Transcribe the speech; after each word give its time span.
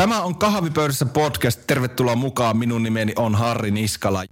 Tämä 0.00 0.22
on 0.22 0.36
Kahvipöydässä 0.36 1.06
podcast. 1.06 1.60
Tervetuloa 1.66 2.16
mukaan. 2.16 2.56
Minun 2.56 2.82
nimeni 2.82 3.12
on 3.16 3.34
Harri 3.34 3.70
Niskala. 3.70 4.24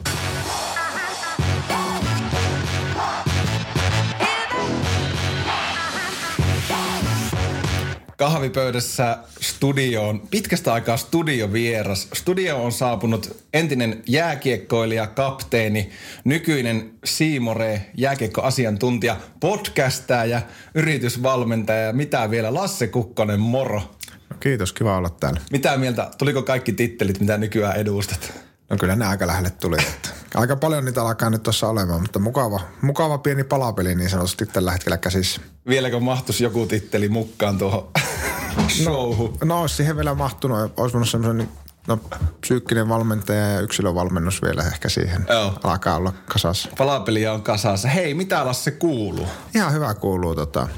kahvipöydässä 8.16 9.18
studioon, 9.40 10.22
pitkästä 10.30 10.72
aikaa 10.72 10.96
studiovieras. 10.96 12.08
Studio 12.14 12.64
on 12.64 12.72
saapunut 12.72 13.44
entinen 13.54 14.02
jääkiekkoilija, 14.06 15.06
kapteeni, 15.06 15.90
nykyinen 16.24 16.90
Siimore, 17.04 17.86
jääkiekkoasiantuntija, 17.96 19.16
podcastaja 19.40 20.24
ja 20.24 20.42
yritysvalmentaja 20.74 21.80
ja 21.80 21.92
mitä 21.92 22.30
vielä, 22.30 22.54
Lasse 22.54 22.86
Kukkonen, 22.86 23.40
moro. 23.40 23.97
No 24.38 24.42
kiitos, 24.42 24.72
kiva 24.72 24.96
olla 24.96 25.10
täällä. 25.10 25.40
Mitä 25.50 25.76
mieltä, 25.76 26.10
tuliko 26.18 26.42
kaikki 26.42 26.72
tittelit, 26.72 27.20
mitä 27.20 27.38
nykyään 27.38 27.76
edustat? 27.76 28.32
No 28.70 28.76
kyllä 28.76 28.96
ne 28.96 29.06
aika 29.06 29.26
lähelle 29.26 29.50
tuli. 29.50 29.76
Että 29.80 30.08
aika 30.34 30.56
paljon 30.56 30.84
niitä 30.84 31.02
alkaa 31.02 31.30
nyt 31.30 31.42
tuossa 31.42 31.68
olemaan, 31.68 32.00
mutta 32.00 32.18
mukava, 32.18 32.60
mukava 32.82 33.18
pieni 33.18 33.44
palapeli 33.44 33.94
niin 33.94 34.10
sanotusti 34.10 34.46
tällä 34.46 34.72
hetkellä 34.72 34.96
käsissä. 34.96 35.40
Vieläkö 35.68 36.00
mahtuisi 36.00 36.44
joku 36.44 36.66
titteli 36.66 37.08
mukaan 37.08 37.58
tuohon 37.58 37.90
showhun? 38.82 39.36
No, 39.40 39.46
no 39.46 39.60
olisi 39.60 39.74
siihen 39.74 39.96
vielä 39.96 40.14
mahtunut. 40.14 40.72
Olisi 40.76 40.92
voinut 40.92 41.08
semmoisen 41.08 41.48
no, 41.88 42.00
psyykkinen 42.40 42.88
valmentaja 42.88 43.48
ja 43.48 43.60
yksilövalmennus 43.60 44.42
vielä 44.42 44.62
ehkä 44.62 44.88
siihen. 44.88 45.26
Joo. 45.28 45.58
Alkaa 45.62 45.96
olla 45.96 46.12
kasassa. 46.28 46.68
Palapeliä 46.78 47.32
on 47.32 47.42
kasassa. 47.42 47.88
Hei, 47.88 48.14
mitä 48.14 48.46
Lasse 48.46 48.70
kuuluu? 48.70 49.26
Ihan 49.54 49.72
hyvä 49.72 49.94
kuuluu. 49.94 50.34
Tota, 50.34 50.68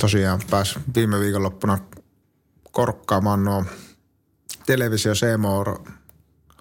tosiaan 0.00 0.40
pääs 0.50 0.78
viime 0.94 1.20
viikonloppuna 1.20 1.78
korkkaamaan 2.74 3.44
nuo 3.44 3.64
televisio 4.66 5.14
Seymour 5.14 5.78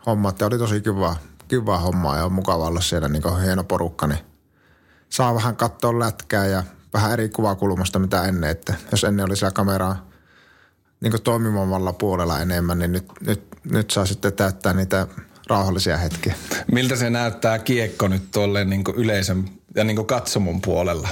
hommat 0.05 0.39
ja 0.39 0.47
oli 0.47 0.57
tosi 0.57 0.81
kiva, 0.81 1.15
kiva 1.47 1.77
homma 1.77 2.17
ja 2.17 2.25
on 2.25 2.33
mukava 2.33 2.67
olla 2.67 2.81
siellä 2.81 3.09
niin 3.09 3.41
hieno 3.43 3.63
porukka, 3.63 4.07
niin 4.07 4.19
saa 5.09 5.35
vähän 5.35 5.55
katsoa 5.55 5.99
lätkää 5.99 6.45
ja 6.45 6.63
vähän 6.93 7.11
eri 7.11 7.29
kuvakulmasta 7.29 7.99
mitä 7.99 8.23
ennen, 8.23 8.49
että 8.49 8.73
jos 8.91 9.03
ennen 9.03 9.25
oli 9.25 9.35
siellä 9.35 9.51
kameraa 9.51 10.09
niin 11.01 11.23
toimivalla 11.23 11.93
puolella 11.93 12.39
enemmän, 12.39 12.79
niin 12.79 12.91
nyt, 12.91 13.05
nyt, 13.25 13.47
nyt 13.63 13.91
saa 13.91 14.05
sitten 14.05 14.33
täyttää 14.33 14.73
niitä 14.73 15.07
rauhallisia 15.47 15.97
hetkiä. 15.97 16.35
Miltä 16.71 16.95
se 16.95 17.09
näyttää 17.09 17.59
kiekko 17.59 18.07
nyt 18.07 18.31
tuolle 18.31 18.65
niin 18.65 18.83
yleisön 18.95 19.49
ja 19.75 19.83
niin 19.83 20.05
katsomon 20.05 20.61
puolella? 20.61 21.09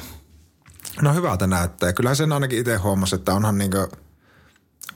No 1.02 1.14
hyvältä 1.14 1.48
näyttää. 1.48 1.94
Kyllä 1.94 2.16
sen 2.16 2.32
ainakin 2.32 2.60
itse 2.60 2.76
huomasi, 2.76 3.16
että 3.16 3.34
onhan 3.34 3.58
niin 3.58 3.72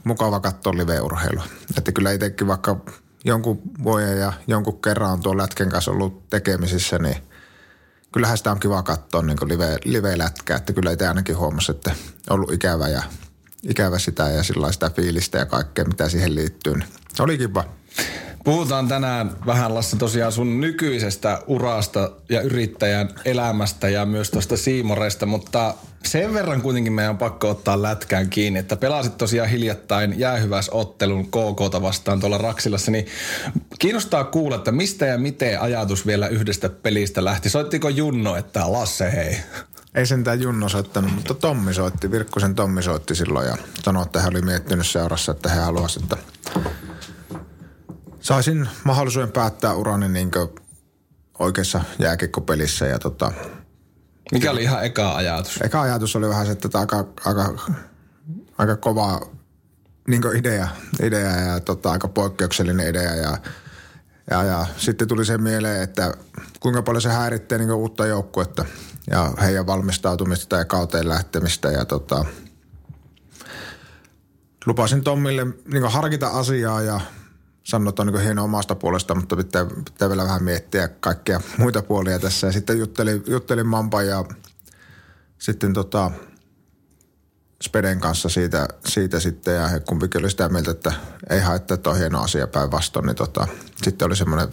mukava 0.06 0.40
katsoa 0.40 0.74
live-urheilua. 0.74 1.44
Että 1.78 1.92
kyllä 1.92 2.12
itsekin 2.12 2.48
vaikka 2.48 2.78
jonkun 3.26 3.62
vuoden 3.84 4.20
ja 4.20 4.34
jonkun 4.48 4.82
kerran 4.82 5.12
on 5.12 5.22
tuon 5.22 5.38
lätken 5.38 5.70
kanssa 5.70 5.92
ollut 5.92 6.30
tekemisissä, 6.30 7.00
niin 7.00 7.18
kyllähän 8.12 8.38
sitä 8.38 8.52
on 8.52 8.60
kiva 8.60 8.84
katsoa 8.84 9.22
niin 9.22 9.38
live, 9.46 9.78
live-lätkää. 9.86 10.58
Että 10.58 10.74
kyllä 10.74 10.92
itse 10.92 11.08
ainakin 11.08 11.38
huomasi, 11.38 11.72
että 11.72 11.92
ollut 12.30 12.52
ikävä 12.52 12.88
ja 12.88 13.04
ikävä 13.64 14.00
sitä 14.00 14.30
ja 14.30 14.44
sitä 14.44 14.90
fiilistä 14.90 15.38
ja 15.38 15.46
kaikkea, 15.46 15.86
mitä 15.86 16.10
siihen 16.10 16.36
liittyy. 16.36 16.74
Niin 16.74 16.90
oli 17.20 17.38
kiva. 17.38 17.64
Puhutaan 18.46 18.88
tänään 18.88 19.32
vähän 19.46 19.76
Lasse 19.76 19.98
tosiaan 19.98 20.32
sun 20.32 20.62
nykyisestä 20.62 21.42
urasta 21.48 22.12
ja 22.30 22.42
yrittäjän 22.42 23.10
elämästä 23.26 23.90
ja 23.90 24.06
myös 24.06 24.32
tuosta 24.32 24.58
Siimoresta, 24.58 25.26
mutta 25.26 25.74
sen 26.04 26.34
verran 26.34 26.62
kuitenkin 26.62 26.94
meidän 26.94 27.12
on 27.12 27.18
pakko 27.18 27.50
ottaa 27.50 27.82
lätkään 27.82 28.30
kiinni, 28.30 28.60
että 28.60 28.76
pelasit 28.76 29.18
tosiaan 29.18 29.50
hiljattain 29.50 30.20
jäähyväisottelun 30.20 31.28
KK 31.28 31.82
vastaan 31.82 32.20
tuolla 32.20 32.38
Raksilassa, 32.38 32.92
niin 32.92 33.06
kiinnostaa 33.80 34.24
kuulla, 34.24 34.56
että 34.56 34.72
mistä 34.72 35.06
ja 35.06 35.18
miten 35.18 35.62
ajatus 35.62 36.06
vielä 36.06 36.28
yhdestä 36.28 36.70
pelistä 36.70 37.24
lähti. 37.24 37.50
Soittiko 37.50 37.90
Junno, 37.90 38.36
että 38.36 38.72
Lasse 38.72 39.12
hei? 39.12 39.38
Ei 39.96 40.06
sentään 40.06 40.42
Junno 40.42 40.70
soittanut, 40.70 41.16
mutta 41.16 41.34
Tommi 41.34 41.74
soitti, 41.74 42.12
Virkkusen 42.12 42.56
Tommi 42.56 42.84
soitti 42.84 43.16
silloin 43.16 43.48
ja 43.48 43.58
sanoi, 43.84 44.04
että 44.04 44.22
hän 44.22 44.34
oli 44.34 44.42
miettinyt 44.42 44.88
seurassa, 44.88 45.32
että 45.32 45.50
he 45.50 45.60
haluaisivat, 45.60 46.14
että 46.14 46.18
saisin 48.26 48.70
mahdollisuuden 48.84 49.32
päättää 49.32 49.74
urani 49.74 50.10
niin 50.10 50.32
oikeassa 51.40 51.82
jääkikkopelissä 52.00 52.86
ja 52.86 53.00
tota, 53.00 53.32
mikä 54.32 54.52
oli 54.52 54.64
ihan 54.64 54.86
eka 54.86 55.16
ajatus? 55.16 55.60
Eka 55.64 55.82
ajatus 55.82 56.16
oli 56.16 56.30
vähän 56.30 56.46
se, 56.46 56.52
että 56.52 56.80
aika, 56.80 57.06
aika, 57.26 57.56
aika 58.58 58.76
kova 58.76 59.22
niin 60.08 60.22
idea, 60.36 60.68
idea 61.04 61.32
ja 61.32 61.60
tota, 61.60 61.92
aika 61.92 62.08
poikkeuksellinen 62.08 62.88
idea 62.88 63.16
ja, 63.16 63.38
ja, 64.32 64.44
ja 64.44 64.66
sitten 64.78 65.08
tuli 65.08 65.26
se 65.26 65.38
mieleen, 65.38 65.82
että 65.82 66.14
kuinka 66.60 66.82
paljon 66.82 67.02
se 67.02 67.10
häiritsee 67.10 67.58
niin 67.58 67.72
uutta 67.72 68.06
joukkuetta 68.06 68.66
ja 69.10 69.34
heidän 69.42 69.68
valmistautumista 69.68 70.56
ja 70.56 70.66
kauteen 70.66 71.10
lähtemistä 71.10 71.72
ja 71.72 71.86
tota, 71.86 72.26
lupasin 74.66 75.04
Tommille 75.04 75.46
niin 75.46 75.92
harkita 75.92 76.28
asiaa 76.28 76.82
ja 76.82 77.02
sanoa, 77.66 77.90
että 77.90 78.02
on 78.02 78.08
niin 78.08 78.22
hieno 78.22 78.44
omasta 78.44 78.76
puolesta, 78.76 79.16
mutta 79.16 79.36
pitää, 79.36 79.66
pitää 79.66 80.10
vielä 80.10 80.24
vähän 80.24 80.44
miettiä 80.44 80.88
kaikkia 80.88 81.42
muita 81.58 81.82
puolia 81.82 82.20
tässä. 82.20 82.48
Ja 82.48 82.54
sitten 82.54 82.80
juttelin, 82.80 83.24
juttelin 83.28 83.68
Mampa 83.68 84.04
ja 84.04 84.26
sitten 85.40 85.74
tota, 85.74 86.12
Speden 87.64 88.00
kanssa 88.00 88.30
siitä, 88.30 88.68
siitä 88.86 89.20
sitten 89.20 89.56
ja 89.56 89.68
he 89.68 89.80
kumpikin 89.80 90.22
oli 90.22 90.30
sitä 90.30 90.50
mieltä, 90.50 90.72
että 90.72 90.94
ei 91.30 91.40
haittaa, 91.40 91.76
että 91.76 91.90
on 91.90 91.98
hieno 91.98 92.22
asia 92.22 92.48
päinvastoin. 92.48 93.06
Niin 93.06 93.16
tota, 93.16 93.48
sitten 93.84 94.06
oli 94.06 94.16
semmoinen 94.16 94.48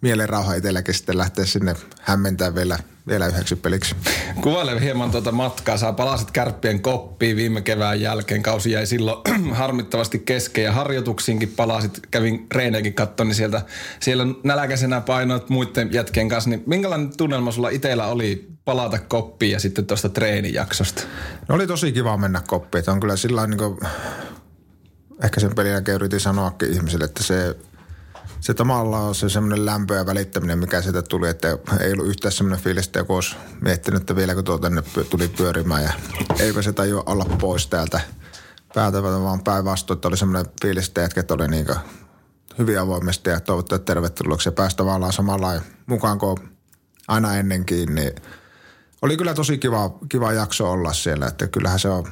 mielenrauha 0.00 0.54
itselläkin 0.54 0.94
sitten 0.94 1.18
lähteä 1.18 1.44
sinne 1.44 1.76
hämmentää 2.00 2.54
vielä, 2.54 2.78
vielä 3.08 3.26
yhdeksi 3.26 3.56
peliksi. 3.56 3.96
Kuvaile 4.40 4.80
hieman 4.80 5.10
tuota 5.10 5.32
matkaa. 5.32 5.76
Sä 5.76 5.92
palasit 5.92 6.30
kärppien 6.30 6.80
koppiin 6.80 7.36
viime 7.36 7.60
kevään 7.60 8.00
jälkeen. 8.00 8.42
Kausi 8.42 8.70
jäi 8.70 8.86
silloin 8.86 9.18
harmittavasti 9.52 10.18
kesken 10.18 10.64
ja 10.64 10.72
harjoituksiinkin 10.72 11.52
palasit. 11.56 12.00
Kävin 12.10 12.46
reineikin 12.54 12.94
katsoa, 12.94 13.24
niin 13.24 13.34
sieltä, 13.34 13.62
siellä 14.00 14.26
nälkäisenä 14.44 15.00
painoit 15.00 15.48
muiden 15.48 15.92
jätkien 15.92 16.28
kanssa. 16.28 16.50
Niin 16.50 16.62
minkälainen 16.66 17.16
tunnelma 17.16 17.52
sulla 17.52 17.68
itsellä 17.68 18.06
oli 18.06 18.48
palata 18.64 18.98
koppiin 18.98 19.52
ja 19.52 19.60
sitten 19.60 19.86
tuosta 19.86 20.08
treenijaksosta? 20.08 21.02
No 21.48 21.54
oli 21.54 21.66
tosi 21.66 21.92
kiva 21.92 22.16
mennä 22.16 22.42
koppiin. 22.46 22.78
Että 22.78 22.92
on 22.92 23.00
kyllä 23.00 23.16
sillä 23.16 23.46
niin 23.46 23.58
kuin, 23.58 23.78
ehkä 25.24 25.40
sen 25.40 25.54
pelin 25.54 25.72
jälkeen 25.72 25.94
yritin 25.94 26.20
sanoakin 26.20 26.72
ihmisille, 26.72 27.04
että 27.04 27.22
se 27.22 27.56
se 28.44 28.54
tavallaan 28.54 29.04
on 29.04 29.14
se 29.14 29.28
semmoinen 29.28 29.66
lämpö 29.66 29.94
ja 29.94 30.06
välittäminen, 30.06 30.58
mikä 30.58 30.82
sieltä 30.82 31.02
tuli, 31.02 31.28
että 31.28 31.58
ei 31.80 31.92
ollut 31.92 32.06
yhtään 32.06 32.32
semmoinen 32.32 32.64
fiilis, 32.64 32.86
että 32.86 32.98
joku 32.98 33.14
olisi 33.14 33.36
miettinyt, 33.60 34.00
että 34.00 34.16
vieläkö 34.16 34.42
tuo 34.42 34.58
tänne 34.58 34.82
tuli 35.10 35.28
pyörimään 35.28 35.82
ja 35.82 35.92
eipä 36.38 36.62
se 36.62 36.72
tajua 36.72 37.02
olla 37.06 37.24
pois 37.24 37.66
täältä 37.66 38.00
päältä, 38.74 39.02
vaan 39.02 39.44
päinvastoin, 39.44 39.96
että 39.96 40.08
oli 40.08 40.16
semmoinen 40.16 40.52
fiilis, 40.62 40.88
että 40.88 41.00
jätket 41.00 41.30
oli 41.30 41.48
niin 41.48 41.66
hyvin 42.58 42.80
avoimesti 42.80 43.30
ja 43.30 43.40
toivottaa 43.40 43.78
tervetulleeksi 43.78 44.48
ja 44.48 44.52
päästä 44.52 44.76
tavallaan 44.76 45.12
samalla. 45.12 45.52
Mukaan 45.86 46.18
kuin 46.18 46.36
aina 47.08 47.36
ennenkin, 47.36 47.94
niin 47.94 48.14
oli 49.02 49.16
kyllä 49.16 49.34
tosi 49.34 49.58
kiva, 49.58 49.98
kiva 50.08 50.32
jakso 50.32 50.70
olla 50.70 50.92
siellä, 50.92 51.26
että 51.26 51.46
kyllähän 51.46 51.78
se 51.78 51.88
on 51.88 52.04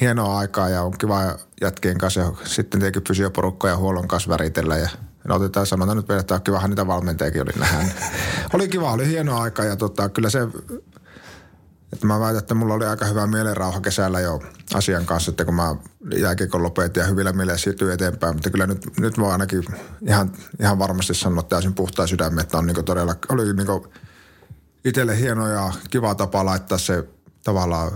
hienoa 0.00 0.38
aikaa 0.38 0.68
ja 0.68 0.82
on 0.82 0.98
kiva 0.98 1.38
jätkien 1.60 1.98
kanssa 1.98 2.20
ja 2.20 2.32
sitten 2.44 2.80
tietenkin 2.80 3.08
fysioporukka 3.08 3.68
ja 3.68 3.76
huollon 3.76 4.08
kanssa 4.08 4.30
väritellä 4.30 4.76
ja 4.76 4.88
No 5.28 5.34
otetaan, 5.34 5.66
sanotaan 5.66 5.96
nyt 5.96 6.10
että 6.10 6.40
kivahan 6.40 6.70
niitä 6.70 6.86
valmentajakin 6.86 7.42
oli 7.42 7.50
nähdä. 7.58 7.84
oli 8.52 8.68
kiva, 8.68 8.92
oli 8.92 9.08
hieno 9.08 9.38
aika 9.38 9.64
ja 9.64 9.76
tota, 9.76 10.08
kyllä 10.08 10.30
se, 10.30 10.48
että 11.92 12.06
mä 12.06 12.20
väitän, 12.20 12.38
että 12.38 12.54
mulla 12.54 12.74
oli 12.74 12.86
aika 12.86 13.04
hyvä 13.06 13.26
mielenrauha 13.26 13.80
kesällä 13.80 14.20
jo 14.20 14.42
asian 14.74 15.06
kanssa, 15.06 15.30
että 15.30 15.44
kun 15.44 15.54
mä 15.54 15.76
jääkiekon 16.16 16.62
lopetin 16.62 17.00
ja 17.00 17.06
hyvillä 17.06 17.32
mielellä 17.32 17.58
siirtyi 17.58 17.92
eteenpäin, 17.92 18.36
mutta 18.36 18.50
kyllä 18.50 18.66
nyt, 18.66 18.98
nyt 18.98 19.16
mä 19.16 19.28
ainakin 19.28 19.64
ihan, 20.08 20.32
ihan 20.60 20.78
varmasti 20.78 21.14
sanoa 21.14 21.42
täysin 21.42 21.74
puhtaa 21.74 22.06
sydämen, 22.06 22.40
että 22.40 22.58
on 22.58 22.66
niin 22.66 22.84
todella, 22.84 23.14
oli 23.28 23.52
niin 23.52 23.66
itselle 24.84 25.18
hieno 25.18 25.48
ja 25.48 25.72
kiva 25.90 26.14
tapa 26.14 26.44
laittaa 26.44 26.78
se 26.78 27.04
tavallaan 27.44 27.92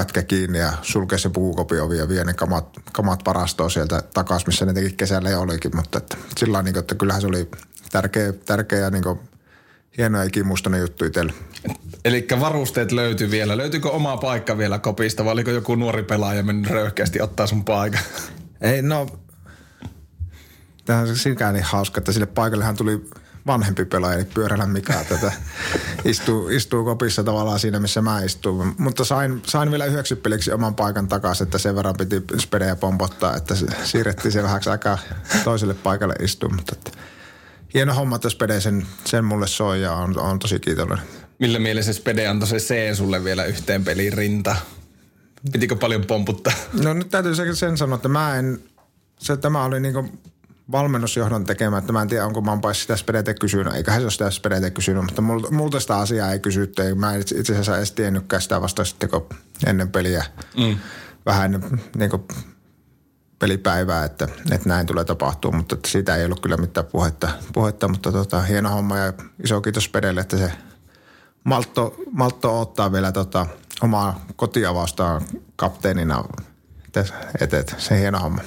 pätkä 0.00 0.22
kiinni 0.22 0.58
ja 0.58 0.72
sulkea 0.82 1.18
se 1.18 1.28
puukopiovi 1.28 1.98
ja 1.98 2.08
vie 2.08 2.24
ne 2.24 2.34
kamat, 2.34 2.68
kamat 2.92 3.20
varastoon 3.26 3.70
sieltä 3.70 4.02
takaisin, 4.14 4.48
missä 4.48 4.66
ne 4.66 4.72
teki 4.72 4.92
kesällä 4.96 5.30
jo 5.30 5.40
olikin. 5.40 5.76
Mutta 5.76 5.98
että, 5.98 6.16
sillä 6.38 6.62
niin 6.62 6.74
kuin, 6.74 6.80
että 6.80 6.94
kyllähän 6.94 7.20
se 7.20 7.26
oli 7.26 7.50
tärkeä, 7.92 8.32
tärkeä 8.32 8.90
niin 8.90 9.02
kuin, 9.02 9.20
hieno 9.98 10.18
ja 10.18 10.24
ikimuistainen 10.24 10.80
juttu 10.80 11.04
itselle. 11.04 11.32
Eli 12.04 12.26
varusteet 12.40 12.92
löytyy 12.92 13.30
vielä. 13.30 13.56
Löytyykö 13.56 13.90
oma 13.90 14.16
paikka 14.16 14.58
vielä 14.58 14.78
kopista 14.78 15.24
vai 15.24 15.32
oliko 15.32 15.50
joku 15.50 15.74
nuori 15.74 16.02
pelaaja 16.02 16.42
mennyt 16.42 16.70
röyhkeästi 16.70 17.20
ottaa 17.20 17.46
sun 17.46 17.64
paikan? 17.64 18.00
Ei, 18.60 18.82
no, 18.82 19.06
tämähän 20.84 21.08
on 21.08 21.16
sinkään 21.16 21.54
niin 21.54 21.64
hauska, 21.64 21.98
että 21.98 22.12
sille 22.12 22.26
paikallehan 22.26 22.76
tuli 22.76 23.04
vanhempi 23.46 23.84
pelaaja, 23.84 24.16
eli 24.18 24.24
Pyörällä 24.24 24.66
Mika 24.66 25.04
tätä 25.08 25.32
istuu, 26.04 26.48
istuu 26.48 26.84
kopissa 26.84 27.24
tavallaan 27.24 27.58
siinä, 27.58 27.80
missä 27.80 28.02
mä 28.02 28.22
istun. 28.22 28.74
Mutta 28.78 29.04
sain, 29.04 29.42
sain 29.46 29.70
vielä 29.70 29.84
yhdeksi 29.84 30.16
peliksi 30.16 30.52
oman 30.52 30.74
paikan 30.74 31.08
takaisin, 31.08 31.44
että 31.44 31.58
sen 31.58 31.76
verran 31.76 31.94
piti 31.98 32.22
spedejä 32.38 32.76
pompottaa, 32.76 33.36
että 33.36 33.54
siirrettiin 33.84 34.32
se 34.32 34.42
vähäksi 34.42 34.70
aikaa 34.70 34.98
toiselle 35.44 35.74
paikalle 35.74 36.14
istumaan. 36.22 36.56
Mutta 36.56 36.76
että, 36.76 36.90
hieno 37.74 37.94
homma, 37.94 38.16
että 38.16 38.30
spede 38.30 38.60
sen, 38.60 38.86
sen 39.04 39.24
mulle 39.24 39.46
soi 39.46 39.82
ja 39.82 39.92
on, 39.92 40.18
on 40.18 40.38
tosi 40.38 40.60
kiitollinen. 40.60 41.04
Millä 41.38 41.58
mielessä 41.58 41.92
spede 41.92 42.28
antoi 42.28 42.48
se 42.48 42.56
C 42.56 42.96
sulle 42.96 43.24
vielä 43.24 43.44
yhteen 43.44 43.84
peliin 43.84 44.12
rinta? 44.12 44.56
Pitikö 45.52 45.76
paljon 45.76 46.04
pomputtaa? 46.06 46.52
No 46.82 46.94
nyt 46.94 47.08
täytyy 47.08 47.34
sen 47.54 47.78
sanoa, 47.78 47.96
että 47.96 48.08
mä 48.08 48.36
en, 48.36 48.60
se, 49.18 49.36
tämä 49.36 49.64
oli 49.64 49.80
niinku 49.80 50.08
valmennusjohdon 50.72 51.44
tekemä, 51.44 51.78
että 51.78 51.92
mä 51.92 52.02
en 52.02 52.08
tiedä, 52.08 52.26
onko 52.26 52.40
Mampa 52.40 52.74
sitä 52.74 52.96
Spedete 52.96 53.34
kysynyt, 53.34 53.74
eikä 53.74 53.92
hän 53.92 54.02
ole 54.02 54.10
sitä 54.10 54.30
Spedete 54.30 54.70
kysynyt, 54.70 55.04
mutta 55.04 55.22
multa, 55.22 55.50
multa 55.50 55.80
sitä 55.80 55.96
asiaa 55.96 56.32
ei 56.32 56.38
kysytty. 56.38 56.94
Mä 56.94 57.14
en 57.14 57.20
itse 57.20 57.52
asiassa 57.52 57.76
edes 57.76 57.92
tiennytkään 57.92 58.42
sitä 58.42 58.60
vasta 58.60 58.84
sitten, 58.84 59.08
kun 59.08 59.26
ennen 59.66 59.90
peliä 59.90 60.24
mm. 60.56 60.76
vähän 61.26 61.54
ennen 61.54 61.80
niin 61.96 62.10
kuin 62.10 62.22
pelipäivää, 63.38 64.04
että, 64.04 64.28
että 64.50 64.68
näin 64.68 64.86
tulee 64.86 65.04
tapahtua, 65.04 65.52
mutta 65.52 65.74
että 65.74 65.88
siitä 65.88 66.16
ei 66.16 66.24
ollut 66.24 66.40
kyllä 66.40 66.56
mitään 66.56 66.86
puhetta, 66.86 67.28
puhetta 67.52 67.88
mutta 67.88 68.12
tota, 68.12 68.42
hieno 68.42 68.70
homma 68.70 68.98
ja 68.98 69.12
iso 69.44 69.60
kiitos 69.60 69.84
Spedelle, 69.84 70.20
että 70.20 70.36
se 70.36 70.52
Maltto, 71.44 71.94
Maltto 72.10 72.60
ottaa 72.60 72.92
vielä 72.92 73.12
tota, 73.12 73.46
omaa 73.82 74.24
kotiavastaan 74.36 75.22
kapteenina 75.56 76.24
et, 77.40 77.54
et, 77.54 77.74
se 77.78 78.00
hieno 78.00 78.18
homma. 78.18 78.40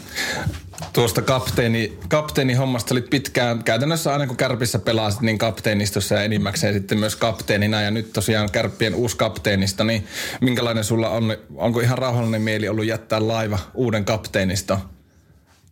Tuosta 0.93 1.21
kapteeni, 1.21 1.99
kapteeni 2.09 2.53
hommasta 2.53 2.93
oli 2.93 3.01
pitkään, 3.01 3.63
käytännössä 3.63 4.13
aina 4.13 4.27
kun 4.27 4.37
Kärpissä 4.37 4.79
pelasit, 4.79 5.21
niin 5.21 5.37
kapteenistossa 5.37 6.15
ja 6.15 6.23
enimmäkseen 6.23 6.73
sitten 6.73 6.99
myös 6.99 7.15
kapteenina. 7.15 7.81
Ja 7.81 7.91
nyt 7.91 8.13
tosiaan 8.13 8.51
Kärppien 8.51 8.95
uusi 8.95 9.17
kapteenista, 9.17 9.83
niin 9.83 10.07
minkälainen 10.41 10.83
sulla 10.83 11.09
on, 11.09 11.37
onko 11.55 11.79
ihan 11.79 11.97
rauhallinen 11.97 12.41
mieli 12.41 12.69
ollut 12.69 12.85
jättää 12.85 13.27
laiva 13.27 13.59
uuden 13.73 14.05
kapteenisto 14.05 14.79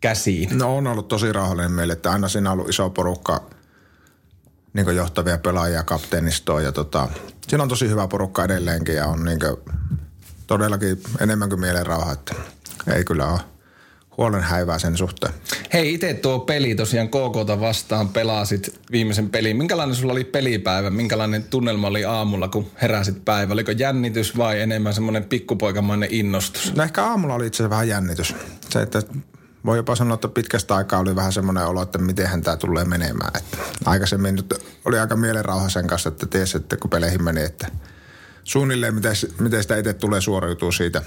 käsiin? 0.02 0.58
No 0.58 0.78
on 0.78 0.88
ollut 0.88 1.08
tosi 1.08 1.34
rauhallinen 1.34 1.72
mieli, 1.72 1.92
että 1.92 2.12
aina 2.12 2.28
siinä 2.28 2.52
on 2.52 2.54
ollut 2.54 2.70
iso 2.70 2.90
porukka 2.90 3.44
niin 4.74 4.96
johtavia 4.96 5.38
pelaajia 5.38 5.84
kapteenistoon 5.84 6.64
ja 6.64 6.72
tota, 6.72 7.10
siinä 7.48 7.64
on 7.64 7.70
tosi 7.70 7.90
hyvä 7.90 8.08
porukka 8.08 8.44
edelleenkin 8.44 8.96
ja 8.96 9.06
on 9.06 9.26
niin 9.26 9.40
todellakin 10.48 11.04
enemmän 11.20 11.50
kuin 11.50 11.62
mielen 11.62 11.86
rauha, 11.86 12.12
että 12.12 12.36
ei 12.96 13.04
kyllä 13.04 13.28
ole 13.28 13.40
huolen 14.18 14.42
häivää 14.42 14.80
sen 14.80 14.98
suhteen. 14.98 15.34
Hei, 15.74 15.94
itse 15.94 16.14
tuo 16.14 16.40
peli 16.40 16.76
tosiaan 16.76 17.08
KKta 17.08 17.60
vastaan 17.60 18.10
pelasit 18.10 18.80
viimeisen 18.92 19.30
pelin. 19.30 19.58
Minkälainen 19.58 19.96
sulla 19.96 20.14
oli 20.14 20.24
pelipäivä? 20.24 20.90
Minkälainen 20.90 21.44
tunnelma 21.44 21.88
oli 21.88 22.06
aamulla, 22.06 22.48
kun 22.48 22.72
heräsit 22.82 23.26
päivä? 23.26 23.54
Oliko 23.54 23.72
jännitys 23.72 24.38
vai 24.38 24.62
enemmän 24.62 24.94
semmoinen 24.94 25.24
pikkupoikamainen 25.24 26.10
innostus? 26.12 26.76
No 26.76 26.84
ehkä 26.84 27.06
aamulla 27.06 27.36
oli 27.36 27.48
itse 27.48 27.56
asiassa 27.58 27.70
vähän 27.70 27.88
jännitys. 27.88 28.36
Se, 28.70 28.82
että 28.82 29.02
voi 29.66 29.78
jopa 29.78 29.96
sanoa, 29.96 30.16
että 30.16 30.28
pitkästä 30.28 30.76
aikaa 30.76 31.00
oli 31.00 31.16
vähän 31.16 31.34
semmoinen 31.34 31.66
olo, 31.66 31.82
että 31.82 31.98
miten 31.98 32.42
tämä 32.42 32.58
tulee 32.58 32.86
menemään. 32.86 33.32
Että 33.38 33.58
aikaisemmin 33.86 34.36
nyt 34.36 34.54
oli 34.86 35.00
aika 35.00 35.16
mielenrauha 35.16 35.70
sen 35.70 35.88
kanssa, 35.88 36.10
että 36.10 36.26
tiesi, 36.26 36.58
että 36.58 36.78
kun 36.78 36.90
peleihin 36.90 37.24
meni, 37.24 37.42
että 37.42 37.68
suunnilleen 38.44 38.96
miten, 38.96 39.16
miten 39.40 39.62
sitä 39.62 39.78
itse 39.78 39.94
tulee 39.94 40.22
suoriutua 40.22 40.72
siitä, 40.72 41.02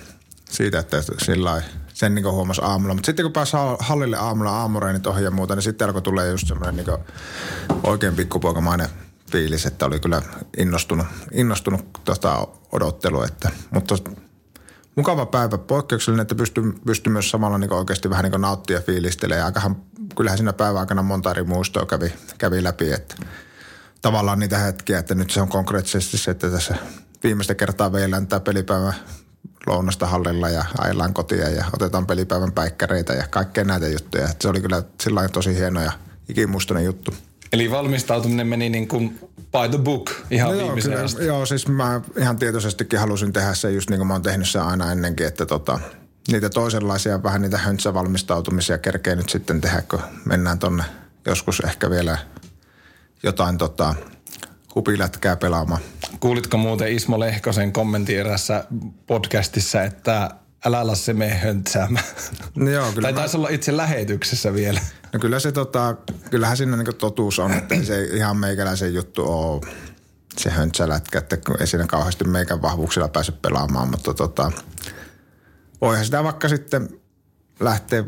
siitä 0.50 0.78
että 0.78 1.02
sillä 1.24 1.62
sen 1.94 2.14
niin 2.14 2.30
huomasi 2.30 2.60
aamulla. 2.64 2.94
Mutta 2.94 3.06
sitten 3.06 3.24
kun 3.24 3.32
pääsi 3.32 3.56
hallille 3.78 4.16
aamulla 4.16 4.50
aamureenit 4.50 5.06
ohi 5.06 5.24
ja 5.24 5.30
muuta, 5.30 5.54
niin 5.54 5.62
sitten 5.62 5.86
alkoi 5.88 6.02
tulee 6.02 6.30
just 6.30 6.48
semmoinen 6.48 6.76
niin 6.76 6.98
oikein 7.82 8.16
pikkupoikamainen 8.16 8.88
fiilis, 9.32 9.66
että 9.66 9.86
oli 9.86 10.00
kyllä 10.00 10.22
innostunut, 10.58 11.06
innostunut 11.32 12.00
tota 12.04 12.48
odottelu. 12.72 13.22
Että, 13.22 13.50
mutta 13.70 13.94
mukava 14.96 15.26
päivä, 15.26 15.58
poikkeuksellinen, 15.58 16.22
että 16.22 16.34
pystyi 16.34 16.64
pysty 16.86 17.10
myös 17.10 17.30
samalla 17.30 17.58
niin 17.58 17.72
oikeasti 17.72 18.10
vähän 18.10 18.24
niin 18.24 18.40
nauttia. 18.40 18.80
Ja 19.36 19.46
aikahan, 19.46 19.76
kyllähän 20.16 20.38
siinä 20.38 20.52
päivän 20.52 20.80
aikana 20.80 21.02
monta 21.02 21.30
eri 21.30 21.44
muistoa 21.44 21.86
kävi, 21.86 22.12
kävi 22.38 22.64
läpi, 22.64 22.92
että 22.92 23.16
tavallaan 24.02 24.38
niitä 24.38 24.58
hetkiä, 24.58 24.98
että 24.98 25.14
nyt 25.14 25.30
se 25.30 25.40
on 25.40 25.48
konkreettisesti 25.48 26.18
se, 26.18 26.30
että 26.30 26.50
tässä 26.50 26.74
viimeistä 27.22 27.54
kertaa 27.54 27.92
veillään 27.92 28.26
tämä 28.26 28.40
pelipäivä 28.40 28.92
lounasta 29.66 30.06
hallilla 30.06 30.48
ja 30.48 30.64
ajellaan 30.78 31.14
kotia 31.14 31.50
ja 31.50 31.64
otetaan 31.72 32.06
pelipäivän 32.06 32.52
päikkäreitä 32.52 33.12
ja 33.12 33.26
kaikkea 33.30 33.64
näitä 33.64 33.88
juttuja. 33.88 34.28
Se 34.40 34.48
oli 34.48 34.60
kyllä 34.60 34.82
sillä 35.00 35.28
tosi 35.28 35.54
hieno 35.54 35.82
ja 35.82 35.92
ikimuistoinen 36.28 36.84
juttu. 36.84 37.14
Eli 37.52 37.70
valmistautuminen 37.70 38.46
meni 38.46 38.68
niin 38.68 38.88
kuin 38.88 39.18
by 39.36 39.68
the 39.70 39.78
book 39.78 40.10
ihan 40.30 40.50
no 40.50 40.60
joo, 40.60 40.76
kyllä, 40.76 41.02
asti. 41.04 41.26
Joo, 41.26 41.46
siis 41.46 41.68
mä 41.68 42.00
ihan 42.16 42.36
tietoisestikin 42.36 42.98
halusin 42.98 43.32
tehdä 43.32 43.54
se 43.54 43.70
just 43.70 43.90
niin 43.90 43.98
kuin 43.98 44.06
mä 44.08 44.14
oon 44.14 44.22
tehnyt 44.22 44.48
se 44.48 44.58
aina 44.58 44.92
ennenkin, 44.92 45.26
että 45.26 45.46
tota, 45.46 45.80
niitä 46.28 46.50
toisenlaisia 46.50 47.22
vähän 47.22 47.42
niitä 47.42 47.58
höntsävalmistautumisia 47.58 48.78
kerkee 48.78 49.16
nyt 49.16 49.28
sitten 49.28 49.60
tehdä, 49.60 49.82
kun 49.82 50.00
mennään 50.24 50.58
tonne 50.58 50.84
joskus 51.26 51.60
ehkä 51.60 51.90
vielä 51.90 52.18
jotain 53.22 53.58
tota, 53.58 53.94
hupilätkää 54.74 55.36
pelaamaan. 55.36 55.80
Kuulitko 56.20 56.56
muuten 56.56 56.92
Ismo 56.92 57.20
Lehkosen 57.20 57.72
kommentin 57.72 58.18
erässä 58.18 58.64
podcastissa, 59.06 59.82
että 59.82 60.30
älä 60.64 60.86
Lasse 60.86 61.12
mene 61.12 61.34
höntsäämään. 61.34 62.04
No 62.54 62.70
joo, 62.70 62.92
kyllä 62.92 63.02
tai 63.06 63.12
mä... 63.12 63.18
taisi 63.18 63.36
olla 63.36 63.48
itse 63.48 63.76
lähetyksessä 63.76 64.54
vielä. 64.54 64.80
No 65.12 65.20
kyllä 65.20 65.40
se 65.40 65.52
tota, 65.52 65.96
kyllähän 66.30 66.56
siinä 66.56 66.76
niin 66.76 66.96
totuus 66.98 67.38
on, 67.38 67.52
että 67.52 67.82
se 67.82 68.04
ihan 68.04 68.36
meikäläisen 68.36 68.94
juttu 68.94 69.32
on 69.32 69.60
se 70.38 70.50
höntsälätkä, 70.50 71.18
että 71.18 71.38
ei 71.60 71.66
siinä 71.66 71.86
kauheasti 71.86 72.24
meikän 72.24 72.62
vahvuuksilla 72.62 73.08
pääse 73.08 73.32
pelaamaan, 73.32 73.90
mutta 73.90 74.14
tota, 74.14 74.52
voihan 75.80 76.04
sitä 76.04 76.24
vaikka 76.24 76.48
sitten 76.48 76.88
lähteä 77.60 78.04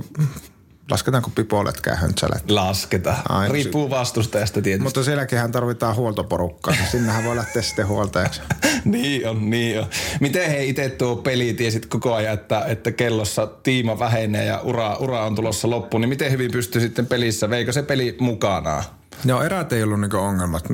Lasketaanko 0.91 1.31
pipoletkään 1.35 1.99
höntsälät? 1.99 2.51
Lasketaan. 2.51 3.23
Aina. 3.29 3.53
Riippuu 3.53 3.91
vastustajasta 3.91 4.63
tietysti. 4.63 4.85
Mutta 4.85 5.05
sielläkin 5.05 5.53
tarvitaan 5.53 5.97
huoltoporukkaa. 5.97 6.75
Sinnehän 6.91 7.25
voi 7.25 7.37
lähteä 7.37 7.63
sitten 7.63 7.89
huoltajaksi. 7.89 8.41
niin 8.85 9.29
on, 9.29 9.51
niin 9.51 9.81
on. 9.81 9.87
Miten 10.21 10.51
he 10.51 10.65
itse 10.65 10.89
tuo 10.89 11.17
peli 11.17 11.55
tiesit 11.55 11.87
koko 11.87 12.15
ajan, 12.15 12.35
että, 12.35 12.65
että 12.65 12.93
kellossa 12.93 13.47
tiima 13.47 13.99
vähenee 13.99 14.45
ja 14.45 14.61
ura, 14.61 14.97
ura 14.97 15.27
on 15.27 15.35
tulossa 15.35 15.71
loppuun, 15.71 16.01
niin 16.01 16.09
miten 16.09 16.33
hyvin 16.33 16.51
pystyi 16.51 16.81
sitten 16.81 17.07
pelissä? 17.07 17.51
Veikö 17.51 17.73
se 17.73 17.83
peli 17.83 18.17
mukanaan? 18.21 18.85
Joo, 19.25 19.43
erät 19.43 19.73
ei 19.73 19.83
ollut 19.83 20.01
niinku 20.01 20.17
ongelmat. 20.17 20.65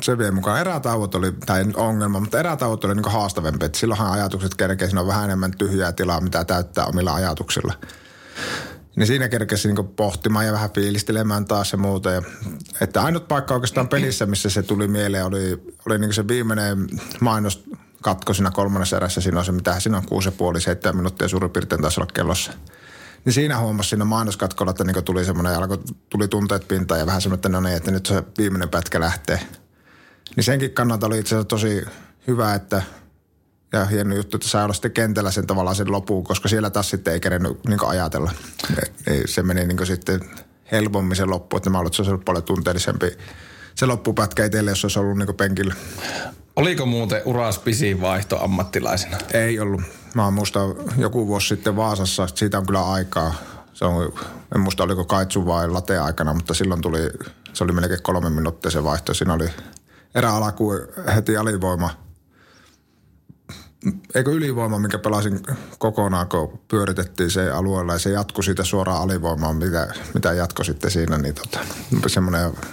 Se 0.00 0.18
vie 0.18 0.30
mukaan. 0.30 0.60
Erätauot 0.60 1.14
oli, 1.14 1.32
tai 1.46 1.64
ongelma, 1.74 2.20
mutta 2.20 2.40
erätauot 2.40 2.84
oli 2.84 2.94
niinku 2.94 3.10
haastavempi. 3.10 3.66
silloinhan 3.74 4.12
ajatukset 4.12 4.54
kerkee, 4.54 4.88
siinä 4.88 5.00
on 5.00 5.06
vähän 5.06 5.24
enemmän 5.24 5.50
tyhjää 5.58 5.92
tilaa, 5.92 6.20
mitä 6.20 6.44
täyttää 6.44 6.86
omilla 6.86 7.14
ajatuksilla. 7.14 7.74
Niin 8.98 9.06
siinä 9.06 9.28
kerkesi 9.28 9.72
niin 9.72 9.88
pohtimaan 9.88 10.46
ja 10.46 10.52
vähän 10.52 10.70
fiilistelemään 10.70 11.44
taas 11.44 11.72
ja 11.72 11.78
muuta. 11.78 12.10
Ja, 12.10 12.22
että 12.80 13.02
ainut 13.02 13.28
paikka 13.28 13.54
oikeastaan 13.54 13.88
pelissä, 13.88 14.26
missä 14.26 14.50
se 14.50 14.62
tuli 14.62 14.88
mieleen, 14.88 15.24
oli, 15.24 15.62
oli 15.86 15.98
niin 15.98 16.14
se 16.14 16.28
viimeinen 16.28 16.86
mainos 17.20 17.64
katko 18.02 18.34
siinä 18.34 18.50
kolmannessa 18.50 18.96
erässä. 18.96 19.20
Siinä 19.20 19.38
on 19.38 19.44
se, 19.44 19.52
mitä 19.52 19.80
siinä 19.80 19.98
on 19.98 20.06
kuusi 20.06 20.28
ja 20.28 20.32
puoli, 20.32 20.60
seitsemän 20.60 20.96
minuuttia 20.96 21.28
suurin 21.28 21.50
piirtein 21.50 21.82
taisi 21.82 22.00
olla 22.00 22.10
kellossa. 22.14 22.52
Niin 23.24 23.32
siinä 23.32 23.58
huomasi 23.58 23.88
siinä 23.88 24.04
mainoskatkolla, 24.04 24.70
että 24.70 24.84
niin 24.84 25.04
tuli 25.04 25.24
semmoinen, 25.24 25.56
alkoi, 25.56 25.78
tuli 26.10 26.28
tunteet 26.28 26.68
pintaan 26.68 27.00
ja 27.00 27.06
vähän 27.06 27.22
semmoinen, 27.22 27.38
että 27.38 27.48
no 27.48 27.60
niin, 27.60 27.76
että 27.76 27.90
nyt 27.90 28.06
se 28.06 28.22
viimeinen 28.38 28.68
pätkä 28.68 29.00
lähtee. 29.00 29.40
Niin 30.36 30.44
senkin 30.44 30.70
kannalta 30.70 31.06
oli 31.06 31.18
itse 31.18 31.34
asiassa 31.34 31.48
tosi 31.48 31.84
hyvä, 32.26 32.54
että 32.54 32.82
ja 33.72 33.84
hieno 33.84 34.14
juttu, 34.14 34.36
että 34.36 34.48
saa 34.48 34.64
olla 34.64 34.74
sitten 34.74 34.92
kentällä 34.92 35.30
sen 35.30 35.46
tavallaan 35.46 35.76
sen 35.76 35.92
lopuun, 35.92 36.24
koska 36.24 36.48
siellä 36.48 36.70
taas 36.70 36.90
sitten 36.90 37.12
ei 37.12 37.20
kerennyt 37.20 37.64
niin 37.68 37.84
ajatella. 37.86 38.30
Se 39.26 39.42
meni 39.42 39.66
niin 39.66 39.86
sitten 39.86 40.20
helpommin 40.72 41.16
se 41.16 41.24
loppu, 41.24 41.56
että 41.56 41.70
mä 41.70 41.78
että 41.86 41.96
se 41.96 42.02
olisi 42.02 42.24
paljon 42.24 42.44
tunteellisempi 42.44 43.16
se 43.78 43.86
loppupätkä 43.86 44.44
itselle, 44.44 44.70
jos 44.70 44.84
olisi 44.84 44.98
ollut 44.98 45.18
niin 45.18 45.34
penkillä. 45.34 45.74
Oliko 46.56 46.86
muuten 46.86 47.22
uras 47.24 47.58
pisin 47.58 48.00
vaihto 48.00 48.44
ammattilaisena? 48.44 49.18
Ei 49.32 49.60
ollut. 49.60 49.80
Mä 50.14 50.30
muista 50.30 50.60
joku 50.96 51.26
vuosi 51.26 51.48
sitten 51.48 51.76
Vaasassa, 51.76 52.28
siitä 52.34 52.58
on 52.58 52.66
kyllä 52.66 52.92
aikaa. 52.92 53.34
Se 53.74 53.84
on, 53.84 54.12
en 54.54 54.60
muista 54.60 54.84
oliko 54.84 55.04
kaitsu 55.04 55.46
vai 55.46 55.68
late 55.68 55.98
aikana, 55.98 56.34
mutta 56.34 56.54
silloin 56.54 56.80
tuli, 56.80 56.98
se 57.52 57.64
oli 57.64 57.72
melkein 57.72 58.02
kolme 58.02 58.30
minuuttia 58.30 58.70
se 58.70 58.84
vaihto. 58.84 59.14
Siinä 59.14 59.34
oli 59.34 59.50
eräalaku 60.14 60.72
heti 61.14 61.36
alivoima– 61.36 61.90
eikö 64.14 64.30
ylivoima, 64.30 64.78
mikä 64.78 64.98
pelasin 64.98 65.40
kokonaan, 65.78 66.28
kun 66.28 66.58
pyöritettiin 66.68 67.30
se 67.30 67.50
alueella 67.50 67.92
ja 67.92 67.98
se 67.98 68.10
jatkui 68.10 68.44
siitä 68.44 68.64
suoraan 68.64 69.02
alivoimaan, 69.02 69.56
mitä, 69.56 69.94
mitä 70.14 70.32
jatko 70.32 70.64
sitten 70.64 70.90
siinä, 70.90 71.18
niin 71.18 71.34
tota, 71.34 71.58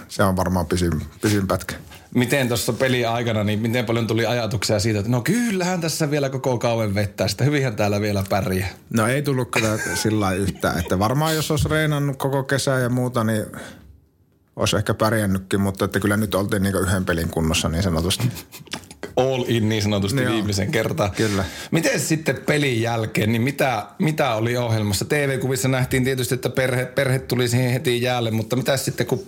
se 0.08 0.22
on 0.22 0.36
varmaan 0.36 0.66
pisin, 0.66 0.92
pisin 1.22 1.46
pätkä. 1.46 1.74
Miten 2.14 2.48
tuossa 2.48 2.72
peli 2.72 3.06
aikana, 3.06 3.44
niin 3.44 3.60
miten 3.60 3.84
paljon 3.84 4.06
tuli 4.06 4.26
ajatuksia 4.26 4.80
siitä, 4.80 4.98
että 4.98 5.10
no 5.10 5.20
kyllähän 5.20 5.80
tässä 5.80 6.10
vielä 6.10 6.30
koko 6.30 6.58
kauan 6.58 6.94
vettää, 6.94 7.28
sitä 7.28 7.44
hyvinhän 7.44 7.76
täällä 7.76 8.00
vielä 8.00 8.24
pärjää? 8.28 8.68
No 8.90 9.06
ei 9.06 9.22
tullut 9.22 9.50
kyllä 9.50 9.78
sillä 9.94 10.32
yhtään, 10.32 10.78
että 10.78 10.98
varmaan 10.98 11.36
jos 11.36 11.50
olisi 11.50 11.68
reenannut 11.68 12.16
koko 12.16 12.42
kesä 12.42 12.78
ja 12.78 12.88
muuta, 12.88 13.24
niin 13.24 13.46
olisi 14.56 14.76
ehkä 14.76 14.94
pärjännytkin, 14.94 15.60
mutta 15.60 15.84
että 15.84 16.00
kyllä 16.00 16.16
nyt 16.16 16.34
oltiin 16.34 16.62
niin 16.62 16.74
yhden 16.74 17.04
pelin 17.04 17.28
kunnossa 17.28 17.68
niin 17.68 17.82
sanotusti. 17.82 18.30
All 19.16 19.44
in 19.48 19.68
niin 19.68 19.82
sanotusti 19.82 20.22
Joo, 20.22 20.32
viimeisen 20.32 20.70
kertaa. 20.70 21.08
Kyllä. 21.08 21.44
Miten 21.70 22.00
sitten 22.00 22.36
pelin 22.46 22.82
jälkeen, 22.82 23.32
niin 23.32 23.42
mitä, 23.42 23.86
mitä 23.98 24.34
oli 24.34 24.56
ohjelmassa? 24.56 25.04
TV-kuvissa 25.04 25.68
nähtiin 25.68 26.04
tietysti, 26.04 26.34
että 26.34 26.50
perhe, 26.50 26.84
perhe 26.84 27.18
tuli 27.18 27.48
siihen 27.48 27.72
heti 27.72 28.02
jäälle, 28.02 28.30
mutta 28.30 28.56
mitä 28.56 28.76
sitten 28.76 29.06
kun 29.06 29.26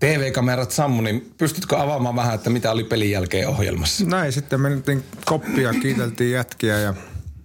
TV-kamerat 0.00 0.70
sammu, 0.70 1.02
niin 1.02 1.32
pystytkö 1.38 1.78
avaamaan 1.78 2.16
vähän, 2.16 2.34
että 2.34 2.50
mitä 2.50 2.70
oli 2.70 2.84
pelin 2.84 3.10
jälkeen 3.10 3.48
ohjelmassa? 3.48 4.04
Näin, 4.06 4.32
sitten 4.32 4.60
mentiin 4.60 5.04
koppia, 5.24 5.72
kiiteltiin 5.82 6.32
jätkiä 6.32 6.78
ja 6.78 6.94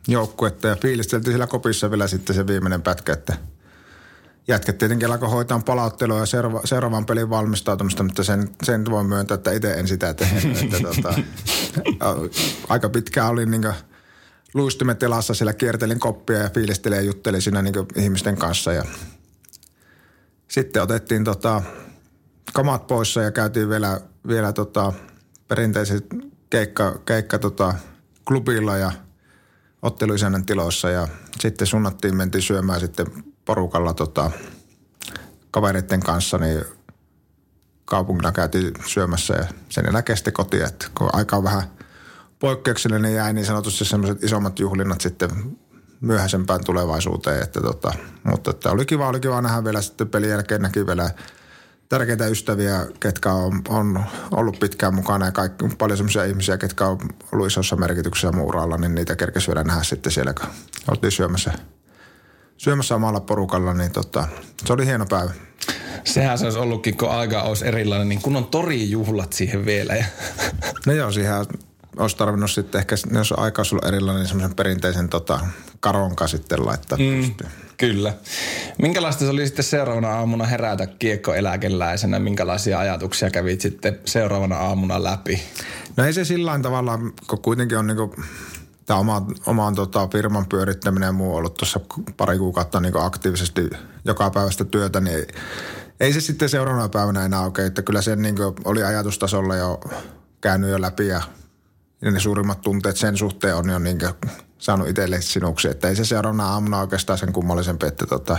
joukkuetta 0.08 0.68
ja 0.68 0.76
fiilisteltiin 0.76 1.32
siellä 1.32 1.48
kopissa 1.48 1.92
vielä 1.92 2.08
sitten 2.08 2.36
se 2.36 2.48
viimeinen 2.48 2.82
pätkä, 2.82 3.14
että– 3.14 3.38
jätket 4.48 4.78
tietenkin 4.78 5.12
alkoi 5.12 5.30
hoitaa 5.30 5.62
palauttelua 5.66 6.20
ja 6.20 6.26
seuraava, 6.26 6.62
seuraavan 6.64 7.06
pelin 7.06 7.30
valmistautumista, 7.30 8.04
mutta 8.04 8.24
sen, 8.24 8.50
sen 8.64 8.86
voi 8.86 9.04
myöntää, 9.04 9.36
että 9.36 9.52
itse 9.52 9.74
en 9.74 9.88
sitä 9.88 10.14
tehnyt. 10.14 10.58
että 10.64 10.78
tota, 10.80 11.14
aika 12.70 12.90
pitkään 12.90 13.30
olin 13.30 13.52
niin 13.52 13.74
luistimet 14.54 15.00
tilassa, 15.00 15.34
siellä 15.34 15.54
kiertelin 15.54 16.00
koppia 16.00 16.38
ja 16.38 16.50
fiilistelin 16.50 16.96
ja 16.96 17.02
juttelin 17.02 17.42
siinä 17.42 17.62
niin 17.62 17.76
ihmisten 17.96 18.38
kanssa. 18.38 18.74
Ja 18.74 18.84
sitten 20.48 20.84
otettiin 20.84 21.24
tota, 21.24 21.62
kamat 22.54 22.88
pois 22.88 23.16
ja 23.16 23.32
käytiin 23.32 23.70
vielä, 23.70 24.02
vielä 24.28 24.54
tota, 24.54 24.94
perinteiset 25.48 26.06
keikka, 26.50 27.00
keikka 27.06 27.40
tota, 27.40 27.74
klubilla 28.28 28.78
ja 28.78 28.92
otteluisännän 29.82 30.46
tiloissa 30.46 30.90
ja 30.90 31.08
sitten 31.40 31.68
sunnattiin, 31.68 32.18
mentiin 32.18 32.42
syömään 32.42 32.80
sitten 32.80 33.08
porukalla 33.48 33.94
tota, 33.94 34.32
kavereiden 35.52 36.00
kanssa, 36.00 36.38
niin 36.38 36.66
kaupungilla 37.86 38.32
käytiin 38.32 38.74
syömässä 38.86 39.34
ja 39.34 39.46
sen 39.70 39.86
jälkeen 39.94 40.18
sitten 40.18 40.34
kotiin. 40.34 40.66
Että 40.66 40.86
kun 40.98 41.10
aika 41.14 41.36
on 41.36 41.44
vähän 41.44 41.64
poikkeuksellinen, 42.40 43.02
niin 43.02 43.16
jäi 43.16 43.34
niin 43.34 43.46
sanotusti 43.46 43.86
sellaiset 43.86 44.24
isommat 44.24 44.60
juhlinnat 44.60 45.02
sitten 45.02 45.30
myöhäisempään 46.02 46.64
tulevaisuuteen. 46.66 47.44
Että 47.44 47.62
tota, 47.62 47.94
mutta 48.24 48.52
että 48.52 48.72
oli 48.72 48.86
kiva, 48.86 49.08
oli 49.08 49.20
kiva 49.20 49.42
nähdä 49.42 49.64
vielä 49.64 49.82
sitten 49.82 50.10
pelin 50.10 50.30
jälkeen 50.30 50.62
näki 50.62 50.88
vielä 50.88 51.10
tärkeitä 51.90 52.28
ystäviä, 52.28 52.86
ketkä 53.00 53.34
on, 53.34 53.62
on 53.70 54.04
ollut 54.32 54.60
pitkään 54.60 54.96
mukana 54.96 55.26
ja 55.26 55.32
kaikki, 55.32 55.66
paljon 55.78 55.98
sellaisia 55.98 56.24
ihmisiä, 56.24 56.58
ketkä 56.58 56.88
on 56.88 57.00
ollut 57.32 57.48
isossa 57.48 57.76
merkityksessä 57.76 58.32
muuralla, 58.32 58.78
niin 58.78 58.96
niitä 58.96 59.16
kerkesi 59.16 59.48
vielä 59.48 59.64
nähdä 59.64 59.84
sitten 59.84 60.12
siellä, 60.12 60.34
kun 60.34 60.50
oltiin 60.88 61.12
syömässä 61.12 61.54
syömässä 62.58 62.96
omalla 62.96 63.20
porukalla, 63.20 63.74
niin 63.74 63.92
tota, 63.92 64.28
se 64.66 64.74
oli 64.74 64.86
hieno 64.86 65.06
päivä. 65.10 65.32
Sehän 66.04 66.38
se 66.38 66.46
olisi 66.46 66.60
ollutkin, 66.60 66.98
kun 66.98 67.10
aika 67.10 67.42
olisi 67.42 67.68
erilainen, 67.68 68.10
niin 68.10 68.22
kun 68.22 68.36
on 68.36 68.46
torijuhlat 68.46 69.34
siihen 69.34 69.66
vielä. 69.66 70.06
No 70.86 70.94
joo, 70.94 71.12
siihen 71.12 71.46
olisi 71.98 72.18
tarvinnut 72.18 72.52
sitten 72.52 72.80
ehkä, 72.80 72.96
jos 73.14 73.34
aika 73.38 73.60
olisi 73.60 73.76
ollut 73.76 73.86
erilainen, 73.86 74.22
niin 74.22 74.28
semmoisen 74.28 74.56
perinteisen 74.56 75.10
tota, 75.10 75.40
karonka 75.80 76.28
sitten 76.28 76.66
laittaa 76.66 76.98
mm, 76.98 77.36
Kyllä. 77.78 78.14
Minkälaista 78.82 79.26
se 79.26 79.30
oli 79.30 79.48
sitten 79.48 79.66
seuraavana 79.66 80.10
aamuna 80.10 80.46
herätä 80.46 80.88
kiekkoeläkeläisenä? 80.88 82.20
Minkälaisia 82.20 82.80
ajatuksia 82.80 83.30
kävit 83.30 83.62
sitten 83.62 84.00
seuraavana 84.06 84.58
aamuna 84.58 85.04
läpi? 85.04 85.42
No 85.98 86.06
ei 86.06 86.14
se 86.14 86.26
sillä 86.26 86.60
tavalla, 86.62 87.00
kun 87.28 87.42
kuitenkin 87.42 87.78
on 87.78 87.88
niinku 87.88 88.16
tämä 88.88 89.00
oma, 89.00 89.28
oman 89.46 89.76
tota, 89.76 90.08
firman 90.08 90.46
pyörittäminen 90.46 91.08
ja 91.08 91.12
muu 91.12 91.36
ollut 91.36 91.54
tuossa 91.54 91.80
pari 92.18 92.38
kuukautta 92.38 92.80
niin 92.80 92.98
aktiivisesti 92.98 93.70
joka 94.06 94.30
päivästä 94.30 94.66
työtä, 94.66 95.00
niin 95.00 95.28
ei 96.00 96.14
se 96.14 96.22
sitten 96.22 96.50
seuraavana 96.50 96.90
päivänä 96.90 97.26
enää 97.26 97.42
oikein, 97.42 97.68
että 97.68 97.82
kyllä 97.82 98.02
sen 98.02 98.22
niin 98.22 98.36
oli 98.66 98.84
ajatustasolla 98.84 99.56
jo 99.56 99.80
käynyt 100.42 100.70
jo 100.70 100.82
läpi 100.82 101.08
ja, 101.08 101.22
ja 102.02 102.12
ne 102.12 102.20
suurimmat 102.20 102.62
tunteet 102.62 102.98
sen 102.98 103.18
suhteen 103.18 103.56
on 103.56 103.70
jo 103.70 103.80
niin 103.80 104.00
saanut 104.58 104.88
itselle 104.88 105.22
sinuksi, 105.22 105.68
että 105.68 105.88
ei 105.88 105.96
se 105.96 106.06
seuraavana 106.06 106.50
aamuna 106.50 106.80
oikeastaan 106.80 107.20
sen 107.20 107.34
kummallisempi, 107.34 107.88
että 107.88 108.06
tota, 108.06 108.38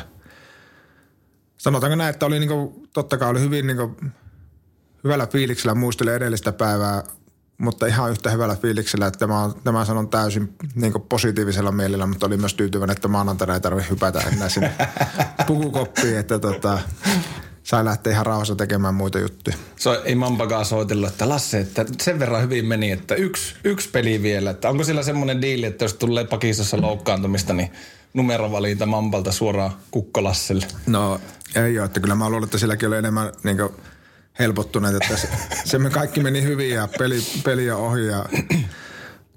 sanotaanko 1.58 1.96
näin, 1.96 2.10
että 2.10 2.26
oli 2.26 2.38
niin 2.38 2.48
kuin, 2.48 2.88
totta 2.92 3.18
kai 3.18 3.30
oli 3.30 3.40
hyvin 3.40 3.66
niin 3.66 3.76
kuin, 3.76 4.12
hyvällä 5.04 5.26
fiiliksellä 5.26 5.74
muistelen 5.74 6.14
edellistä 6.14 6.52
päivää 6.52 7.04
mutta 7.58 7.86
ihan 7.86 8.10
yhtä 8.10 8.30
hyvällä 8.30 8.56
fiiliksellä, 8.56 9.06
että 9.06 9.18
tämä, 9.18 9.50
tämä 9.64 9.84
sanon 9.84 10.08
täysin 10.08 10.54
niin 10.74 10.92
positiivisella 11.08 11.72
mielellä, 11.72 12.06
mutta 12.06 12.26
oli 12.26 12.36
myös 12.36 12.54
tyytyväinen, 12.54 12.96
että 12.96 13.08
maanantaina 13.08 13.54
ei 13.54 13.60
tarvitse 13.60 13.90
hypätä 13.90 14.20
enää 14.32 14.48
sinne 14.48 14.72
pukukoppiin, 15.46 16.18
että 16.18 16.38
tota, 16.38 16.78
sai 17.62 17.84
lähteä 17.84 18.12
ihan 18.12 18.26
rauhassa 18.26 18.56
tekemään 18.56 18.94
muita 18.94 19.18
juttuja. 19.18 19.56
So, 19.76 20.02
ei 20.04 20.14
Mampakaan 20.14 20.64
soitellut, 20.64 21.08
että 21.08 21.28
Lasse, 21.28 21.58
että 21.58 21.86
sen 22.00 22.18
verran 22.18 22.42
hyvin 22.42 22.66
meni, 22.66 22.90
että 22.90 23.14
yksi, 23.14 23.54
yksi 23.64 23.88
peli 23.88 24.22
vielä. 24.22 24.50
Että 24.50 24.70
onko 24.70 24.84
sillä 24.84 25.02
semmoinen 25.02 25.42
diili, 25.42 25.66
että 25.66 25.84
jos 25.84 25.94
tulee 25.94 26.24
pakistossa 26.24 26.80
loukkaantumista, 26.80 27.52
niin 27.52 27.72
numerovalinta 28.14 28.86
Mampalta 28.86 29.32
suoraan 29.32 29.72
Kukkolasselle? 29.90 30.66
No 30.86 31.20
ei 31.54 31.78
ole, 31.78 31.86
että 31.86 32.00
kyllä 32.00 32.14
mä 32.14 32.28
luulen, 32.28 32.44
että 32.44 32.58
silläkin 32.58 32.88
oli 32.88 32.96
enemmän 32.96 33.32
niin 33.42 33.56
kuin 33.56 33.72
helpottuneet, 34.38 34.94
että 34.94 35.16
se, 35.16 35.28
se 35.64 35.78
me 35.78 35.90
kaikki 35.90 36.20
meni 36.20 36.42
hyvin 36.42 36.70
ja 36.70 36.88
peli, 36.98 37.18
peli 37.44 37.70
ohi 37.70 38.06
ja 38.06 38.24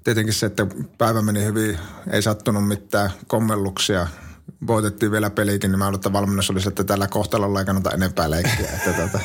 tietenkin 0.04 0.34
se, 0.34 0.46
että 0.46 0.66
päivä 0.98 1.22
meni 1.22 1.44
hyvin, 1.44 1.78
ei 2.10 2.22
sattunut 2.22 2.68
mitään 2.68 3.10
kommelluksia. 3.26 4.06
Voitettiin 4.66 5.12
vielä 5.12 5.30
pelikin, 5.30 5.70
niin 5.70 5.78
mä 5.78 5.84
luulen, 5.84 5.94
että 5.94 6.12
valmennus 6.12 6.50
olisi, 6.50 6.68
että 6.68 6.84
tällä 6.84 7.08
kohtalolla 7.08 7.60
ei 7.60 7.66
kannata 7.66 7.90
enempää 7.90 8.30
leikkiä. 8.30 8.68
Että 8.74 8.92
tota, 8.92 9.20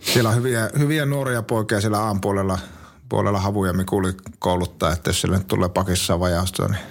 siellä 0.00 0.30
on 0.30 0.36
hyviä, 0.36 0.70
hyviä 0.78 1.06
nuoria 1.06 1.42
poikia 1.42 1.80
siellä 1.80 1.98
aamupuolella 1.98 2.58
puolella 3.10 3.40
havuja 3.40 3.72
Mikuli 3.72 4.12
kouluttaa, 4.38 4.92
että 4.92 5.10
jos 5.10 5.20
sille 5.20 5.38
nyt 5.38 5.46
tulee 5.46 5.68
pakissa 5.68 6.20
vajausta, 6.20 6.68
niin 6.68 6.82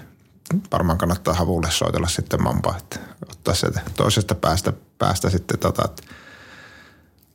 varmaan 0.72 0.98
kannattaa 0.98 1.34
havulle 1.34 1.72
soitella 1.72 2.08
sitten 2.08 2.44
mampa, 2.44 2.76
että 2.78 3.00
ottaa 3.30 3.56
sieltä 3.56 3.82
toisesta 3.96 4.36
päästä, 4.36 4.74
päästä 4.98 5.30
sitten 5.30 5.60
tota, 5.60 5.86
että 5.86 6.04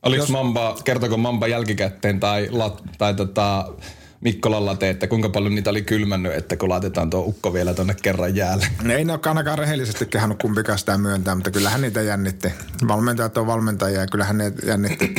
Oliko 0.05 0.23
Jos... 0.23 0.29
Mamba, 0.29 0.77
kertoko 0.83 1.17
Mamba 1.17 1.47
jälkikäteen 1.47 2.19
tai, 2.19 2.47
lat, 2.51 2.83
tai 2.97 3.13
tota, 3.13 3.73
Mikkolan 4.21 4.65
late, 4.65 4.89
että 4.89 5.07
kuinka 5.07 5.29
paljon 5.29 5.55
niitä 5.55 5.69
oli 5.69 5.81
kylmännyt, 5.81 6.33
että 6.33 6.57
kun 6.57 6.69
laitetaan 6.69 7.09
tuo 7.09 7.19
ukko 7.19 7.53
vielä 7.53 7.73
tuonne 7.73 7.95
kerran 8.01 8.35
jäälle? 8.35 8.67
Ei 8.89 9.03
ne 9.03 9.13
ole 9.13 9.19
ainakaan 9.25 9.57
rehellisesti 9.57 10.05
kehannut 10.05 10.41
kumpikaan 10.41 10.79
sitä 10.79 10.97
myöntää, 10.97 11.35
mutta 11.35 11.51
kyllähän 11.51 11.81
niitä 11.81 12.01
jännitti. 12.01 12.51
Valmentajat 12.87 13.37
on 13.37 13.47
valmentajia 13.47 13.99
ja 13.99 14.07
kyllähän 14.07 14.37
ne 14.37 14.53
jännitti, 14.65 15.13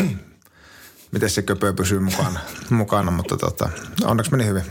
miten 1.13 1.31
se 1.31 1.43
köpö 1.43 1.73
pysyy 1.73 2.01
mukana, 2.01 2.41
mukana 2.71 3.11
mutta 3.11 3.37
tota, 3.37 3.69
onneksi 4.05 4.31
meni 4.31 4.47
hyvin. 4.47 4.63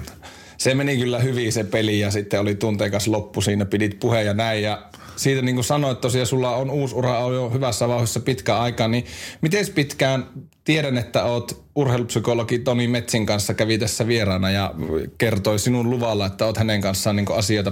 Se 0.58 0.76
meni 0.76 0.98
kyllä 0.98 1.20
hyvin 1.20 1.54
se 1.54 1.64
peli 1.64 2.00
ja 2.00 2.12
sitten 2.12 2.40
oli 2.40 2.56
tunteikas 2.56 3.08
loppu 3.08 3.42
siinä, 3.42 3.66
pidit 3.66 4.00
puheen 4.00 4.26
ja 4.26 4.34
näin 4.34 4.64
ja 4.64 4.90
siitä 5.16 5.42
niin 5.42 5.56
kuin 5.56 5.66
sanoit 5.66 6.02
tosiaan, 6.02 6.28
sulla 6.28 6.56
on 6.56 6.70
uusi 6.70 6.96
ura 6.96 7.20
jo 7.20 7.50
hyvässä 7.50 7.88
vauhdissa 7.88 8.20
pitkä 8.20 8.58
aika, 8.58 8.88
niin 8.88 9.06
miten 9.42 9.66
pitkään 9.76 10.28
tiedän, 10.64 10.98
että 10.98 11.24
oot 11.24 11.66
urheilupsykologi 11.76 12.60
Toni 12.60 12.88
Metsin 12.88 13.26
kanssa 13.26 13.54
kävi 13.54 13.78
tässä 13.78 14.08
vieraana 14.08 14.52
ja 14.52 14.74
kertoi 15.18 15.60
sinun 15.60 15.90
luvalla, 15.90 16.26
että 16.26 16.46
oot 16.46 16.58
hänen 16.58 16.82
kanssaan 16.82 17.16
niin 17.16 17.26
asioita 17.32 17.72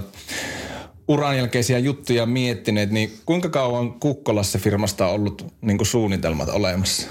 uran 1.08 1.36
jälkeisiä 1.36 1.78
juttuja 1.78 2.26
miettineet, 2.26 2.90
niin 2.90 3.18
kuinka 3.26 3.48
kauan 3.48 3.92
Kukkolassa 3.92 4.58
firmasta 4.58 5.06
on 5.06 5.14
ollut 5.14 5.46
niin 5.60 5.86
suunnitelmat 5.86 6.48
olemassa? 6.48 7.08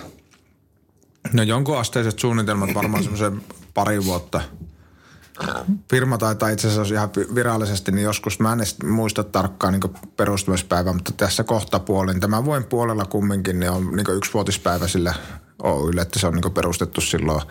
No 1.33 1.43
jonkun 1.43 1.77
asteiset 1.77 2.19
suunnitelmat 2.19 2.73
varmaan 2.73 3.03
semmoisen 3.03 3.41
pari 3.73 4.05
vuotta– 4.05 4.41
firma 5.89 6.17
taitaa 6.17 6.49
itse 6.49 6.67
asiassa 6.67 6.93
ihan 6.93 7.09
virallisesti, 7.35 7.91
niin 7.91 8.03
joskus, 8.03 8.39
mä 8.39 8.53
en 8.53 8.59
edes 8.59 8.83
muista 8.83 9.23
tarkkaan 9.23 9.73
niin 9.73 10.13
perustumispäivää, 10.17 10.93
mutta 10.93 11.11
tässä 11.17 11.43
kohta 11.43 11.79
puolin, 11.79 12.19
tämän 12.19 12.45
vuoden 12.45 12.63
puolella 12.63 13.05
kumminkin, 13.05 13.59
niin 13.59 13.71
on 13.71 13.95
niin 13.95 14.17
yksivuotispäivä 14.17 14.87
sille 14.87 15.13
Oylle, 15.63 16.01
että 16.01 16.19
se 16.19 16.27
on 16.27 16.33
niin 16.33 16.53
perustettu 16.53 17.01
silloin 17.01 17.41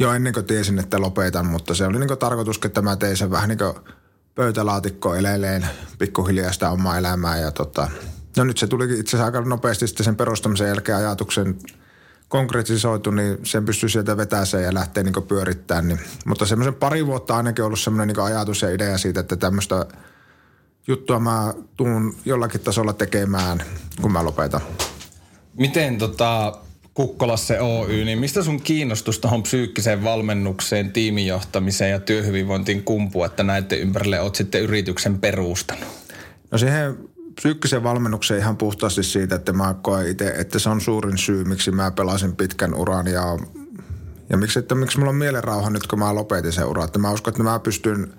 jo 0.00 0.12
ennen 0.12 0.32
kuin 0.32 0.46
tiesin, 0.46 0.78
että 0.78 1.00
lopetan, 1.00 1.46
mutta 1.46 1.74
se 1.74 1.86
oli 1.86 1.98
niin 1.98 2.18
tarkoitus, 2.18 2.60
että 2.64 2.82
mä 2.82 2.96
tein 2.96 3.16
sen 3.16 3.30
vähän 3.30 3.48
niin 3.48 3.58
pöytälaatikko 4.34 5.14
eleleen 5.14 5.66
pikkuhiljaa 5.98 6.52
sitä 6.52 6.70
omaa 6.70 6.98
elämää 6.98 7.38
ja 7.38 7.50
tota, 7.50 7.90
no 8.36 8.44
nyt 8.44 8.58
se 8.58 8.66
tulikin 8.66 9.00
itse 9.00 9.16
asiassa 9.16 9.24
aika 9.24 9.48
nopeasti 9.48 9.86
sitten 9.86 10.04
sen 10.04 10.16
perustamisen 10.16 10.68
jälkeen 10.68 10.98
ajatuksen– 10.98 11.56
konkretisoitu, 12.34 13.10
niin 13.10 13.38
sen 13.42 13.64
pystyy 13.64 13.88
sieltä 13.88 14.16
vetämään 14.16 14.62
ja 14.64 14.74
lähtee 14.74 15.02
niin 15.02 15.22
pyörittämään. 15.28 15.88
Niin. 15.88 16.00
Mutta 16.26 16.46
semmoisen 16.46 16.74
pari 16.74 17.06
vuotta 17.06 17.36
ainakin 17.36 17.64
ollut 17.64 17.80
semmoinen 17.80 18.08
niin 18.08 18.24
ajatus 18.24 18.62
ja 18.62 18.70
idea 18.70 18.98
siitä, 18.98 19.20
että 19.20 19.36
tämmöistä 19.36 19.86
juttua 20.86 21.20
mä 21.20 21.54
tuun 21.76 22.16
jollakin 22.24 22.60
tasolla 22.60 22.92
tekemään, 22.92 23.62
kun 24.02 24.12
mä 24.12 24.24
lopetan. 24.24 24.60
Miten 25.58 25.98
tota, 25.98 26.58
Kukkolassa 26.94 27.54
Oy, 27.60 28.04
niin 28.04 28.18
mistä 28.18 28.42
sun 28.42 28.60
kiinnostus 28.60 29.18
tuohon 29.18 29.42
psyykkiseen 29.42 30.04
valmennukseen, 30.04 30.92
tiimijohtamiseen 30.92 31.90
ja 31.90 32.00
työhyvinvointiin 32.00 32.82
kumpuu, 32.82 33.24
että 33.24 33.42
näiden 33.42 33.78
ympärille 33.78 34.20
oot 34.20 34.34
sitten 34.34 34.62
yrityksen 34.62 35.18
perustanut? 35.18 35.88
No 36.50 36.58
siihen 36.58 37.13
psyykkisen 37.34 37.82
valmennuksen 37.82 38.38
ihan 38.38 38.56
puhtaasti 38.56 39.02
siitä, 39.02 39.34
että 39.34 39.52
mä 39.52 39.74
koen 39.82 40.08
itse, 40.08 40.34
että 40.36 40.58
se 40.58 40.68
on 40.68 40.80
suurin 40.80 41.18
syy, 41.18 41.44
miksi 41.44 41.70
mä 41.70 41.90
pelasin 41.90 42.36
pitkän 42.36 42.74
uran 42.74 43.06
ja, 43.06 43.38
ja 44.30 44.36
miksi, 44.36 44.58
että 44.58 44.74
miksi 44.74 44.98
mulla 44.98 45.10
on 45.10 45.16
mielenrauha 45.16 45.70
nyt, 45.70 45.86
kun 45.86 45.98
mä 45.98 46.14
lopetin 46.14 46.52
sen 46.52 46.66
uran. 46.66 46.84
Että 46.84 46.98
mä 46.98 47.10
uskon, 47.10 47.32
että 47.32 47.42
mä 47.42 47.58
pystyn 47.58 48.14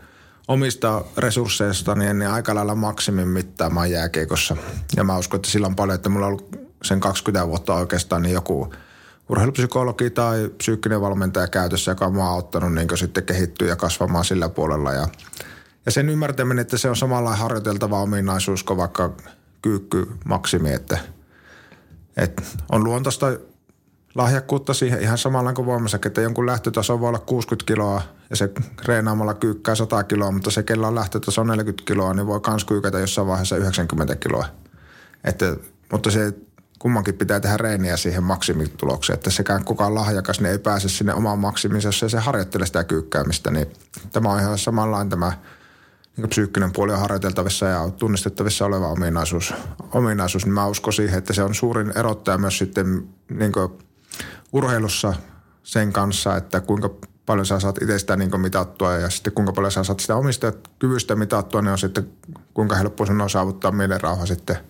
omista 0.47 1.05
resursseista 1.17 1.95
niin 1.95 2.27
aika 2.27 2.55
lailla 2.55 2.75
maksimin 2.75 3.27
mittaamaan 3.27 3.91
jääkeikossa. 3.91 4.57
Ja 4.95 5.03
mä 5.03 5.17
uskon, 5.17 5.37
että 5.37 5.49
sillä 5.49 5.67
on 5.67 5.75
paljon, 5.75 5.95
että 5.95 6.09
mulla 6.09 6.25
on 6.25 6.31
ollut 6.31 6.55
sen 6.83 6.99
20 6.99 7.47
vuotta 7.47 7.73
oikeastaan 7.73 8.21
niin 8.21 8.33
joku 8.33 8.73
urheilupsykologi 9.29 10.09
tai 10.09 10.49
psyykkinen 10.57 11.01
valmentaja 11.01 11.47
käytössä, 11.47 11.91
joka 11.91 12.05
on 12.05 12.21
auttanut 12.21 12.73
niin 12.73 12.97
sitten 12.97 13.23
kehittyä 13.23 13.67
ja 13.67 13.75
kasvamaan 13.75 14.25
sillä 14.25 14.49
puolella. 14.49 14.93
Ja, 14.93 15.07
ja 15.85 15.91
sen 15.91 16.09
ymmärtäminen, 16.09 16.61
että 16.61 16.77
se 16.77 16.89
on 16.89 16.95
samalla 16.95 17.35
harjoiteltava 17.35 18.01
ominaisuus 18.01 18.63
kuin 18.63 18.77
vaikka 18.77 19.13
kyykky 19.61 20.07
maksimi, 20.25 20.73
että, 20.73 20.97
että 22.17 22.43
on 22.71 22.83
luontaista 22.83 23.27
lahjakkuutta 24.15 24.73
siihen 24.73 25.01
ihan 25.01 25.17
samalla 25.17 25.53
kuin 25.53 25.65
voimassa, 25.65 25.99
että 26.05 26.21
jonkun 26.21 26.45
lähtötaso 26.45 26.99
voi 26.99 27.09
olla 27.09 27.19
60 27.19 27.67
kiloa 27.67 28.01
ja 28.29 28.35
se 28.35 28.51
reenaamalla 28.85 29.33
kyykkää 29.33 29.75
100 29.75 30.03
kiloa, 30.03 30.31
mutta 30.31 30.51
se, 30.51 30.63
kellä 30.63 30.87
on 30.87 30.95
lähtötaso 30.95 31.43
40 31.43 31.83
kiloa, 31.85 32.13
niin 32.13 32.27
voi 32.27 32.41
kans 32.41 32.65
kyykätä 32.65 32.99
jossain 32.99 33.27
vaiheessa 33.27 33.57
90 33.57 34.15
kiloa. 34.15 34.45
Että, 35.23 35.55
mutta 35.91 36.11
se 36.11 36.33
kummankin 36.79 37.15
pitää 37.15 37.39
tehdä 37.39 37.57
reeniä 37.57 37.97
siihen 37.97 38.23
maksimitulokseen, 38.23 39.17
että 39.17 39.29
sekään 39.29 39.65
kukaan 39.65 39.95
lahjakas 39.95 40.39
niin 40.39 40.51
ei 40.51 40.59
pääse 40.59 40.89
sinne 40.89 41.13
omaan 41.13 41.39
maksiminsa, 41.39 41.87
jos 41.87 42.03
ei 42.03 42.09
se 42.09 42.19
harjoittele 42.19 42.65
sitä 42.65 42.83
kyykkäämistä, 42.83 43.51
niin 43.51 43.67
tämä 44.11 44.29
on 44.29 44.39
ihan 44.39 44.57
samanlainen 44.57 45.09
tämä 45.09 45.31
niin 46.17 46.29
psyykkinen 46.29 46.71
puoli 46.71 46.93
on 46.93 46.99
harjoiteltavissa 46.99 47.65
ja 47.65 47.89
tunnistettavissa 47.89 48.65
oleva 48.65 48.87
ominaisuus, 48.87 49.53
ominaisuus, 49.93 50.45
niin 50.45 50.53
mä 50.53 50.67
uskon 50.67 50.93
siihen, 50.93 51.17
että 51.17 51.33
se 51.33 51.43
on 51.43 51.55
suurin 51.55 51.91
erottaja 51.95 52.37
myös 52.37 52.57
sitten 52.57 53.07
niin 53.29 53.51
urheilussa 54.53 55.13
sen 55.63 55.93
kanssa, 55.93 56.37
että 56.37 56.61
kuinka 56.61 56.89
paljon 57.25 57.45
sä 57.45 57.59
saat 57.59 57.81
itsestä 57.81 58.15
niin 58.15 58.41
mitattua 58.41 58.93
ja 58.93 59.09
sitten 59.09 59.33
kuinka 59.33 59.53
paljon 59.53 59.71
sä 59.71 59.83
saat 59.83 59.99
sitä 59.99 60.15
omista 60.15 60.53
kyvystä 60.79 61.15
mitattua, 61.15 61.61
niin 61.61 61.71
on 61.71 61.77
sitten 61.77 62.09
kuinka 62.53 62.75
helppo 62.75 63.05
sun 63.05 63.21
on 63.21 63.29
saavuttaa 63.29 63.71
mielenrauha 63.71 64.25
sitten– 64.25 64.57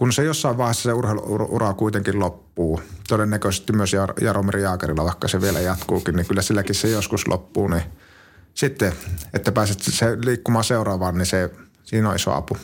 kun 0.00 0.12
se 0.12 0.24
jossain 0.24 0.58
vaiheessa 0.58 0.82
se 0.82 0.92
urheiluura 0.92 1.74
kuitenkin 1.74 2.18
loppuu, 2.18 2.80
todennäköisesti 3.08 3.72
myös 3.72 3.92
Jar- 3.92 4.24
Jaromir 4.24 4.56
Jaakerilla, 4.56 5.04
vaikka 5.04 5.28
se 5.28 5.40
vielä 5.40 5.60
jatkuukin, 5.60 6.16
niin 6.16 6.26
kyllä 6.26 6.42
silläkin 6.42 6.74
se 6.74 6.88
joskus 6.88 7.28
loppuu, 7.28 7.68
niin 7.68 7.82
sitten, 8.54 8.92
että 9.34 9.52
pääset 9.52 9.82
se 9.82 10.06
liikkumaan 10.24 10.64
seuraavaan, 10.64 11.18
niin 11.18 11.26
se, 11.26 11.50
siinä 11.84 12.08
on 12.08 12.16
iso 12.16 12.32
apu. 12.32 12.56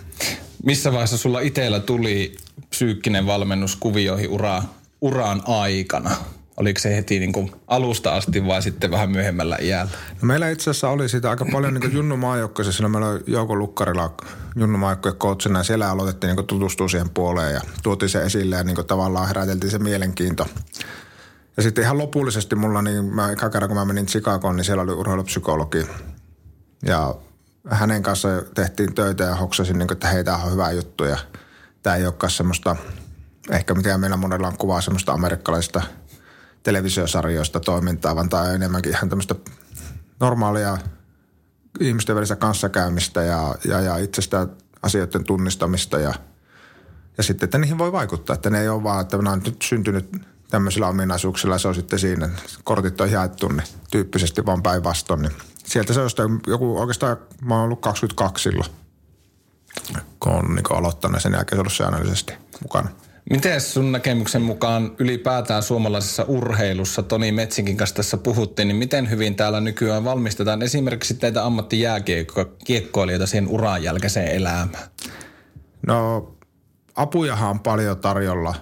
Missä 0.65 0.93
vaiheessa 0.93 1.17
sulla 1.17 1.41
itsellä 1.41 1.81
tuli 1.81 2.37
psyykkinen 2.71 3.27
valmennus 3.27 3.77
kuvioihin 3.77 4.31
ura, 4.31 4.63
uraan 5.01 5.43
aikana? 5.47 6.11
Oliko 6.57 6.81
se 6.81 6.97
heti 6.97 7.19
niin 7.19 7.33
kuin 7.33 7.53
alusta 7.67 8.17
asti 8.17 8.47
vai 8.47 8.63
sitten 8.63 8.91
vähän 8.91 9.11
myöhemmällä 9.11 9.59
iällä? 9.61 9.91
No 10.23 10.27
meillä 10.27 10.51
itse 10.51 10.71
asiassa 10.71 10.89
oli 10.89 11.09
siitä 11.09 11.31
aika 11.31 11.47
paljon 11.53 11.75
niin 11.75 11.93
Junnu 11.93 12.17
maajoukkoissa. 12.17 12.73
Siinä 12.73 12.89
meillä 12.89 13.09
oli 13.09 13.21
Jouko 13.27 13.57
Lukkarilla 13.57 14.15
Junnu 14.57 14.79
maajoukkojen 14.79 15.17
coachina 15.17 15.59
ja 15.59 15.63
siellä 15.63 15.91
aloitettiin 15.91 16.37
niin 16.37 16.47
tutustua 16.47 16.89
siihen 16.89 17.11
puoleen 17.11 17.55
ja 17.55 17.61
tuotiin 17.83 18.09
se 18.09 18.23
esille 18.23 18.57
ja 18.57 18.65
niin 18.65 18.87
tavallaan 18.87 19.29
heräteltiin 19.29 19.71
se 19.71 19.79
mielenkiinto. 19.79 20.47
Ja 21.57 21.63
sitten 21.63 21.85
ihan 21.85 21.99
lopullisesti 21.99 22.57
mulla, 22.57 22.83
niin 22.83 23.05
mä, 23.05 23.31
eka 23.31 23.51
kerran 23.51 23.69
kun 23.69 23.79
mä 23.79 23.85
menin 23.85 24.07
Chicagoon, 24.07 24.57
niin 24.57 24.65
siellä 24.65 24.83
oli 24.83 24.93
urheilupsykologi. 24.93 25.87
Ja 26.87 27.15
hänen 27.71 28.03
kanssa 28.03 28.29
tehtiin 28.55 28.95
töitä 28.95 29.25
ja 29.25 29.35
hoksasin, 29.35 29.79
niin 29.79 29.89
kuin, 29.89 29.97
että 29.97 30.09
hei, 30.09 30.25
tämä 30.25 30.37
on 30.37 30.53
hyvä 30.53 30.71
juttu 30.71 31.05
ja 31.05 31.19
tämä 31.83 31.97
ei 31.97 32.07
olekaan 32.07 32.31
semmoista, 32.31 32.77
ehkä 33.51 33.75
mitä 33.75 33.99
meillä 33.99 34.17
monella 34.17 34.49
on 34.49 34.59
kuvaa 34.59 34.81
semmoista 34.81 35.13
amerikkalaista– 35.13 35.83
televisiosarjoista 36.67 37.61
toimintaa, 37.61 38.17
vaan 38.17 38.29
tämä 38.29 38.43
on 38.43 38.55
enemmänkin 38.55 38.93
ihan 38.93 39.09
tämmöistä 39.09 39.35
normaalia 40.21 40.79
ihmisten 41.81 42.17
välistä 42.17 42.37
kanssakäymistä 42.37 43.23
ja, 43.23 43.55
ja, 43.65 43.81
ja 43.81 43.97
itsestä 43.97 44.47
asioiden 44.83 45.25
tunnistamista 45.25 45.99
ja, 45.99 46.15
ja 47.17 47.23
sitten, 47.23 47.47
että 47.47 47.59
niihin 47.59 47.79
voi 47.79 47.93
vaikuttaa. 47.93 48.35
Että 48.35 48.51
ne 48.51 48.61
ei 48.61 48.69
ole 48.69 48.83
vaan, 48.83 49.01
että 49.01 49.17
nämä 49.17 49.31
on 49.31 49.43
nyt 49.45 49.63
syntynyt 49.63 50.23
tämmöisillä 50.51 50.89
ominaisuuksilla, 50.89 51.59
se 51.59 51.69
on 51.69 51.75
sitten 51.75 51.99
siinä, 51.99 52.29
kortit 52.65 53.01
on 53.01 53.11
jaettu, 53.11 53.49
niin 53.49 53.67
tyyppisesti 53.91 54.47
vaan 54.47 54.63
päinvastoin. 54.63 55.23
Niin 55.23 55.33
sieltä 55.65 55.93
se 55.93 56.01
on 56.01 56.41
joku 56.47 56.79
oikeastaan, 56.79 57.17
mä 57.43 57.55
oon 57.55 57.65
ollut 57.65 57.81
22 57.81 58.43
silloin, 58.43 58.71
kun 60.21 60.33
on 60.33 60.55
niin 60.55 60.65
aloittanut 60.71 61.23
sen 61.23 61.33
jälkeen 61.33 61.61
ollut 61.61 61.73
säännöllisesti 61.73 62.33
mukana. 62.63 62.89
Miten 63.31 63.61
sun 63.61 63.93
näkemyksen 63.93 64.43
mukaan 64.43 64.93
ylipäätään 64.99 65.63
suomalaisessa 65.63 66.25
urheilussa, 66.29 67.03
Toni 67.03 67.33
Metsinkin 67.33 67.77
kanssa 67.77 67.97
tässä 67.97 68.17
puhuttiin, 68.17 68.69
niin 68.69 68.77
miten 68.77 69.11
hyvin 69.11 69.37
täällä 69.37 69.61
nykyään 69.61 70.05
valmistetaan 70.05 70.63
esimerkiksi 70.63 71.15
teitä 71.15 71.45
ammattijääkiekkoilijoita 71.45 73.27
siihen 73.27 73.49
uran 73.49 73.83
jälkeiseen 73.83 74.29
elämään? 74.29 74.69
No 75.87 76.31
apujahan 76.97 77.51
on 77.51 77.61
paljon 77.61 77.99
tarjolla, 77.99 78.55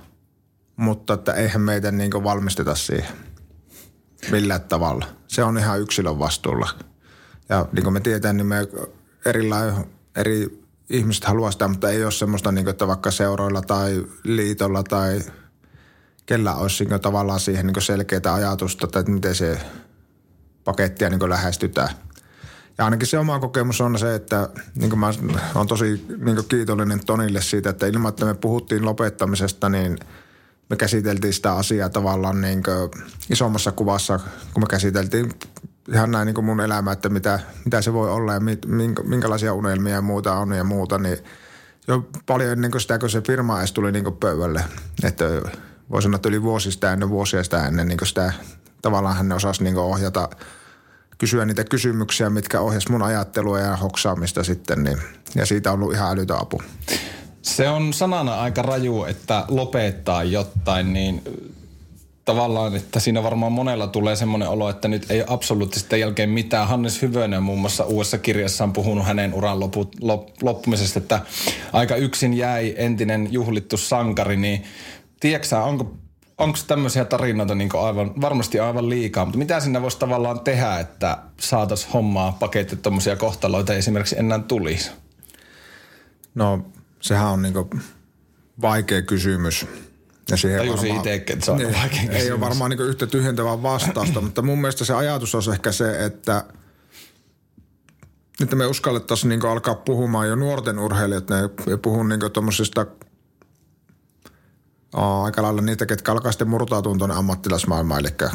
mutta 0.76 1.14
että 1.14 1.32
eihän 1.32 1.60
meitä 1.60 1.90
niin 1.90 2.24
valmisteta 2.24 2.74
siihen 2.74 3.12
millään 4.30 4.60
tavalla. 4.60 5.06
Se 5.28 5.44
on 5.44 5.58
ihan 5.58 5.80
yksilön 5.80 6.18
vastuulla. 6.18 6.68
Ja 7.48 7.66
niin 7.72 7.82
kuin 7.82 7.92
me 7.92 8.00
tiedetään, 8.00 8.36
niin 8.36 8.46
me 8.46 8.68
erilainen, 9.26 9.74
eri 10.16 10.64
ihmiset 10.90 11.24
haluaa 11.24 11.50
sitä, 11.50 11.68
mutta 11.68 11.90
ei 11.90 12.04
ole 12.04 12.12
semmoista, 12.12 12.52
niin 12.52 12.64
kuin, 12.64 12.70
että 12.70 12.86
vaikka 12.86 13.10
seuroilla 13.10 13.62
tai 13.62 14.04
liitolla 14.24 14.82
tai 14.82 15.20
kellä 16.26 16.54
olisi 16.54 16.84
niin 16.84 17.00
tavallaan 17.00 17.40
siihen 17.40 17.66
niin 17.66 17.82
selkeää 17.82 18.34
ajatusta, 18.34 18.86
että 18.86 19.10
miten 19.10 19.34
se 19.34 19.60
pakettia 20.64 21.10
niin 21.10 21.30
lähestytään. 21.30 21.88
Ja 22.78 22.84
ainakin 22.84 23.06
se 23.06 23.18
oma 23.18 23.38
kokemus 23.38 23.80
on 23.80 23.98
se, 23.98 24.14
että 24.14 24.48
niin 24.74 24.98
mä 24.98 25.12
olen 25.54 25.68
tosi 25.68 26.06
niin 26.24 26.44
kiitollinen 26.48 27.00
Tonille 27.06 27.42
siitä, 27.42 27.70
että 27.70 27.86
ilman, 27.86 28.08
että 28.08 28.24
me 28.24 28.34
puhuttiin 28.34 28.84
lopettamisesta, 28.84 29.68
niin 29.68 29.98
me 30.70 30.76
käsiteltiin 30.76 31.32
sitä 31.32 31.52
asiaa 31.52 31.88
tavallaan 31.88 32.40
niin 32.40 32.62
isommassa 33.30 33.72
kuvassa, 33.72 34.20
kun 34.54 34.62
me 34.62 34.66
käsiteltiin 34.66 35.32
ihan 35.92 36.10
näin 36.10 36.26
niin 36.26 36.34
kuin 36.34 36.44
mun 36.44 36.60
elämä, 36.60 36.92
että 36.92 37.08
mitä, 37.08 37.40
mitä 37.64 37.82
se 37.82 37.92
voi 37.92 38.10
olla 38.10 38.32
ja 38.32 38.40
minkä, 38.66 39.02
minkälaisia 39.02 39.54
unelmia 39.54 39.94
ja 39.94 40.02
muuta 40.02 40.34
on 40.34 40.52
ja 40.52 40.64
muuta, 40.64 40.98
niin 40.98 41.18
jo 41.88 42.08
paljon 42.26 42.52
ennen 42.52 42.70
kuin 42.70 42.80
sitä, 42.80 42.98
kun 42.98 43.10
se 43.10 43.20
firma 43.20 43.58
edes 43.58 43.72
tuli 43.72 43.92
niin 43.92 44.04
kuin 44.04 44.16
pöydälle. 44.16 44.64
Että 45.02 45.24
voi 45.90 46.02
sanoa, 46.02 46.16
että 46.16 46.28
yli 46.28 46.42
vuosi 46.42 46.72
sitä 46.72 46.92
ennen, 46.92 47.08
vuosia 47.08 47.44
sitä 47.44 47.66
ennen 47.66 47.88
niin 47.88 47.98
kuin 47.98 48.08
sitä, 48.08 48.32
tavallaan 48.82 49.16
hän 49.16 49.32
osasi 49.32 49.64
niin 49.64 49.74
kuin 49.74 49.84
ohjata, 49.84 50.28
kysyä 51.18 51.44
niitä 51.44 51.64
kysymyksiä, 51.64 52.30
mitkä 52.30 52.60
ohjas 52.60 52.88
mun 52.88 53.02
ajattelua 53.02 53.60
ja 53.60 53.76
hoksaamista 53.76 54.44
sitten, 54.44 54.84
niin, 54.84 54.98
ja 55.34 55.46
siitä 55.46 55.72
on 55.72 55.74
ollut 55.74 55.94
ihan 55.94 56.10
älytön 56.12 56.40
apu. 56.40 56.62
Se 57.44 57.68
on 57.68 57.92
sanana 57.92 58.40
aika 58.40 58.62
raju, 58.62 59.04
että 59.04 59.44
lopettaa 59.48 60.24
jotain, 60.24 60.92
niin 60.92 61.22
tavallaan, 62.24 62.76
että 62.76 63.00
siinä 63.00 63.22
varmaan 63.22 63.52
monella 63.52 63.86
tulee 63.86 64.16
semmoinen 64.16 64.48
olo, 64.48 64.70
että 64.70 64.88
nyt 64.88 65.10
ei 65.10 65.24
absoluuttisesti 65.26 66.00
jälkeen 66.00 66.30
mitään. 66.30 66.68
Hannes 66.68 67.02
Hyvönen 67.02 67.42
muun 67.42 67.58
muassa 67.58 67.84
uudessa 67.84 68.18
kirjassa 68.18 68.64
on 68.64 68.72
puhunut 68.72 69.06
hänen 69.06 69.34
uran 69.34 69.60
lopu, 69.60 69.90
lop, 70.00 70.28
loppumisesta, 70.42 70.98
että 70.98 71.20
aika 71.72 71.96
yksin 71.96 72.34
jäi 72.34 72.74
entinen 72.76 73.32
juhlittu 73.32 73.76
sankari, 73.76 74.36
niin 74.36 74.64
tiedätkö 75.20 75.56
onko 75.56 75.92
onko 76.38 76.58
tämmöisiä 76.66 77.04
tarinoita 77.04 77.54
niin 77.54 77.70
aivan, 77.74 78.20
varmasti 78.20 78.60
aivan 78.60 78.90
liikaa, 78.90 79.24
mutta 79.24 79.38
mitä 79.38 79.60
sinne 79.60 79.82
voisi 79.82 79.98
tavallaan 79.98 80.40
tehdä, 80.40 80.78
että 80.78 81.18
saataisiin 81.40 81.92
hommaa 81.92 82.36
paketti 82.40 82.76
tuommoisia 82.76 83.16
kohtaloita 83.16 83.74
esimerkiksi 83.74 84.18
enää 84.18 84.38
tulisi? 84.38 84.90
No 86.34 86.64
sehän 87.04 87.26
on 87.26 87.42
niin 87.42 87.54
vaikea 88.60 89.02
kysymys. 89.02 89.66
Ja 90.30 90.36
siihen 90.36 90.58
Tajusin 90.58 90.88
varmaan, 90.88 90.96
itsekin, 90.96 91.34
että 91.34 91.44
se 91.44 91.50
on 91.50 91.58
niin, 91.58 91.74
vaikea 91.74 92.00
Ei 92.00 92.08
kysymys. 92.08 92.30
ole 92.30 92.40
varmaan 92.40 92.70
niin 92.70 92.80
yhtä 92.80 93.06
tyhjentävää 93.06 93.62
vastausta, 93.62 94.20
mutta 94.20 94.42
mun 94.42 94.60
mielestä 94.60 94.84
se 94.84 94.94
ajatus 94.94 95.34
on 95.34 95.42
ehkä 95.52 95.72
se, 95.72 96.04
että 96.04 96.44
että 98.40 98.56
me 98.56 98.66
uskallettaisiin 98.66 99.28
niin 99.28 99.46
alkaa 99.46 99.74
puhumaan 99.74 100.28
jo 100.28 100.36
nuorten 100.36 100.78
urheilijat, 100.78 101.28
ne 101.30 101.36
puhun 101.82 102.08
niin 102.08 102.20
tuommoisista 102.32 102.86
aika 104.92 105.42
lailla 105.42 105.62
niitä, 105.62 105.86
ketkä 105.86 106.12
alkaa 106.12 106.32
sitten 106.32 106.48
murtautua 106.48 106.98
tuonne 106.98 107.16
ammattilaismaailmaan. 107.16 108.00
Eli 108.00 108.30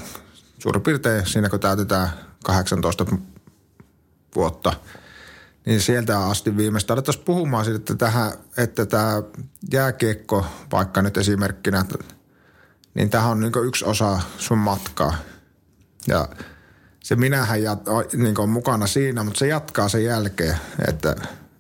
suurin 0.60 0.82
piirtein 0.82 1.26
siinä, 1.26 1.50
kun 1.50 1.60
täytetään 1.60 2.10
18 2.44 3.06
vuotta– 4.36 4.74
niin 5.66 5.82
sieltä 5.82 6.20
asti 6.20 6.58
viimeistä 6.58 6.94
alettaisiin 6.94 7.26
puhumaan 7.26 7.66
siitä, 7.66 7.78
että, 7.78 7.96
tähän, 7.96 8.32
että 8.58 8.86
tämä 8.86 9.24
jääkiekko, 9.74 10.46
vaikka 10.72 11.02
nyt 11.02 11.18
esimerkkinä, 11.18 11.86
niin 12.94 13.10
tähän 13.10 13.32
on 13.32 13.40
niin 13.40 13.52
yksi 13.66 13.86
osa 13.86 14.20
sun 14.38 14.58
matkaa. 14.58 15.16
Ja 16.08 16.30
se 17.04 17.16
minähän 17.16 17.64
jat, 17.64 17.80
niin 18.14 18.40
on 18.40 18.50
mukana 18.50 18.88
siinä, 18.88 19.24
mutta 19.24 19.40
se 19.40 19.48
jatkaa 19.48 19.90
sen 19.90 20.04
jälkeen, 20.04 20.58
että 20.88 21.16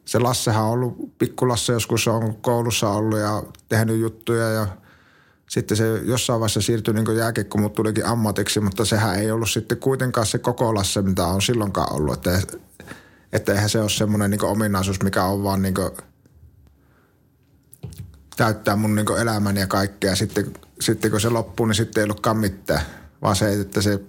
se 0.05 0.19
Lassehan 0.19 0.63
on 0.63 0.69
ollut, 0.69 1.17
pikkulasse 1.17 1.73
joskus 1.73 2.07
on 2.07 2.35
koulussa 2.35 2.89
ollut 2.89 3.19
ja 3.19 3.43
tehnyt 3.69 3.99
juttuja 3.99 4.49
ja 4.49 4.67
sitten 5.49 5.77
se 5.77 5.97
jossain 6.03 6.39
vaiheessa 6.39 6.61
siirtyi 6.61 6.93
niin 6.93 7.17
jääkiekko, 7.17 7.57
mutta 7.57 7.75
tulikin 7.75 8.05
ammatiksi, 8.05 8.59
mutta 8.59 8.85
sehän 8.85 9.15
ei 9.15 9.31
ollut 9.31 9.49
sitten 9.49 9.77
kuitenkaan 9.77 10.27
se 10.27 10.37
koko 10.37 10.75
Lasse, 10.75 11.01
mitä 11.01 11.25
on 11.25 11.41
silloinkaan 11.41 11.93
ollut. 11.93 12.13
Että, 12.27 12.57
että 13.33 13.53
eihän 13.53 13.69
se 13.69 13.79
ole 13.79 13.89
semmoinen 13.89 14.31
niin 14.31 14.45
ominaisuus, 14.45 15.03
mikä 15.03 15.23
on 15.23 15.43
vaan 15.43 15.61
niin 15.61 15.73
täyttää 18.37 18.75
mun 18.75 18.95
niin 18.95 19.17
elämäni 19.21 19.59
ja 19.59 19.67
kaikkea. 19.67 20.15
Sitten, 20.15 20.53
sitten 20.81 21.11
kun 21.11 21.21
se 21.21 21.29
loppuu, 21.29 21.65
niin 21.65 21.75
sitten 21.75 22.01
ei 22.01 22.03
ollutkaan 22.03 22.37
mitään. 22.37 22.81
Vaan 23.21 23.35
se, 23.35 23.53
että 23.53 23.81
se, 23.81 23.99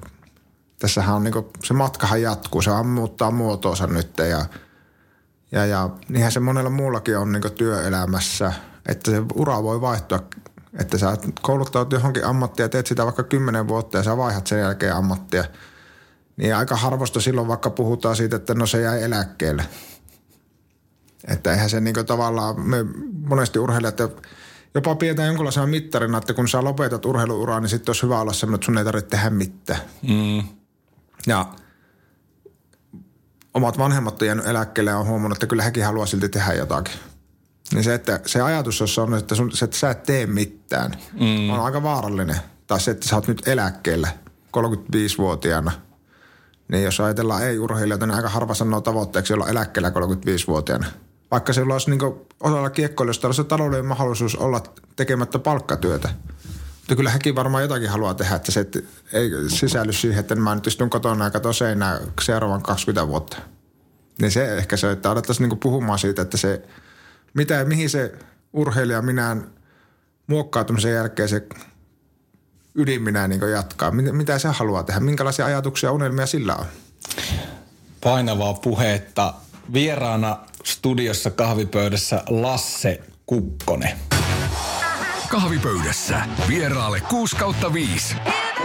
tässähän 0.78 1.16
on 1.16 1.24
niin 1.24 1.32
kuin, 1.32 1.46
se 1.64 1.74
matkahan 1.74 2.22
jatkuu, 2.22 2.62
se 2.62 2.70
muuttaa 2.84 3.30
muotoonsa 3.30 3.86
nyt 3.86 4.18
ja, 4.18 4.46
ja, 5.52 5.66
ja 5.66 5.90
niinhän 6.08 6.32
se 6.32 6.40
monella 6.40 6.70
muullakin 6.70 7.18
on 7.18 7.32
niin 7.32 7.52
työelämässä, 7.54 8.52
että 8.88 9.10
se 9.10 9.22
ura 9.34 9.62
voi 9.62 9.80
vaihtua 9.80 10.20
että 10.78 10.98
sä 10.98 11.16
kouluttaut 11.42 11.92
johonkin 11.92 12.24
ammattia, 12.24 12.68
teet 12.68 12.86
sitä 12.86 13.04
vaikka 13.04 13.22
kymmenen 13.22 13.68
vuotta 13.68 13.96
ja 13.96 14.02
sä 14.02 14.16
vaihdat 14.16 14.46
sen 14.46 14.60
jälkeen 14.60 14.94
ammattia. 14.94 15.44
Niin 16.40 16.56
aika 16.56 16.76
harvosta 16.76 17.20
silloin 17.20 17.48
vaikka 17.48 17.70
puhutaan 17.70 18.16
siitä, 18.16 18.36
että 18.36 18.54
no 18.54 18.66
se 18.66 18.80
jäi 18.80 19.02
eläkkeelle. 19.02 19.64
Että 21.28 21.52
eihän 21.52 21.70
se 21.70 21.80
niinku 21.80 22.04
tavallaan, 22.04 22.60
me 22.60 22.76
monesti 23.28 23.58
urheilijat 23.58 24.00
jopa 24.74 24.94
pidetään 24.94 25.26
jonkunlaisena 25.26 25.66
mittarina, 25.66 26.18
että 26.18 26.34
kun 26.34 26.48
sä 26.48 26.64
lopetat 26.64 27.04
urheiluuraa, 27.04 27.60
niin 27.60 27.68
sitten 27.68 27.90
olisi 27.90 28.02
hyvä 28.02 28.20
olla 28.20 28.32
semmoinen, 28.32 28.54
että 28.54 28.64
sun 28.64 28.78
ei 28.78 28.84
tarvitse 28.84 29.10
tehdä 29.10 29.30
mitään. 29.30 29.80
Mm. 30.02 30.42
Ja 31.26 31.46
omat 33.54 33.78
vanhemmat 33.78 34.22
on 34.22 34.28
jäänyt 34.28 34.46
eläkkeelle 34.46 34.90
ja 34.90 34.98
on 34.98 35.06
huomannut, 35.06 35.36
että 35.36 35.46
kyllä 35.46 35.62
hekin 35.62 35.84
haluaa 35.84 36.06
silti 36.06 36.28
tehdä 36.28 36.52
jotakin. 36.52 36.94
Niin 37.74 37.84
se, 37.84 37.94
että 37.94 38.20
se 38.26 38.40
ajatus, 38.40 38.80
jossa 38.80 39.02
on, 39.02 39.14
että, 39.14 39.34
sun, 39.34 39.52
se, 39.52 39.64
että 39.64 39.76
sä 39.76 39.90
et 39.90 40.02
tee 40.02 40.26
mitään, 40.26 40.94
mm. 41.20 41.50
on 41.50 41.60
aika 41.60 41.82
vaarallinen. 41.82 42.36
Tai 42.66 42.80
se, 42.80 42.90
että 42.90 43.08
sä 43.08 43.16
oot 43.16 43.28
nyt 43.28 43.48
eläkkeellä 43.48 44.08
35-vuotiaana. 44.56 45.89
Niin 46.70 46.84
jos 46.84 47.00
ajatellaan 47.00 47.42
ei-urheilijoita, 47.42 48.06
niin 48.06 48.16
aika 48.16 48.28
harva 48.28 48.54
sanoo 48.54 48.80
tavoitteeksi 48.80 49.34
olla 49.34 49.48
eläkkeellä 49.48 49.88
35-vuotiaana. 49.88 50.86
Vaikka 51.30 51.52
se 51.52 51.62
olisi 51.62 51.90
niin 51.90 52.00
osalla 52.40 52.70
kiekkoilijoista 52.70 53.28
olisi 53.28 53.44
taloudellinen 53.44 53.88
mahdollisuus 53.88 54.36
olla 54.36 54.62
tekemättä 54.96 55.38
palkkatyötä. 55.38 56.08
Mutta 56.78 56.96
kyllä 56.96 57.10
hekin 57.10 57.34
varmaan 57.34 57.62
jotakin 57.62 57.90
haluaa 57.90 58.14
tehdä, 58.14 58.36
että 58.36 58.52
se 58.52 58.66
ei 59.12 59.30
sisälly 59.48 59.92
siihen, 59.92 60.20
että 60.20 60.34
mä 60.34 60.54
nyt 60.54 60.66
istun 60.66 60.90
kotona 60.90 61.30
katson 61.30 61.54
seinää 61.54 62.00
seuraavan 62.22 62.62
20 62.62 63.08
vuotta. 63.08 63.36
Niin 64.20 64.30
se 64.30 64.56
ehkä 64.56 64.76
se, 64.76 64.90
että 64.90 65.10
alettaisiin 65.10 65.48
niin 65.48 65.58
puhumaan 65.58 65.98
siitä, 65.98 66.22
että 66.22 66.36
se– 66.36 66.62
mitä 67.34 67.64
mihin 67.64 67.90
se 67.90 68.12
urheilija 68.52 69.02
minään 69.02 69.50
muokkautumisen 70.26 70.92
jälkeen 70.92 71.28
se 71.28 71.46
ydin 72.74 73.02
minä 73.02 73.28
niin 73.28 73.40
jatkaa? 73.52 73.90
Mitä, 73.90 74.12
mitä 74.12 74.38
se 74.38 74.48
haluaa 74.48 74.82
tehdä? 74.82 75.00
Minkälaisia 75.00 75.46
ajatuksia 75.46 75.88
ja 75.88 75.92
unelmia 75.92 76.26
sillä 76.26 76.56
on? 76.56 76.66
Painavaa 78.00 78.54
puhetta. 78.54 79.34
Vieraana 79.72 80.38
studiossa 80.64 81.30
kahvipöydässä 81.30 82.22
Lasse 82.28 83.00
Kukkonen. 83.26 83.98
Kahvipöydässä 85.28 86.22
vieraalle 86.48 87.00
6 87.00 87.36
kautta 87.36 87.72
5, 87.72 88.16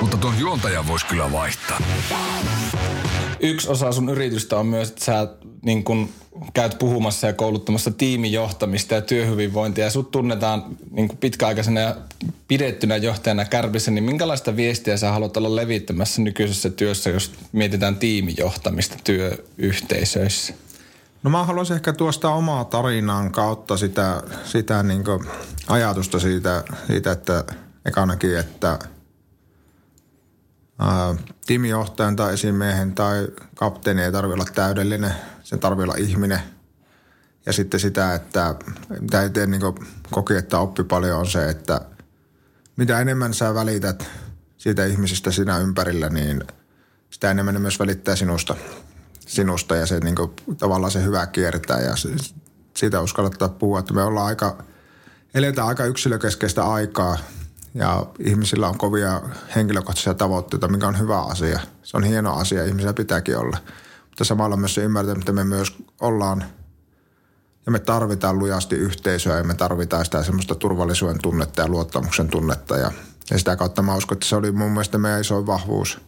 mutta 0.01 0.17
tuon 0.17 0.39
juontajan 0.39 0.87
voisi 0.87 1.05
kyllä 1.05 1.31
vaihtaa. 1.31 1.79
Yksi 3.39 3.69
osa 3.69 3.91
sun 3.91 4.09
yritystä 4.09 4.57
on 4.57 4.65
myös, 4.65 4.89
että 4.89 5.05
sä 5.05 5.27
niin 5.61 5.83
kun 5.83 6.09
käyt 6.53 6.79
puhumassa 6.79 7.27
ja 7.27 7.33
kouluttamassa 7.33 7.91
tiimijohtamista 7.91 8.95
ja 8.95 9.01
työhyvinvointia 9.01 9.83
ja 9.83 9.91
sut 9.91 10.11
tunnetaan 10.11 10.63
niin 10.91 11.09
pitkäaikaisena 11.19 11.79
ja 11.79 11.95
pidettynä 12.47 12.97
johtajana 12.97 13.45
Kärpissä, 13.45 13.91
niin 13.91 14.03
minkälaista 14.03 14.55
viestiä 14.55 14.97
sä 14.97 15.11
haluat 15.11 15.37
olla 15.37 15.55
levittämässä 15.55 16.21
nykyisessä 16.21 16.69
työssä, 16.69 17.09
jos 17.09 17.31
mietitään 17.51 17.95
tiimijohtamista 17.95 18.95
työyhteisöissä? 19.03 20.53
No 21.23 21.29
mä 21.29 21.43
haluaisin 21.43 21.75
ehkä 21.75 21.93
tuosta 21.93 22.29
omaa 22.29 22.65
tarinaan 22.65 23.31
kautta 23.31 23.77
sitä, 23.77 24.23
sitä 24.43 24.83
niin 24.83 25.03
ajatusta 25.67 26.19
siitä, 26.19 26.63
siitä, 26.87 27.11
että 27.11 27.43
ekanakin, 27.85 28.37
että 28.37 28.79
tiimijohtajan 31.45 32.15
tai 32.15 32.33
esimiehen 32.33 32.95
tai 32.95 33.27
kapteeni 33.55 34.03
ei 34.03 34.11
tarvitse 34.11 34.33
olla 34.33 34.51
täydellinen– 34.55 35.13
sen 35.45 35.59
tarvii 35.59 35.83
olla 35.83 35.95
ihminen. 35.97 36.39
Ja 37.45 37.53
sitten 37.53 37.79
sitä, 37.79 38.13
että 38.13 38.55
mitä 38.99 39.23
itse 39.23 39.45
niin 39.45 39.61
koki, 40.11 40.35
että 40.35 40.59
oppi 40.59 40.83
paljon 40.83 41.19
on 41.19 41.27
se, 41.27 41.49
että 41.49 41.81
mitä 42.75 42.99
enemmän 42.99 43.33
sä 43.33 43.53
välität 43.53 44.09
siitä 44.57 44.85
ihmisistä 44.85 45.31
sinä 45.31 45.57
ympärillä, 45.57 46.09
niin 46.09 46.43
sitä 47.09 47.31
enemmän 47.31 47.53
ne 47.53 47.59
myös 47.59 47.79
välittää 47.79 48.15
sinusta, 48.15 48.55
sinusta 49.19 49.75
ja 49.75 49.85
se 49.85 49.99
niin 49.99 50.15
kuin, 50.15 50.31
tavallaan 50.57 50.91
se 50.91 51.03
hyvä 51.03 51.27
kiertää. 51.27 51.79
Ja 51.79 51.95
se, 51.95 52.09
siitä 52.77 53.01
uskallattaa 53.01 53.49
puhua, 53.49 53.79
että 53.79 53.93
me 53.93 54.03
ollaan 54.03 54.27
aika, 54.27 54.63
eletään 55.33 55.67
aika 55.67 55.85
yksilökeskeistä 55.85 56.65
aikaa 56.65 57.17
ja 57.75 58.05
ihmisillä 58.19 58.67
on 58.67 58.77
kovia 58.77 59.21
henkilökohtaisia 59.55 60.13
tavoitteita, 60.13 60.67
mikä 60.67 60.87
on 60.87 60.99
hyvä 60.99 61.21
asia. 61.21 61.59
Se 61.83 61.97
on 61.97 62.03
hieno 62.03 62.35
asia, 62.35 62.65
ihmisillä 62.65 62.93
pitääkin 62.93 63.37
olla– 63.37 63.57
mutta 64.15 64.23
samalla 64.23 64.57
myös 64.57 64.73
se 64.73 64.83
ymmärtää, 64.83 65.15
että 65.19 65.31
me 65.31 65.43
myös 65.43 65.77
ollaan 66.01 66.43
ja 67.65 67.71
me 67.71 67.79
tarvitaan 67.79 68.39
lujasti 68.39 68.75
yhteisöä 68.75 69.37
ja 69.37 69.43
me 69.43 69.53
tarvitaan 69.53 70.05
sitä 70.05 70.23
semmoista 70.23 70.55
turvallisuuden 70.55 71.21
tunnetta 71.21 71.61
ja 71.61 71.67
luottamuksen 71.67 72.27
tunnetta. 72.27 72.77
Ja, 72.77 72.91
ja 73.31 73.37
sitä 73.37 73.55
kautta 73.55 73.81
mä 73.81 73.95
uskon, 73.95 74.15
että 74.15 74.25
se 74.25 74.35
oli 74.35 74.51
mun 74.51 74.71
mielestä 74.71 74.97
meidän 74.97 75.21
iso 75.21 75.45
vahvuus 75.45 75.99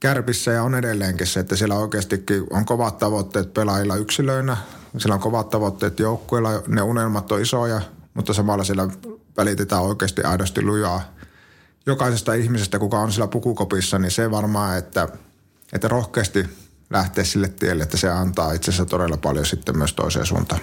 kärpissä 0.00 0.50
ja 0.50 0.62
on 0.62 0.74
edelleenkin 0.74 1.26
se, 1.26 1.40
että 1.40 1.56
siellä 1.56 1.74
oikeastikin 1.74 2.46
on 2.50 2.64
kovat 2.64 2.98
tavoitteet 2.98 3.54
pelaajilla 3.54 3.96
yksilöinä. 3.96 4.56
Siellä 4.98 5.14
on 5.14 5.20
kovat 5.20 5.50
tavoitteet 5.50 5.98
joukkueilla, 5.98 6.50
ne 6.68 6.82
unelmat 6.82 7.32
on 7.32 7.40
isoja, 7.40 7.80
mutta 8.14 8.32
samalla 8.32 8.64
siellä 8.64 8.88
välitetään 9.36 9.82
oikeasti 9.82 10.22
aidosti 10.22 10.62
lujaa 10.62 11.14
jokaisesta 11.86 12.34
ihmisestä, 12.34 12.78
kuka 12.78 12.98
on 12.98 13.12
siellä 13.12 13.28
pukukopissa, 13.28 13.98
niin 13.98 14.10
se 14.10 14.30
varmaan, 14.30 14.78
että, 14.78 15.08
että 15.72 15.88
rohkeasti– 15.88 16.44
lähteä 16.92 17.24
sille 17.24 17.48
tielle, 17.48 17.82
että 17.82 17.96
se 17.96 18.10
antaa 18.10 18.52
itse 18.52 18.70
asiassa 18.70 18.86
todella 18.86 19.16
paljon 19.16 19.46
sitten 19.46 19.78
myös 19.78 19.92
toiseen 19.92 20.26
suuntaan. 20.26 20.60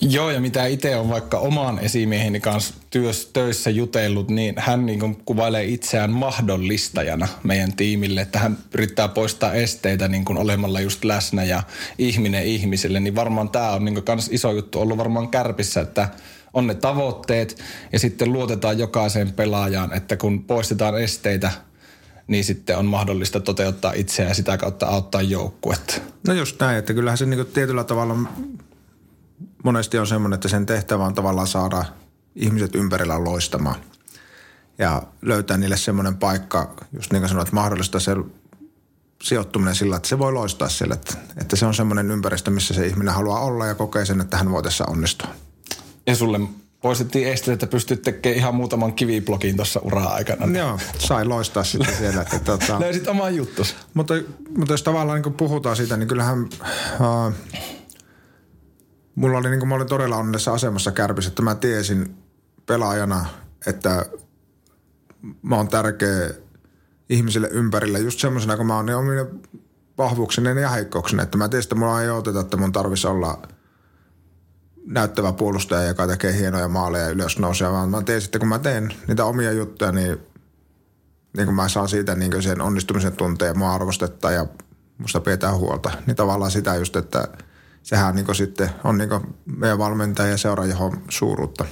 Joo, 0.00 0.30
ja 0.30 0.40
mitä 0.40 0.66
itse 0.66 0.96
on 0.96 1.08
vaikka 1.08 1.38
oman 1.38 1.78
esimieheni 1.78 2.40
kanssa 2.40 2.74
työs, 2.90 3.30
töissä 3.32 3.70
jutellut, 3.70 4.30
niin 4.30 4.54
hän 4.58 4.86
niin 4.86 5.16
kuvailee 5.24 5.64
itseään 5.64 6.10
mahdollistajana 6.10 7.28
meidän 7.42 7.72
tiimille, 7.72 8.20
että 8.20 8.38
hän 8.38 8.58
yrittää 8.74 9.08
poistaa 9.08 9.52
esteitä 9.52 10.08
niin 10.08 10.24
kuin 10.24 10.38
olemalla 10.38 10.80
just 10.80 11.04
läsnä 11.04 11.44
ja 11.44 11.62
ihminen 11.98 12.44
ihmiselle, 12.44 13.00
niin 13.00 13.14
varmaan 13.14 13.48
tämä 13.48 13.72
on 13.72 13.84
niin 13.84 14.04
iso 14.30 14.52
juttu 14.52 14.80
ollut 14.80 14.98
varmaan 14.98 15.28
kärpissä, 15.28 15.80
että 15.80 16.08
on 16.54 16.66
ne 16.66 16.74
tavoitteet 16.74 17.62
ja 17.92 17.98
sitten 17.98 18.32
luotetaan 18.32 18.78
jokaiseen 18.78 19.32
pelaajaan, 19.32 19.92
että 19.92 20.16
kun 20.16 20.44
poistetaan 20.44 21.02
esteitä– 21.02 21.52
niin 22.28 22.44
sitten 22.44 22.78
on 22.78 22.86
mahdollista 22.86 23.40
toteuttaa 23.40 23.92
itseään 23.92 24.28
ja 24.28 24.34
sitä 24.34 24.58
kautta 24.58 24.86
auttaa 24.86 25.22
joukkuetta. 25.22 25.94
No 26.26 26.34
just 26.34 26.60
näin, 26.60 26.78
että 26.78 26.94
kyllähän 26.94 27.18
se 27.18 27.26
niin 27.26 27.46
tietyllä 27.46 27.84
tavalla 27.84 28.16
monesti 29.64 29.98
on 29.98 30.06
semmoinen, 30.06 30.34
että 30.34 30.48
sen 30.48 30.66
tehtävä 30.66 31.04
on 31.04 31.14
tavallaan 31.14 31.46
saada 31.46 31.84
ihmiset 32.34 32.74
ympärillä 32.74 33.24
loistamaan. 33.24 33.76
Ja 34.78 35.02
löytää 35.22 35.56
niille 35.56 35.76
semmoinen 35.76 36.16
paikka, 36.16 36.74
just 36.92 37.12
niin 37.12 37.20
kuin 37.20 37.28
sanoit, 37.28 37.52
mahdollista 37.52 38.00
se 38.00 38.16
sijoittuminen 39.22 39.74
sillä, 39.74 39.96
että 39.96 40.08
se 40.08 40.18
voi 40.18 40.32
loistaa 40.32 40.68
siellä. 40.68 40.94
Että, 40.94 41.14
että 41.40 41.56
se 41.56 41.66
on 41.66 41.74
semmoinen 41.74 42.10
ympäristö, 42.10 42.50
missä 42.50 42.74
se 42.74 42.86
ihminen 42.86 43.14
haluaa 43.14 43.40
olla 43.40 43.66
ja 43.66 43.74
kokee 43.74 44.04
sen, 44.04 44.20
että 44.20 44.36
hän 44.36 44.50
voi 44.50 44.62
tässä 44.62 44.84
onnistua. 44.88 45.28
Ja 46.08 46.14
sulle 46.14 46.40
poistettiin 46.82 47.28
esteet, 47.28 47.54
että 47.54 47.66
pystyt 47.66 48.02
tekemään 48.02 48.38
ihan 48.38 48.54
muutaman 48.54 48.92
kiviblokin 48.92 49.56
tuossa 49.56 49.80
ura-aikana. 49.80 50.58
Joo, 50.58 50.78
sai 50.98 51.24
loistaa 51.24 51.64
sitten 51.64 51.96
siellä. 51.96 52.22
Että, 52.22 52.38
tota, 52.38 52.80
Löysit 52.80 53.08
oman 53.08 53.36
juttus. 53.36 53.76
Mutta, 53.94 54.14
mutta 54.56 54.72
jos 54.72 54.82
tavallaan 54.82 55.22
niin 55.22 55.34
puhutaan 55.34 55.76
siitä, 55.76 55.96
niin 55.96 56.08
kyllähän 56.08 56.42
uh, 56.42 57.32
mulla 59.14 59.38
oli, 59.38 59.50
niin 59.50 59.58
kuin, 59.58 59.68
mä 59.68 59.74
olin 59.74 59.86
todella 59.86 60.16
onnellisessa 60.16 60.52
asemassa 60.52 60.92
kärpissä, 60.92 61.28
että 61.28 61.42
mä 61.42 61.54
tiesin 61.54 62.16
pelaajana, 62.66 63.26
että 63.66 64.06
mä 65.42 65.56
oon 65.56 65.68
tärkeä 65.68 66.30
ihmisille 67.08 67.48
ympärillä 67.48 67.98
just 67.98 68.20
semmoisena, 68.20 68.56
kun 68.56 68.66
mä 68.66 68.76
oon 68.76 68.86
niin 68.86 68.96
omine 68.96 69.26
vahvuuksinen 69.98 70.58
ja 70.58 70.68
heikkouksinen. 70.68 71.22
Että 71.22 71.38
mä 71.38 71.48
tiesin, 71.48 71.66
että 71.66 71.74
mulla 71.74 72.02
ei 72.02 72.10
oteta, 72.10 72.40
että 72.40 72.56
mun 72.56 72.72
tarvisi 72.72 73.06
olla– 73.06 73.38
näyttävä 74.88 75.32
puolustaja, 75.32 75.88
joka 75.88 76.06
tekee 76.06 76.38
hienoja 76.38 76.68
maaleja 76.68 77.08
ylös 77.08 77.38
nousee, 77.38 77.72
vaan 77.72 77.90
mä 77.90 78.02
teen 78.02 78.20
sitten, 78.20 78.38
kun 78.38 78.48
mä 78.48 78.58
teen 78.58 78.94
niitä 79.08 79.24
omia 79.24 79.52
juttuja, 79.52 79.92
niin, 79.92 80.18
niin 81.36 81.46
kun 81.46 81.54
mä 81.54 81.68
saan 81.68 81.88
siitä 81.88 82.14
niin 82.14 82.42
sen 82.42 82.60
onnistumisen 82.60 83.16
tunteen, 83.16 83.58
mua 83.58 83.74
arvostetaan 83.74 84.34
ja 84.34 84.46
musta 84.98 85.20
pidetään 85.20 85.56
huolta. 85.56 85.90
Niin 86.06 86.16
tavallaan 86.16 86.50
sitä 86.50 86.74
just, 86.74 86.96
että 86.96 87.28
sehän 87.82 88.14
niin 88.14 88.34
sitten 88.34 88.70
on 88.84 88.98
niin 88.98 89.10
meidän 89.56 89.78
valmentaja 89.78 90.30
ja 90.30 90.36
seuraajan 90.36 91.02
suuruutta. 91.08 91.64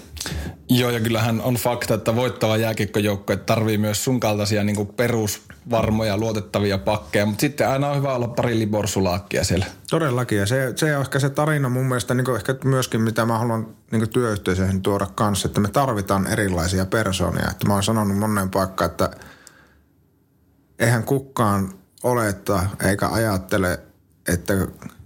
Joo, 0.69 0.91
ja 0.91 1.01
kyllähän 1.01 1.41
on 1.41 1.55
fakta, 1.55 1.95
että 1.95 2.17
voittava 2.17 2.57
jääkiekkojoukko 2.57 3.37
tarvii 3.37 3.79
myös 3.79 4.05
sun 4.05 4.21
kaltaisia 4.21 4.65
niin 4.65 4.87
perusvarmoja, 4.87 6.17
luotettavia 6.17 6.79
pakkeja, 6.79 7.27
mutta 7.27 7.41
sitten 7.41 7.69
aina 7.69 7.89
on 7.89 7.97
hyvä 7.97 8.15
olla 8.15 8.29
pari 8.29 8.59
liborsulaakkia 8.59 9.45
siellä. 9.45 9.67
Todellakin, 9.91 10.39
ja 10.39 10.47
se, 10.47 10.73
se 10.77 10.97
on 10.97 11.03
ehkä 11.03 11.19
se 11.19 11.31
tarina 11.31 11.69
mun 11.69 11.87
mielestä 11.87 12.15
niin 12.15 12.37
ehkä 12.37 12.55
myöskin, 12.65 13.01
mitä 13.01 13.27
mä 13.27 13.39
haluan 13.39 13.69
niin 13.91 14.09
työyhteisöihin 14.09 14.83
tuoda 14.83 15.07
kanssa, 15.15 15.49
että 15.49 15.61
me 15.61 15.69
tarvitaan 15.69 16.27
erilaisia 16.27 16.87
persoonia. 16.87 17.51
Että 17.51 17.67
mä 17.67 17.75
oon 17.75 17.83
sanonut 17.83 18.19
monen 18.19 18.51
paikkaan, 18.51 18.91
että 18.91 19.11
eihän 20.79 21.05
kukaan 21.05 21.73
oleta 22.03 22.67
eikä 22.85 23.09
ajattele, 23.09 23.81
että 24.29 24.55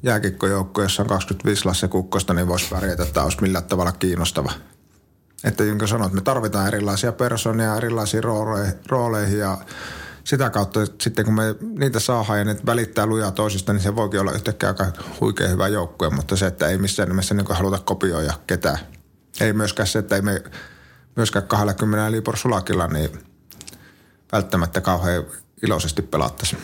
jääkikkojoukko, 0.02 0.82
jossa 0.82 1.02
on 1.02 1.08
25 1.08 1.64
Lasse 1.64 1.88
Kukkosta, 1.88 2.34
niin 2.34 2.48
voisi 2.48 2.68
pärjätä, 2.70 3.02
että 3.02 3.22
olisi 3.22 3.40
millään 3.40 3.64
tavalla 3.64 3.92
kiinnostava. 3.92 4.52
Että 5.44 5.64
niin 5.64 5.78
kuin 5.78 5.88
sanoit, 5.88 6.12
me 6.12 6.20
tarvitaan 6.20 6.66
erilaisia 6.66 7.12
persoonia 7.12 7.76
erilaisiin 7.76 8.24
rooleihin 8.88 9.38
ja 9.38 9.58
sitä 10.24 10.50
kautta 10.50 10.80
sitten 11.00 11.24
kun 11.24 11.34
me 11.34 11.54
niitä 11.78 12.00
saadaan 12.00 12.38
ja 12.38 12.44
ne 12.44 12.56
välittää 12.66 13.06
lujaa 13.06 13.30
toisista, 13.30 13.72
niin 13.72 13.82
se 13.82 13.96
voikin 13.96 14.20
olla 14.20 14.32
yhtäkkiä 14.32 14.68
aika 14.68 14.86
huikea 15.20 15.48
hyvä 15.48 15.68
joukkue, 15.68 16.10
mutta 16.10 16.36
se, 16.36 16.46
että 16.46 16.68
ei 16.68 16.78
missään 16.78 17.08
nimessä 17.08 17.34
niin 17.34 17.46
haluta 17.50 17.78
kopioida 17.78 18.34
ketään. 18.46 18.78
Ei 19.40 19.52
myöskään 19.52 19.86
se, 19.86 19.98
että 19.98 20.16
ei 20.16 20.22
me 20.22 20.42
myöskään 21.16 21.46
20 21.46 22.10
Libor 22.10 22.36
Sulakilla 22.36 22.86
niin 22.86 23.10
välttämättä 24.32 24.80
kauhean 24.80 25.24
iloisesti 25.62 26.02
pelattaisiin. 26.02 26.62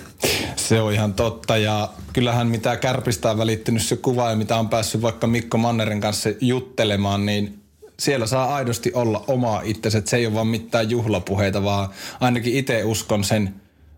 Se 0.57 0.81
on 0.81 0.93
ihan 0.93 1.15
totta 1.15 1.57
ja 1.57 1.91
kyllähän 2.13 2.47
mitä 2.47 2.77
Kärpistä 2.77 3.31
on 3.31 3.39
välittynyt 3.39 3.83
se 3.83 3.97
kuva 3.97 4.31
ja 4.31 4.37
mitä 4.37 4.57
on 4.57 4.69
päässyt 4.69 5.03
vaikka 5.03 5.27
Mikko 5.27 5.59
Mannerin 5.59 6.01
kanssa 6.01 6.29
juttelemaan, 6.41 7.27
niin 7.27 7.66
siellä 7.99 8.27
saa 8.27 8.55
aidosti 8.55 8.93
olla 8.95 9.25
oma 9.27 9.61
itsensä. 9.65 10.03
Se 10.05 10.17
ei 10.17 10.27
ole 10.27 10.35
vaan 10.35 10.47
mitään 10.47 10.91
juhlapuheita, 10.91 11.63
vaan 11.63 11.89
ainakin 12.21 12.55
itse 12.55 12.85
uskon 12.85 13.25
sen 13.25 13.55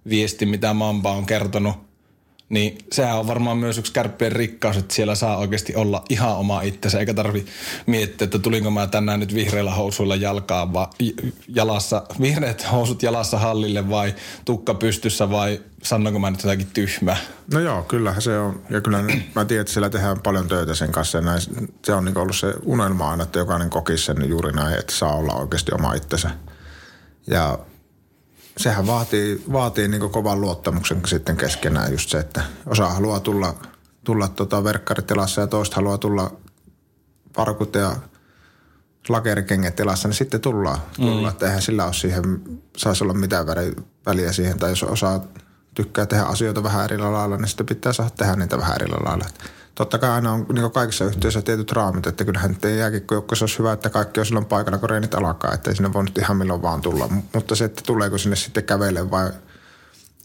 viesti, 0.09 0.47
mitä 0.47 0.75
Mamba 0.75 1.13
on 1.13 1.27
kertonut 1.27 1.88
niin 2.49 2.79
sehän 2.93 3.19
on 3.19 3.27
varmaan 3.27 3.59
myös 3.59 3.79
yksi 3.79 3.93
kärppien 3.93 4.33
rikkaus, 4.33 4.77
että 4.77 4.95
siellä 4.95 5.15
saa 5.15 5.37
oikeasti 5.37 5.75
olla 5.75 6.05
ihan 6.09 6.37
oma 6.37 6.63
itsensä, 6.63 6.99
eikä 6.99 7.15
tarvi 7.15 7.47
miettiä, 7.87 8.25
että 8.25 8.39
tulinko 8.39 8.71
mä 8.71 8.87
tänään 8.87 9.21
nyt 9.21 9.35
vihreillä 9.35 9.75
housuilla 9.75 10.17
jalkaa, 10.17 10.73
vai 10.73 10.87
jalassa, 11.49 12.03
vihreät 12.21 12.73
housut 12.73 13.03
jalassa 13.03 13.39
hallille 13.39 13.91
vai 13.91 14.15
tukka 14.45 14.75
pystyssä 14.75 15.31
vai 15.31 15.61
sanonko 15.83 16.19
mä 16.19 16.31
nyt 16.31 16.43
jotakin 16.43 16.71
tyhmää? 16.75 17.17
No 17.53 17.61
joo, 17.61 17.83
kyllähän 17.83 18.23
se 18.23 18.39
on. 18.39 18.63
Ja 18.71 18.81
kyllä 18.81 19.03
mä 19.35 19.45
tiedän, 19.45 19.61
että 19.61 19.73
siellä 19.73 19.91
tehdään 19.91 20.21
paljon 20.21 20.49
töitä 20.49 20.75
sen 20.75 20.93
kanssa. 20.93 21.19
Ja 21.19 21.23
näin, 21.23 21.41
se 21.85 21.93
on 21.93 22.05
niin 22.05 22.19
ollut 22.19 22.37
se 22.37 22.55
unelma 22.65 23.11
aina, 23.11 23.23
että 23.23 23.39
jokainen 23.39 23.71
kokisi 23.71 24.05
sen 24.05 24.29
juuri 24.29 24.53
näin, 24.53 24.79
että 24.79 24.93
saa 24.93 25.15
olla 25.15 25.33
oikeasti 25.35 25.73
oma 25.75 25.95
itsensä. 25.95 26.31
Ja 27.27 27.59
sehän 28.59 28.87
vaatii, 28.87 29.45
vaatii 29.53 29.89
niin 29.89 30.11
kovan 30.11 30.41
luottamuksen 30.41 31.03
sitten 31.07 31.37
keskenään 31.37 31.93
just 31.93 32.11
se, 32.11 32.19
että 32.19 32.43
osa 32.67 32.89
haluaa 32.89 33.21
tulla, 33.21 33.55
tulla 34.05 34.29
tota 34.29 34.65
verkkaritilassa 34.65 35.41
ja 35.41 35.47
toista 35.47 35.77
haluaa 35.77 35.99
tulla 35.99 36.33
parkut 37.37 37.75
ja 37.75 37.97
lakerikengät 39.09 39.77
tilassa, 39.77 40.09
niin 40.09 40.17
sitten 40.17 40.41
tullaan. 40.41 40.79
Mm. 40.99 41.07
tullaan. 41.07 41.33
Että 41.33 41.47
eihän 41.47 41.63
sillä 41.63 41.85
ole 41.85 41.93
siihen, 41.93 42.25
saisi 42.77 43.05
olla 43.05 43.15
mitään 43.15 43.47
väliä 44.07 44.33
siihen. 44.33 44.59
Tai 44.59 44.71
jos 44.71 44.83
osaa 44.83 45.25
tykkää 45.75 46.07
tehdä 46.07 46.25
asioita 46.25 46.63
vähän 46.63 46.85
eri 46.85 46.99
lailla, 46.99 47.37
niin 47.37 47.49
sitten 47.49 47.67
pitää 47.67 47.93
saada 47.93 48.11
tehdä 48.11 48.37
niitä 48.37 48.59
vähän 48.59 48.75
eri 48.75 48.89
lailla 48.89 49.27
totta 49.79 49.99
kai 49.99 50.11
aina 50.11 50.33
on 50.33 50.47
niin 50.53 50.71
kaikissa 50.71 51.05
yhteisöissä 51.05 51.43
tietyt 51.43 51.73
raamit, 51.73 52.07
että 52.07 52.25
kyllähän 52.25 52.51
nyt 52.51 52.79
jääkikkojoukkoissa 52.79 53.43
olisi 53.43 53.59
hyvä, 53.59 53.73
että 53.73 53.91
kaikki 53.91 54.21
on 54.21 54.27
silloin 54.27 54.47
paikalla, 54.47 54.79
kun 54.79 54.91
reenit 54.91 55.15
alkaa, 55.15 55.55
että 55.55 55.71
ei 55.71 55.77
sinne 55.77 55.93
voi 55.93 56.05
nyt 56.05 56.19
ihan 56.19 56.37
milloin 56.37 56.63
vaan 56.63 56.81
tulla. 56.81 57.09
Mutta 57.35 57.55
se, 57.55 57.65
että 57.65 57.83
tuleeko 57.87 58.19
sinne 58.19 58.37
sitten 58.37 58.65
kävelle 58.65 59.11
vai 59.11 59.31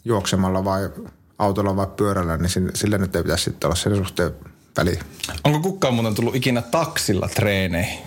juoksemalla 0.04 0.64
vai 0.64 0.90
autolla 1.38 1.76
vai 1.76 1.86
pyörällä, 1.96 2.36
niin 2.36 2.70
sillä 2.74 2.98
nyt 2.98 3.16
ei 3.16 3.22
pitäisi 3.22 3.44
sitten 3.44 3.68
olla 3.68 3.76
sen 3.76 3.96
suhteen 3.96 4.30
väliä. 4.76 5.04
Onko 5.44 5.60
kukaan 5.60 5.94
muuten 5.94 6.14
tullut 6.14 6.34
ikinä 6.34 6.62
taksilla 6.62 7.28
treeneihin? 7.28 7.98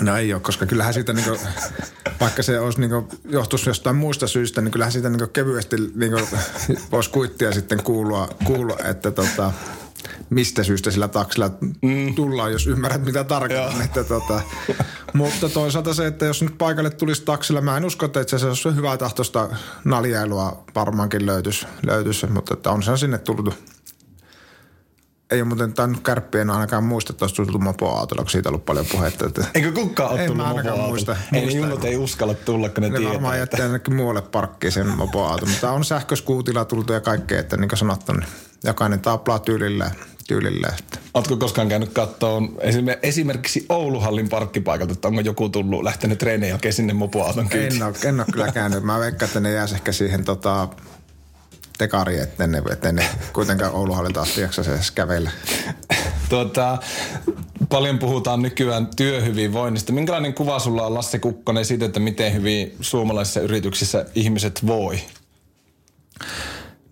No 0.00 0.16
ei 0.16 0.32
ole, 0.32 0.40
koska 0.40 0.66
kyllähän 0.66 0.94
siitä 0.94 1.12
niinku, 1.12 1.36
vaikka 2.20 2.42
se 2.42 2.60
olisi 2.60 2.80
niinku, 2.80 3.08
johtuisi 3.24 3.70
jostain 3.70 3.96
muista 3.96 4.26
syistä, 4.26 4.60
niin 4.60 4.72
kyllähän 4.72 4.92
siitä 4.92 5.08
niinku 5.08 5.26
kevyesti 5.26 5.76
niinku, 5.94 6.20
voisi 6.92 7.10
kuittia 7.10 7.52
sitten 7.52 7.82
kuulua, 7.82 8.28
kuulua 8.44 8.76
että 8.84 9.10
tota, 9.10 9.52
mistä 10.30 10.62
syystä 10.62 10.90
sillä 10.90 11.08
taksilla 11.08 11.50
mm. 11.82 12.14
tullaan, 12.14 12.52
jos 12.52 12.66
ymmärrät 12.66 13.04
mitä 13.04 13.24
tarkoitan. 13.24 13.82
Että 13.82 14.04
tota, 14.04 14.40
mutta 15.12 15.48
toisaalta 15.48 15.94
se, 15.94 16.06
että 16.06 16.24
jos 16.24 16.42
nyt 16.42 16.58
paikalle 16.58 16.90
tulisi 16.90 17.22
taksilla, 17.22 17.60
mä 17.60 17.76
en 17.76 17.84
usko, 17.84 18.06
että 18.06 18.38
se 18.38 18.46
olisi 18.46 18.74
hyvää 18.74 18.96
tahtoista 18.96 19.48
naljailua 19.84 20.64
varmaankin 20.74 21.26
löytyisi, 21.26 21.66
löytyisi 21.86 22.26
mutta 22.26 22.54
että 22.54 22.70
on 22.70 22.82
se 22.82 22.96
sinne 22.96 23.18
tullut. 23.18 23.74
Ei 25.30 25.40
ole 25.40 25.48
muuten 25.48 25.72
tainnut 25.72 26.02
kärppien 26.02 26.50
ainakaan 26.50 26.84
muista, 26.84 27.12
että 27.12 27.24
olisi 27.24 27.34
tullut 27.34 27.60
mopoautolla, 27.60 28.22
kun 28.22 28.30
siitä 28.30 28.48
ollut 28.48 28.64
paljon 28.64 28.86
puhetta. 28.92 29.26
Että 29.26 29.44
Eikö 29.54 29.72
kukaan 29.72 30.10
ole 30.10 30.26
tullut 30.26 30.46
mopoautolla? 30.46 30.88
Muista, 30.88 31.16
ei 31.32 31.40
muista. 31.40 31.58
junnut 31.58 31.84
ei 31.84 31.96
uskalla 31.96 32.34
tulla, 32.34 32.68
kun 32.68 32.82
ne, 32.82 32.88
ne 32.88 32.96
tietää. 32.96 33.12
varmaan 33.12 33.38
jättää 33.38 33.66
ainakin 33.66 33.94
muualle 33.94 34.22
parkkiin 34.22 34.72
sen 34.72 34.88
mopoauton, 34.88 35.48
mutta 35.48 35.70
on 35.70 35.84
sähköskuutilla 35.84 36.64
tultu 36.64 36.92
ja 36.92 37.00
kaikkea, 37.00 37.40
että 37.40 37.56
niin 37.56 37.68
kuin 37.68 37.78
sanottu, 37.78 38.12
niin 38.12 38.26
jokainen 38.64 39.00
taplaa 39.00 39.38
tyylillä 39.38 39.90
tyylillä. 40.28 40.68
Oletko 41.14 41.36
koskaan 41.36 41.68
käynyt 41.68 41.92
katsoa 41.92 42.42
esimerkiksi 43.02 43.66
Ouluhallin 43.68 44.28
parkkipaikalta, 44.28 44.92
että 44.92 45.08
onko 45.08 45.20
joku 45.20 45.48
tullut, 45.48 45.82
lähtenyt 45.82 46.18
treenien 46.18 46.50
jälkeen 46.50 46.74
sinne 46.74 46.92
mopoauton 46.92 47.48
kyytiin? 47.48 47.82
En 47.82 47.88
ole, 47.88 47.94
en 48.04 48.20
ole 48.20 48.26
kyllä 48.32 48.52
käynyt. 48.52 48.82
Mä 48.82 48.98
veikkaan, 48.98 49.28
että 49.28 49.40
ne 49.40 49.52
jäisi 49.52 49.74
ehkä 49.74 49.92
siihen 49.92 50.24
tota, 50.24 50.68
tekariin, 51.78 52.22
että 52.22 52.46
ne, 52.46 52.62
että 52.72 52.92
ne 52.92 53.08
kuitenkaan 53.32 53.72
Ouluhallilta 53.72 54.20
asti 54.20 54.40
jaksaisi 54.40 54.70
edes 54.70 54.90
kävellä. 54.90 55.30
Tuota, 56.28 56.78
paljon 57.68 57.98
puhutaan 57.98 58.42
nykyään 58.42 58.88
työhyvinvoinnista. 58.96 59.92
Minkälainen 59.92 60.34
kuva 60.34 60.58
sulla 60.58 60.86
on 60.86 60.94
Lasse 60.94 61.18
Kukkonen 61.18 61.64
siitä, 61.64 61.84
että 61.84 62.00
miten 62.00 62.34
hyvin 62.34 62.76
suomalaisissa 62.80 63.40
yrityksissä 63.40 64.06
ihmiset 64.14 64.66
voi? 64.66 65.00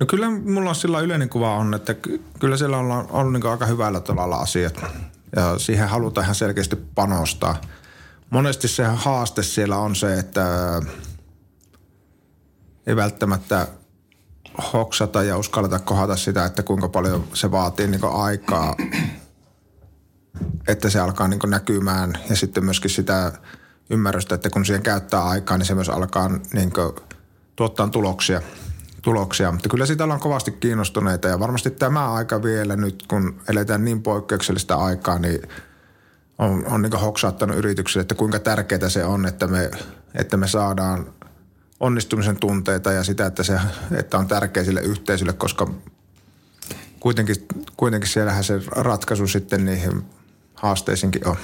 No 0.00 0.06
kyllä 0.06 0.30
mulla 0.30 0.74
sillä 0.74 1.00
yleinen 1.00 1.28
kuva 1.28 1.56
on, 1.56 1.74
että 1.74 1.94
kyllä 2.40 2.56
siellä 2.56 2.78
on 2.78 3.06
ollut 3.10 3.32
niin 3.32 3.46
aika 3.46 3.66
hyvällä 3.66 4.00
tavalla 4.00 4.36
asiat. 4.36 4.84
Ja 5.36 5.58
siihen 5.58 5.88
halutaan 5.88 6.24
ihan 6.24 6.34
selkeästi 6.34 6.76
panostaa. 6.76 7.60
Monesti 8.30 8.68
se 8.68 8.84
haaste 8.84 9.42
siellä 9.42 9.78
on 9.78 9.96
se, 9.96 10.18
että 10.18 10.46
ei 12.86 12.96
välttämättä 12.96 13.68
hoksata 14.72 15.22
ja 15.22 15.38
uskalleta 15.38 15.78
kohdata 15.78 16.16
sitä, 16.16 16.44
että 16.44 16.62
kuinka 16.62 16.88
paljon 16.88 17.24
se 17.34 17.50
vaatii 17.50 17.86
niin 17.86 18.04
aikaa, 18.04 18.76
että 20.68 20.90
se 20.90 21.00
alkaa 21.00 21.28
niin 21.28 21.40
näkymään. 21.46 22.12
Ja 22.30 22.36
sitten 22.36 22.64
myöskin 22.64 22.90
sitä 22.90 23.32
ymmärrystä, 23.90 24.34
että 24.34 24.50
kun 24.50 24.64
siihen 24.64 24.82
käyttää 24.82 25.24
aikaa, 25.24 25.58
niin 25.58 25.66
se 25.66 25.74
myös 25.74 25.88
alkaa 25.88 26.28
niin 26.28 26.72
tuottaa 27.56 27.88
tuloksia– 27.88 28.42
tuloksia. 29.02 29.52
Mutta 29.52 29.68
kyllä 29.68 29.86
siitä 29.86 30.04
ollaan 30.04 30.20
kovasti 30.20 30.52
kiinnostuneita 30.52 31.28
ja 31.28 31.40
varmasti 31.40 31.70
tämä 31.70 32.12
aika 32.12 32.42
vielä 32.42 32.76
nyt, 32.76 33.04
kun 33.08 33.40
eletään 33.48 33.84
niin 33.84 34.02
poikkeuksellista 34.02 34.74
aikaa, 34.74 35.18
niin 35.18 35.42
on, 36.38 36.66
on 36.66 36.82
niin 36.82 37.00
hoksaattanut 37.00 37.56
yrityksille, 37.56 38.02
että 38.02 38.14
kuinka 38.14 38.38
tärkeää 38.38 38.88
se 38.88 39.04
on, 39.04 39.26
että 39.26 39.46
me, 39.46 39.70
että 40.14 40.36
me 40.36 40.48
saadaan 40.48 41.12
onnistumisen 41.80 42.36
tunteita 42.36 42.92
ja 42.92 43.04
sitä, 43.04 43.26
että, 43.26 43.42
se, 43.42 43.60
että 43.96 44.18
on 44.18 44.28
tärkeä 44.28 44.64
sille 44.64 44.80
yhteisölle, 44.80 45.32
koska 45.32 45.70
kuitenkin, 47.00 47.36
kuitenkin 47.76 48.10
siellähän 48.10 48.44
se 48.44 48.60
ratkaisu 48.70 49.26
sitten 49.26 49.64
niihin 49.64 50.02
haasteisiinkin 50.54 51.28
on. 51.28 51.36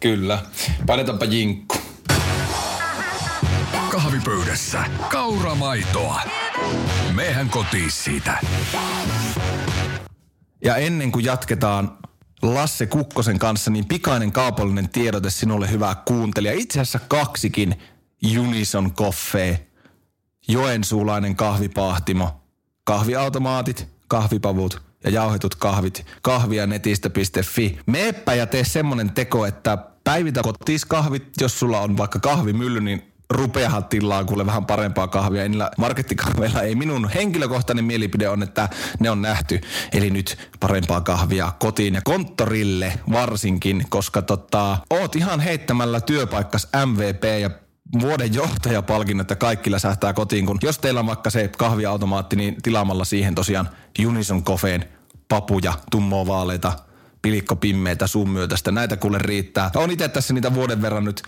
Kyllä. 0.00 0.38
Painetaanpa 0.86 1.24
jinkku. 1.24 1.76
Kahvipöydässä 3.90 4.84
kauramaitoa. 5.10 6.43
Mehän 7.14 7.48
kotiin 7.48 7.90
siitä. 7.90 8.38
Ja 10.64 10.76
ennen 10.76 11.12
kuin 11.12 11.24
jatketaan 11.24 11.98
Lasse 12.42 12.86
Kukkosen 12.86 13.38
kanssa, 13.38 13.70
niin 13.70 13.84
pikainen 13.84 14.32
kaupallinen 14.32 14.88
tiedote 14.88 15.30
sinulle 15.30 15.70
hyvää 15.70 15.94
kuuntelija. 15.94 16.52
Itse 16.52 16.80
asiassa 16.80 16.98
kaksikin 16.98 17.74
Unison 18.38 18.94
Coffee, 18.94 19.66
Joensuulainen 20.48 21.36
kahvipahtimo, 21.36 22.40
kahviautomaatit, 22.84 23.88
kahvipavut 24.08 24.82
ja 25.04 25.10
jauhetut 25.10 25.54
kahvit, 25.54 26.06
kahvia 26.22 26.66
netistä.fi. 26.66 27.78
Meepä 27.86 28.34
ja 28.34 28.46
tee 28.46 28.64
semmonen 28.64 29.10
teko, 29.10 29.46
että 29.46 29.78
päivitä 30.04 30.42
kotiis 30.42 30.84
kahvit, 30.84 31.24
jos 31.40 31.58
sulla 31.58 31.80
on 31.80 31.96
vaikka 31.96 32.18
kahvimylly, 32.18 32.80
niin 32.80 33.13
rupeahan 33.34 33.84
tilaa 33.84 34.24
kuule 34.24 34.46
vähän 34.46 34.66
parempaa 34.66 35.08
kahvia. 35.08 35.48
Niillä 35.48 35.70
markettikahveilla 35.78 36.62
ei 36.62 36.74
minun 36.74 37.08
henkilökohtainen 37.08 37.84
mielipide 37.84 38.28
on, 38.28 38.42
että 38.42 38.68
ne 39.00 39.10
on 39.10 39.22
nähty. 39.22 39.60
Eli 39.92 40.10
nyt 40.10 40.50
parempaa 40.60 41.00
kahvia 41.00 41.52
kotiin 41.58 41.94
ja 41.94 42.00
konttorille 42.04 42.92
varsinkin, 43.12 43.86
koska 43.88 44.22
tota, 44.22 44.78
oot 44.90 45.16
ihan 45.16 45.40
heittämällä 45.40 46.00
työpaikkas 46.00 46.68
MVP 46.86 47.24
ja 47.40 47.50
vuoden 48.00 48.34
johtajapalkinnot 48.34 49.30
ja 49.30 49.36
kaikki 49.36 49.70
läsähtää 49.70 50.12
kotiin, 50.12 50.46
kun 50.46 50.58
jos 50.62 50.78
teillä 50.78 51.00
on 51.00 51.06
vaikka 51.06 51.30
se 51.30 51.48
kahviautomaatti, 51.48 52.36
niin 52.36 52.62
tilaamalla 52.62 53.04
siihen 53.04 53.34
tosiaan 53.34 53.68
Unison 54.06 54.44
Cofeen 54.44 54.84
papuja, 55.28 55.72
tummoa 55.90 56.26
vaaleita, 56.26 56.72
pilikko 57.22 57.56
pimmeitä, 57.56 58.06
sun 58.06 58.30
myötästä. 58.30 58.72
Näitä 58.72 58.96
kuule 58.96 59.18
riittää. 59.18 59.70
On 59.74 59.90
itse 59.90 60.08
tässä 60.08 60.34
niitä 60.34 60.54
vuoden 60.54 60.82
verran 60.82 61.04
nyt 61.04 61.22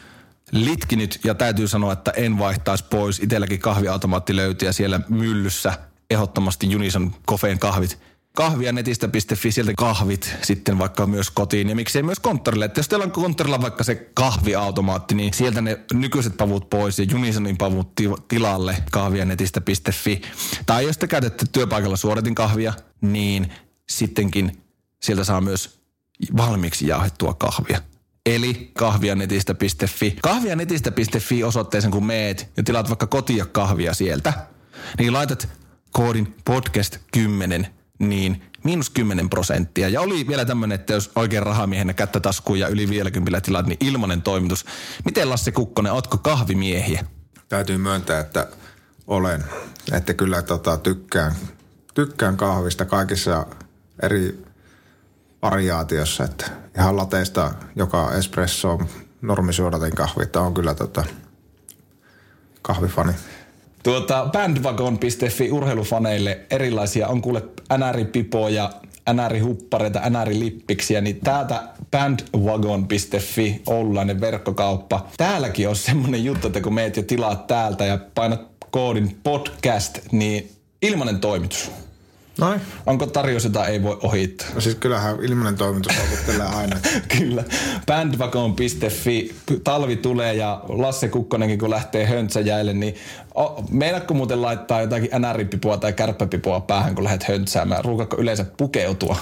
litkinyt 0.53 1.21
ja 1.25 1.35
täytyy 1.35 1.69
sanoa, 1.69 1.93
että 1.93 2.11
en 2.11 2.39
vaihtaisi 2.39 2.85
pois. 2.91 3.21
Itelläkin 3.21 3.61
kahviautomaatti 3.61 4.37
löytyy 4.37 4.69
ja 4.69 4.73
siellä 4.73 5.01
myllyssä 5.09 5.79
ehdottomasti 6.11 6.77
Unison 6.77 7.15
Cofeen 7.29 7.59
kahvit 7.59 7.99
kahvia 8.37 8.73
netistä.fi, 8.73 9.53
sieltä 9.53 9.73
kahvit 9.77 10.37
sitten 10.43 10.79
vaikka 10.79 11.07
myös 11.07 11.31
kotiin 11.31 11.69
ja 11.69 11.75
miksei 11.75 12.03
myös 12.03 12.21
konttorille. 12.21 12.65
Että 12.65 12.79
jos 12.79 12.89
teillä 12.89 13.05
on 13.05 13.11
konttorilla 13.11 13.61
vaikka 13.61 13.85
se 13.85 14.11
kahviautomaatti, 14.15 15.15
niin 15.15 15.35
sieltä 15.35 15.61
ne 15.61 15.81
nykyiset 15.93 16.37
pavut 16.37 16.71
pois 16.71 16.99
ja 16.99 17.07
Unisonin 17.15 17.57
pavut 17.57 17.93
tilalle 18.29 18.77
kahvia 18.93 19.25
netistä.fi. 19.25 20.23
Tai 20.67 20.87
jos 20.87 20.99
te 20.99 21.07
käytätte 21.07 21.47
työpaikalla 21.53 21.97
suoratin 21.97 22.35
kahvia, 22.35 22.73
niin 23.01 23.53
sittenkin 23.91 24.63
sieltä 25.03 25.25
saa 25.25 25.41
myös 25.41 25.81
valmiiksi 26.37 26.87
jauhettua 26.87 27.35
kahvia. 27.35 27.81
Eli 28.27 28.71
kahvianetistä.fi. 28.75 30.17
Kahvianetistä.fi 30.23 31.45
osoitteeseen, 31.45 31.91
kun 31.93 32.07
meet 32.07 32.53
ja 32.57 32.63
tilaat 32.63 32.89
vaikka 32.89 33.07
kotia 33.07 33.47
kahvia 33.47 33.95
sieltä, 33.95 34.33
niin 34.99 35.13
laitat 35.13 35.49
koodin 35.93 36.35
podcast 36.45 36.97
10 37.13 37.67
niin 37.99 38.43
miinus 38.65 38.91
10 38.91 39.31
prosenttia. 39.31 39.89
Ja 39.89 40.01
oli 40.01 40.27
vielä 40.27 40.45
tämmöinen, 40.45 40.81
että 40.81 40.93
jos 40.93 41.11
oikein 41.15 41.43
rahamiehenä 41.43 41.93
kättä 41.93 42.21
taskuun 42.21 42.59
ja 42.59 42.69
yli 42.69 42.89
50 42.89 43.41
tilat, 43.41 43.67
niin 43.67 43.79
ilmanen 43.81 44.23
toimitus. 44.23 44.67
Miten 45.05 45.31
Lasse 45.31 45.53
Kukkonen, 45.53 45.93
ootko 45.93 46.19
kahvimiehiä? 46.19 47.07
Täytyy 47.49 47.79
myöntää, 47.79 48.21
että 48.21 48.49
olen. 49.07 49.45
Että 49.93 50.15
kyllä 50.15 50.43
tota, 50.43 50.77
tykkään, 50.77 51.33
tykkään 51.95 52.37
kahvista 52.37 52.85
kaikissa 52.85 53.47
eri 54.03 54.45
variaatiossa. 55.43 56.25
Että 56.25 56.51
ihan 56.79 56.97
lateista 56.97 57.55
joka 57.77 58.15
espresso 58.15 58.79
normisuodatin 59.23 59.95
kahvi, 59.95 60.23
että 60.23 60.41
on 60.41 60.55
kyllä 60.55 60.75
tota, 60.75 61.05
kahvifani. 62.63 63.13
Tuota, 63.83 64.29
bandwagon.fi 64.33 65.51
urheilufaneille 65.51 66.41
erilaisia 66.51 67.09
on 67.09 67.23
kuule 67.23 67.43
NR-pipoja, 67.77 68.71
NR-huppareita, 69.13 70.01
NR-lippiksiä, 70.01 71.01
niin 71.01 71.21
täältä 71.21 71.63
bandwagon.fi, 71.91 73.63
oululainen 73.67 74.21
verkkokauppa. 74.21 75.07
Täälläkin 75.17 75.69
on 75.69 75.77
semmonen 75.77 76.25
juttu, 76.25 76.47
että 76.47 76.61
kun 76.61 76.75
meet 76.75 76.97
ja 76.97 77.03
tilaat 77.03 77.47
täältä 77.47 77.85
ja 77.85 77.99
painat 78.15 78.41
koodin 78.71 79.21
podcast, 79.23 79.99
niin 80.13 80.51
ilmanen 80.83 81.21
toimitus. 81.21 81.71
Noin. 82.39 82.61
Onko 82.87 83.07
tarjous, 83.07 83.45
jota 83.45 83.67
ei 83.67 83.83
voi 83.83 83.99
ohittaa? 84.03 84.47
No 84.55 84.61
siis 84.61 84.75
kyllähän 84.75 85.25
ilmainen 85.25 85.57
toimitus 85.57 85.99
houkuttelee 85.99 86.47
aina. 86.47 86.77
Kyllä. 87.19 87.45
Bandwagon.fi, 87.87 89.35
talvi 89.65 89.97
tulee 89.97 90.35
ja 90.35 90.63
Lasse 90.69 91.09
Kukkonenkin 91.09 91.59
kun 91.59 91.71
lähtee 91.71 92.07
höntsäjäille, 92.07 92.73
niin 92.73 92.95
meinaatko 93.71 94.15
muuten 94.15 94.43
laittaa 94.43 94.81
jotakin 94.81 95.11
NR-pipoa 95.19 95.77
tai 95.77 95.93
kärppäpipoa 95.93 96.61
päähän, 96.61 96.95
kun 96.95 97.05
lähdet 97.05 97.29
höntsäämään? 97.29 97.85
Ruukatko 97.85 98.17
yleensä 98.17 98.47
pukeutua? 98.57 99.17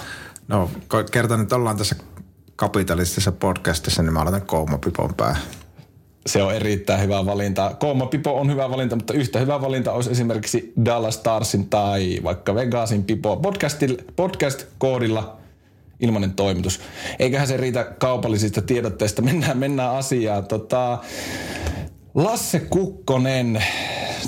No 0.47 0.71
kerta 1.11 1.37
nyt 1.37 1.53
ollaan 1.53 1.77
tässä 1.77 1.95
kapitalistisessa 2.55 3.31
podcastissa, 3.31 4.03
niin 4.03 4.13
mä 4.13 4.23
laitan 4.23 4.45
koumapipon 4.45 5.13
päähän 5.13 5.41
se 6.25 6.43
on 6.43 6.55
erittäin 6.55 7.01
hyvä 7.01 7.25
valinta. 7.25 7.75
Kooma 7.79 8.05
Pipo 8.05 8.39
on 8.39 8.51
hyvä 8.51 8.69
valinta, 8.69 8.95
mutta 8.95 9.13
yhtä 9.13 9.39
hyvä 9.39 9.61
valinta 9.61 9.91
olisi 9.91 10.11
esimerkiksi 10.11 10.73
Dallas 10.85 11.15
Starsin 11.15 11.69
tai 11.69 12.19
vaikka 12.23 12.55
Vegasin 12.55 13.03
Pipo 13.03 13.41
podcast-koodilla 14.15 15.37
ilmainen 15.99 16.33
toimitus. 16.33 16.79
Eiköhän 17.19 17.47
se 17.47 17.57
riitä 17.57 17.83
kaupallisista 17.83 18.61
tiedotteista. 18.61 19.21
Mennään, 19.21 19.57
mennään 19.57 19.91
asiaan. 19.91 20.45
Tota, 20.45 20.97
Lasse 22.15 22.59
Kukkonen, 22.59 23.63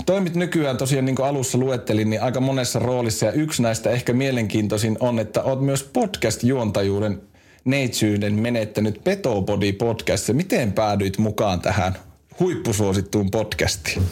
toimit 0.06 0.36
nykyään 0.36 0.78
tosiaan 0.78 1.06
niin 1.06 1.16
kuin 1.16 1.26
alussa 1.26 1.58
luettelin, 1.58 2.10
niin 2.10 2.22
aika 2.22 2.40
monessa 2.40 2.80
roolissa 2.80 3.26
ja 3.26 3.32
yksi 3.32 3.62
näistä 3.62 3.90
ehkä 3.90 4.14
mielenkiintoisin 4.14 4.98
on, 5.00 5.20
että 5.20 5.44
oot 5.44 5.62
myös 5.62 5.84
podcast-juontajuuden 5.84 7.22
neitsyyden 7.68 8.34
menettänyt 8.34 9.04
Petobody 9.04 9.74
podcast. 9.74 10.30
Miten 10.34 10.74
päädyit 10.74 11.18
mukaan 11.18 11.62
tähän 11.62 11.98
huippusuosittuun 12.40 13.32
podcastiin? 13.32 14.04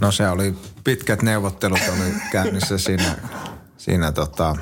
No 0.00 0.12
se 0.12 0.28
oli 0.28 0.54
pitkät 0.84 1.22
neuvottelut 1.22 1.80
oli 1.88 2.12
käynnissä 2.32 2.78
siinä, 2.78 3.16
siinä 3.78 4.12
tota, 4.12 4.56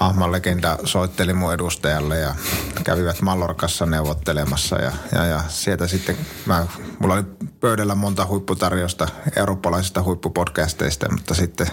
Ahman 0.00 0.32
legenda 0.32 0.78
soitteli 0.84 1.32
mun 1.32 1.52
edustajalle 1.52 2.18
ja 2.18 2.34
kävivät 2.84 3.22
Mallorkassa 3.22 3.86
neuvottelemassa 3.86 4.76
ja, 4.76 4.92
ja, 5.12 5.26
ja 5.26 5.40
sieltä 5.48 5.86
sitten 5.86 6.16
mä, 6.46 6.66
mulla 6.98 7.14
oli 7.14 7.24
pöydällä 7.60 7.94
monta 7.94 8.26
huipputarjosta 8.26 9.08
eurooppalaisista 9.36 10.02
huippupodcasteista, 10.02 11.12
mutta 11.12 11.34
sitten, 11.34 11.66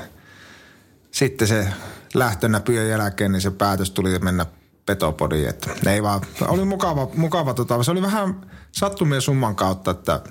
sitten 1.12 1.47
se 1.47 1.67
lähtönä 2.15 2.60
pyön 2.60 2.89
jälkeen, 2.89 3.32
niin 3.32 3.41
se 3.41 3.51
päätös 3.51 3.91
tuli 3.91 4.19
mennä 4.19 4.45
petopodiin. 4.86 5.49
Että 5.49 5.91
ei 5.91 6.04
vaan, 6.04 6.21
oli 6.47 6.65
mukava, 6.65 7.10
mukava 7.15 7.54
tota, 7.54 7.84
se 7.84 7.91
oli 7.91 8.01
vähän 8.01 8.51
sattumien 8.71 9.21
summan 9.21 9.56
kautta, 9.56 9.91
että 9.91 10.21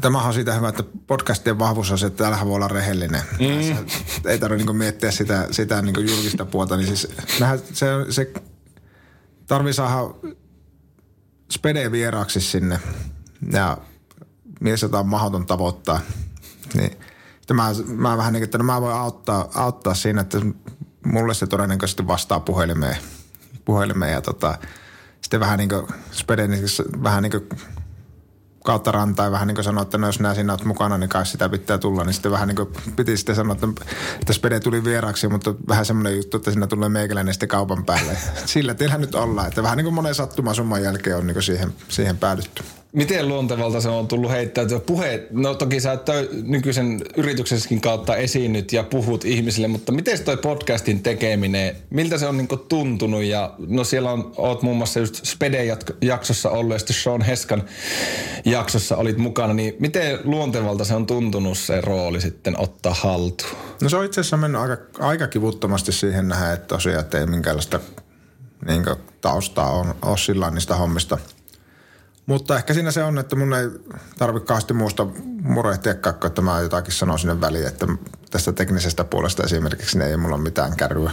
Tämähän 0.00 0.28
on 0.28 0.34
siitä 0.34 0.54
hyvä, 0.54 0.68
että 0.68 0.84
podcastien 1.06 1.58
vahvuus 1.58 1.90
on 1.90 1.98
se, 1.98 2.06
että 2.06 2.16
täällähän 2.16 2.46
voi 2.46 2.56
olla 2.56 2.68
rehellinen. 2.68 3.22
Mm. 3.38 3.86
Ei 4.26 4.38
tarvitse 4.38 4.66
niin 4.66 4.76
miettiä 4.76 5.10
sitä, 5.10 5.48
sitä 5.50 5.82
niin 5.82 5.94
julkista 6.08 6.44
puolta. 6.44 6.76
Niin 6.76 6.86
siis, 6.86 7.08
se, 7.72 7.86
se 8.10 8.32
tarvii 9.46 9.72
saada 9.72 10.14
spede 11.52 11.92
vieraaksi 11.92 12.40
sinne 12.40 12.80
ja 13.52 13.78
mies, 14.60 14.82
jota 14.82 15.00
on 15.00 15.08
mahdoton 15.08 15.46
tavoittaa. 15.46 16.00
Niin 16.74 16.96
mä, 17.52 17.70
mä 17.86 18.16
vähän 18.16 18.32
niin 18.32 18.44
että 18.44 18.58
no 18.58 18.64
mä 18.64 18.80
voin 18.80 18.96
auttaa, 18.96 19.48
auttaa 19.54 19.94
siinä, 19.94 20.20
että 20.20 20.38
mulle 21.06 21.34
se 21.34 21.46
todennäköisesti 21.46 22.06
vastaa 22.06 22.40
puhelimeen. 22.40 22.96
puhelimeen 23.64 24.12
ja 24.12 24.20
tota, 24.20 24.58
sitten 25.20 25.40
vähän 25.40 25.58
niin 25.58 25.68
kuin 25.68 25.86
vähän 27.02 27.22
niin 27.22 27.30
kuin 27.30 27.48
kautta 28.64 28.92
rantaa 28.92 29.30
vähän 29.30 29.48
niin 29.48 29.54
kuin 29.54 29.64
sanoa, 29.64 29.82
että 29.82 29.98
no 29.98 30.06
jos 30.06 30.20
nää 30.20 30.34
sinä 30.34 30.52
olet 30.52 30.64
mukana, 30.64 30.98
niin 30.98 31.08
kai 31.08 31.26
sitä 31.26 31.48
pitää 31.48 31.78
tulla. 31.78 32.04
Niin 32.04 32.14
sitten 32.14 32.32
vähän 32.32 32.48
niin 32.48 32.56
kuin 32.56 32.68
piti 32.96 33.16
sitten 33.16 33.34
sanoa, 33.34 33.54
että, 33.54 33.66
että 34.20 34.32
Spede 34.32 34.60
tuli 34.60 34.84
vieraksi, 34.84 35.28
mutta 35.28 35.54
vähän 35.68 35.86
semmoinen 35.86 36.16
juttu, 36.16 36.36
että 36.36 36.50
siinä 36.50 36.66
tulee 36.66 36.88
meikäläinen 36.88 37.34
sitten 37.34 37.48
kaupan 37.48 37.84
päälle. 37.84 38.16
Sillä 38.46 38.74
teillä 38.74 38.98
nyt 38.98 39.14
ollaan, 39.14 39.48
että 39.48 39.62
vähän 39.62 39.76
niin 39.76 39.84
kuin 39.84 39.94
monen 39.94 40.14
sattumasumman 40.14 40.82
jälkeen 40.82 41.16
on 41.16 41.26
niin 41.26 41.34
kuin 41.34 41.42
siihen, 41.42 41.74
siihen 41.88 42.18
päädytty. 42.18 42.64
Miten 42.94 43.28
luontevalta 43.28 43.80
se 43.80 43.88
on 43.88 44.08
tullut 44.08 44.30
heittäytyä? 44.30 44.78
Puheet, 44.78 45.30
no 45.30 45.54
toki 45.54 45.80
sä 45.80 45.96
tö, 45.96 46.28
nykyisen 46.42 47.02
yrityksessäkin 47.16 47.80
kautta 47.80 48.16
esiinnyt 48.16 48.72
ja 48.72 48.82
puhut 48.82 49.24
ihmisille, 49.24 49.68
mutta 49.68 49.92
miten 49.92 50.24
toi 50.24 50.36
podcastin 50.36 51.02
tekeminen, 51.02 51.76
miltä 51.90 52.18
se 52.18 52.26
on 52.26 52.36
niinku 52.36 52.56
tuntunut? 52.56 53.22
Ja 53.22 53.54
no 53.58 53.84
siellä 53.84 54.12
on, 54.12 54.32
oot 54.36 54.62
muun 54.62 54.76
muassa 54.76 55.00
just 55.00 55.24
Spede-jaksossa 55.24 56.50
ollut 56.50 56.72
ja 56.72 56.78
sitten 56.78 56.96
Sean 56.96 57.22
Heskan 57.22 57.62
jaksossa 58.44 58.96
olit 58.96 59.18
mukana, 59.18 59.54
niin 59.54 59.74
miten 59.78 60.18
luontevalta 60.24 60.84
se 60.84 60.94
on 60.94 61.06
tuntunut 61.06 61.58
se 61.58 61.80
rooli 61.80 62.20
sitten 62.20 62.60
ottaa 62.60 62.94
haltuun? 62.94 63.50
No 63.82 63.88
se 63.88 63.96
on 63.96 64.04
itse 64.04 64.20
asiassa 64.20 64.36
mennyt 64.36 64.60
aika, 64.60 64.76
aika 64.98 65.26
kivuttomasti 65.26 65.92
siihen 65.92 66.28
nähdä, 66.28 66.52
että 66.52 66.66
tosiaan 66.66 67.00
että 67.00 67.18
ei 67.18 67.26
minkäänlaista 67.26 67.80
niin 68.66 68.84
taustaa 69.20 69.70
on, 69.70 69.94
ole 70.02 70.18
sillä 70.18 70.50
niistä 70.50 70.74
hommista– 70.74 71.18
mutta 72.26 72.56
ehkä 72.56 72.74
siinä 72.74 72.90
se 72.90 73.02
on, 73.02 73.18
että 73.18 73.36
mun 73.36 73.54
ei 73.54 73.68
tarvitse 74.18 74.46
kauheasti 74.46 74.74
muusta 74.74 75.06
murehtia 75.42 75.92
että 76.26 76.42
mä 76.42 76.60
jotakin 76.60 76.92
sanon 76.92 77.18
sinne 77.18 77.40
väliin, 77.40 77.66
että 77.66 77.86
tästä 78.30 78.52
teknisestä 78.52 79.04
puolesta 79.04 79.42
esimerkiksi 79.42 79.98
niin 79.98 80.10
ei 80.10 80.16
mulla 80.16 80.34
ole 80.34 80.42
mitään 80.42 80.76
kärryä. 80.76 81.12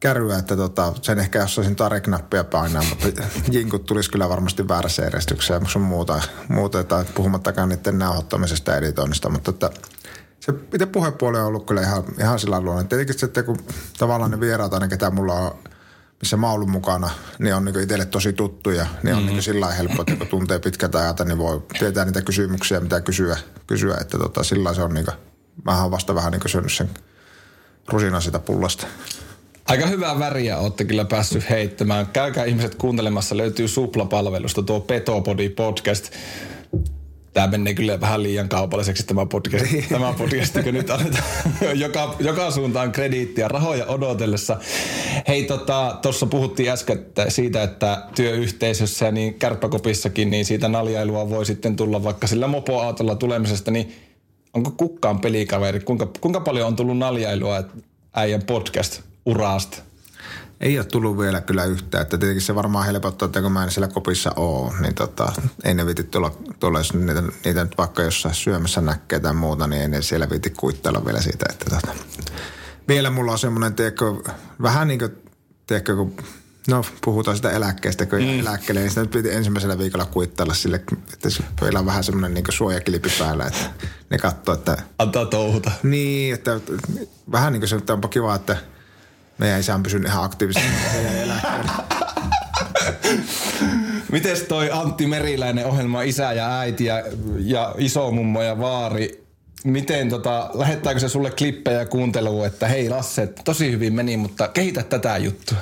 Kärryä, 0.00 0.38
että 0.38 0.56
tota, 0.56 0.92
sen 1.02 1.18
ehkä 1.18 1.38
jos 1.38 1.58
olisin 1.58 1.76
tareknappia 1.76 2.44
painaa, 2.44 2.82
mutta 2.82 3.22
jinkut 3.50 3.86
tulisi 3.86 4.10
kyllä 4.10 4.28
varmasti 4.28 4.68
väärässä 4.68 5.02
järjestyksessä 5.02 5.54
ja 5.54 5.60
sun 5.66 5.82
muuta, 5.82 6.22
muuta 6.48 6.84
tai 6.84 7.04
puhumattakaan 7.14 7.68
niiden 7.68 7.98
nauhoittamisesta 7.98 8.70
ja 8.70 8.76
editoinnista, 8.76 9.28
mutta 9.28 9.50
että 9.50 9.70
se 10.40 10.54
itse 10.74 10.86
puhepuoli 10.86 11.38
on 11.38 11.46
ollut 11.46 11.66
kyllä 11.66 11.80
ihan, 11.80 12.04
ihan 12.18 12.38
sillä 12.38 12.60
luonne. 12.60 12.84
Tietenkin 12.84 13.18
sitten 13.18 13.44
kun 13.44 13.58
tavallaan 13.98 14.30
ne 14.30 14.40
vieraat 14.40 14.74
aina, 14.74 14.88
ketä 14.88 15.10
mulla 15.10 15.34
on 15.34 15.58
missä 16.20 16.36
mä 16.36 16.46
oon 16.46 16.54
ollut 16.54 16.68
mukana, 16.68 17.10
niin 17.38 17.54
on 17.54 17.64
niin 17.64 17.80
itselle 17.80 18.06
tosi 18.06 18.32
tuttuja. 18.32 18.86
Niin 19.02 19.14
on 19.14 19.22
mm-hmm. 19.22 19.34
niin 19.34 19.42
sillä 19.42 19.70
helppo, 19.70 20.02
että 20.02 20.16
kun 20.16 20.26
tuntee 20.26 20.58
pitkät 20.58 20.94
ajat, 20.94 21.20
niin 21.20 21.38
voi 21.38 21.62
tietää 21.78 22.04
niitä 22.04 22.22
kysymyksiä, 22.22 22.80
mitä 22.80 23.00
kysyä. 23.00 23.36
kysyä 23.66 23.96
että 24.00 24.18
tota, 24.18 24.42
sillä 24.42 24.74
se 24.74 24.82
on 24.82 24.94
niin 24.94 25.04
kuin, 25.04 25.16
mä 25.64 25.82
oon 25.82 25.90
vasta 25.90 26.14
vähän 26.14 26.32
niin 26.32 26.42
syönyt 26.46 26.72
sen 26.72 26.90
rusinan 27.88 28.22
sitä 28.22 28.38
pullasta. 28.38 28.86
Aika 29.66 29.86
hyvää 29.86 30.18
väriä 30.18 30.58
olette 30.58 30.84
kyllä 30.84 31.04
päässyt 31.04 31.50
heittämään. 31.50 32.06
Käykää 32.06 32.44
ihmiset 32.44 32.74
kuuntelemassa, 32.74 33.36
löytyy 33.36 33.68
Supla-palvelusta 33.68 34.62
tuo 34.62 34.80
Petopodi 34.80 35.48
podcast 35.48 36.12
tämä 37.32 37.46
menee 37.46 37.74
kyllä 37.74 38.00
vähän 38.00 38.22
liian 38.22 38.48
kaupalliseksi 38.48 39.06
tämä 39.06 39.26
podcast, 39.26 39.64
tämä 39.88 40.14
podcast 40.18 40.62
kun 40.64 40.74
nyt 40.74 40.90
annetaan 40.90 41.24
joka, 41.84 42.16
joka 42.20 42.50
suuntaan 42.50 42.92
krediittiä 42.92 43.48
rahoja 43.48 43.86
odotellessa. 43.86 44.56
Hei, 45.28 45.44
tuossa 46.02 46.26
tota, 46.26 46.30
puhuttiin 46.30 46.70
äsken 46.70 47.06
siitä, 47.28 47.62
että 47.62 48.04
työyhteisössä 48.14 49.06
ja 49.06 49.12
niin 49.12 49.34
kärppäkopissakin, 49.34 50.30
niin 50.30 50.44
siitä 50.44 50.68
naljailua 50.68 51.30
voi 51.30 51.46
sitten 51.46 51.76
tulla 51.76 52.04
vaikka 52.04 52.26
sillä 52.26 52.46
mopoautolla 52.46 53.14
tulemisesta, 53.14 53.70
niin 53.70 53.92
onko 54.54 54.70
kukkaan 54.76 55.20
pelikaveri? 55.20 55.80
Kuinka, 55.80 56.08
kuinka 56.20 56.40
paljon 56.40 56.66
on 56.66 56.76
tullut 56.76 56.98
naljailua 56.98 57.64
äijän 58.14 58.42
podcast-uraasta? 58.42 59.89
Ei 60.60 60.78
ole 60.78 60.86
tullut 60.86 61.18
vielä 61.18 61.40
kyllä 61.40 61.64
yhtään. 61.64 62.02
Että 62.02 62.18
tietenkin 62.18 62.42
se 62.42 62.54
varmaan 62.54 62.86
helpottaa, 62.86 63.26
että 63.26 63.42
kun 63.42 63.52
mä 63.52 63.64
en 63.64 63.70
siellä 63.70 63.88
kopissa 63.88 64.32
ole, 64.36 64.80
niin 64.80 64.94
tota, 64.94 65.32
ei 65.64 65.74
ne 65.74 65.86
viiti 65.86 66.04
tulla, 66.04 66.36
tulla 66.60 66.78
jos 66.78 66.94
niitä, 66.94 67.22
niitä 67.44 67.64
nyt 67.64 67.78
vaikka 67.78 68.02
jossain 68.02 68.34
syömässä 68.34 68.80
näkee 68.80 69.20
tai 69.20 69.34
muuta, 69.34 69.66
niin 69.66 69.82
ei 69.82 69.88
ne 69.88 70.02
siellä 70.02 70.30
viiti 70.30 70.50
kuittailla 70.50 71.04
vielä 71.04 71.20
siitä. 71.20 71.46
Että 71.50 71.64
tota, 71.64 71.94
vielä 72.88 73.10
mulla 73.10 73.32
on 73.32 73.38
semmoinen, 73.38 73.74
tiedätkö, 73.74 74.04
vähän 74.62 74.88
niin 74.88 74.98
kuin, 74.98 75.10
tiedätkö, 75.66 75.96
kun 75.96 76.16
No, 76.68 76.84
puhutaan 77.04 77.36
sitä 77.36 77.50
eläkkeestä, 77.50 78.06
kun 78.06 78.18
mm. 78.18 78.40
eläkkeelle, 78.40 78.80
niin 78.80 78.90
sitä 78.90 79.00
nyt 79.00 79.10
piti 79.10 79.30
ensimmäisellä 79.30 79.78
viikolla 79.78 80.04
kuittailla 80.04 80.54
sille, 80.54 80.76
että 81.12 81.28
meillä 81.60 81.78
on 81.78 81.86
vähän 81.86 82.04
semmoinen 82.04 82.34
niin 82.34 82.44
suojakilpi 82.48 83.08
päällä, 83.18 83.44
että 83.44 83.70
ne 84.10 84.18
katsoo, 84.18 84.54
että... 84.54 84.76
Antaa 84.98 85.26
touhuta. 85.26 85.70
Niin, 85.82 86.34
että 86.34 86.60
vähän 87.32 87.52
niin 87.52 87.60
kuin 87.60 87.68
se, 87.68 87.76
että 87.76 87.92
onpa 87.92 88.08
kiva, 88.08 88.34
että 88.34 88.56
meidän 89.40 89.60
isä 89.60 89.74
on 89.74 89.82
pysynyt 89.82 90.08
ihan 90.08 90.24
aktiivisesti. 90.24 90.68
Mites 94.12 94.42
toi 94.42 94.70
Antti 94.72 95.06
Meriläinen 95.06 95.66
ohjelma 95.66 96.02
Isä 96.02 96.32
ja 96.32 96.58
äiti 96.58 96.84
ja, 96.84 97.02
ja 97.38 97.74
isomummo 97.78 98.42
ja 98.42 98.58
vaari, 98.58 99.24
miten 99.64 100.08
tota, 100.08 100.50
lähettääkö 100.54 101.00
se 101.00 101.08
sulle 101.08 101.30
klippejä 101.30 101.86
kuunteluun, 101.86 102.46
että 102.46 102.68
hei 102.68 102.88
Lasse, 102.88 103.26
tosi 103.44 103.72
hyvin 103.72 103.94
meni, 103.94 104.16
mutta 104.16 104.48
kehitä 104.48 104.82
tätä 104.82 105.16
juttua? 105.16 105.58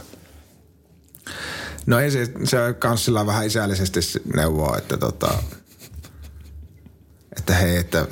No 1.86 2.00
ei 2.00 2.10
se, 2.10 2.32
se 2.44 2.56
kanssilla 2.78 3.26
vähän 3.26 3.46
isällisesti 3.46 4.00
neuvoa, 4.36 4.78
että 4.78 4.96
tota, 4.96 5.42
että 7.36 7.54
hei, 7.54 7.76
että 7.76 8.06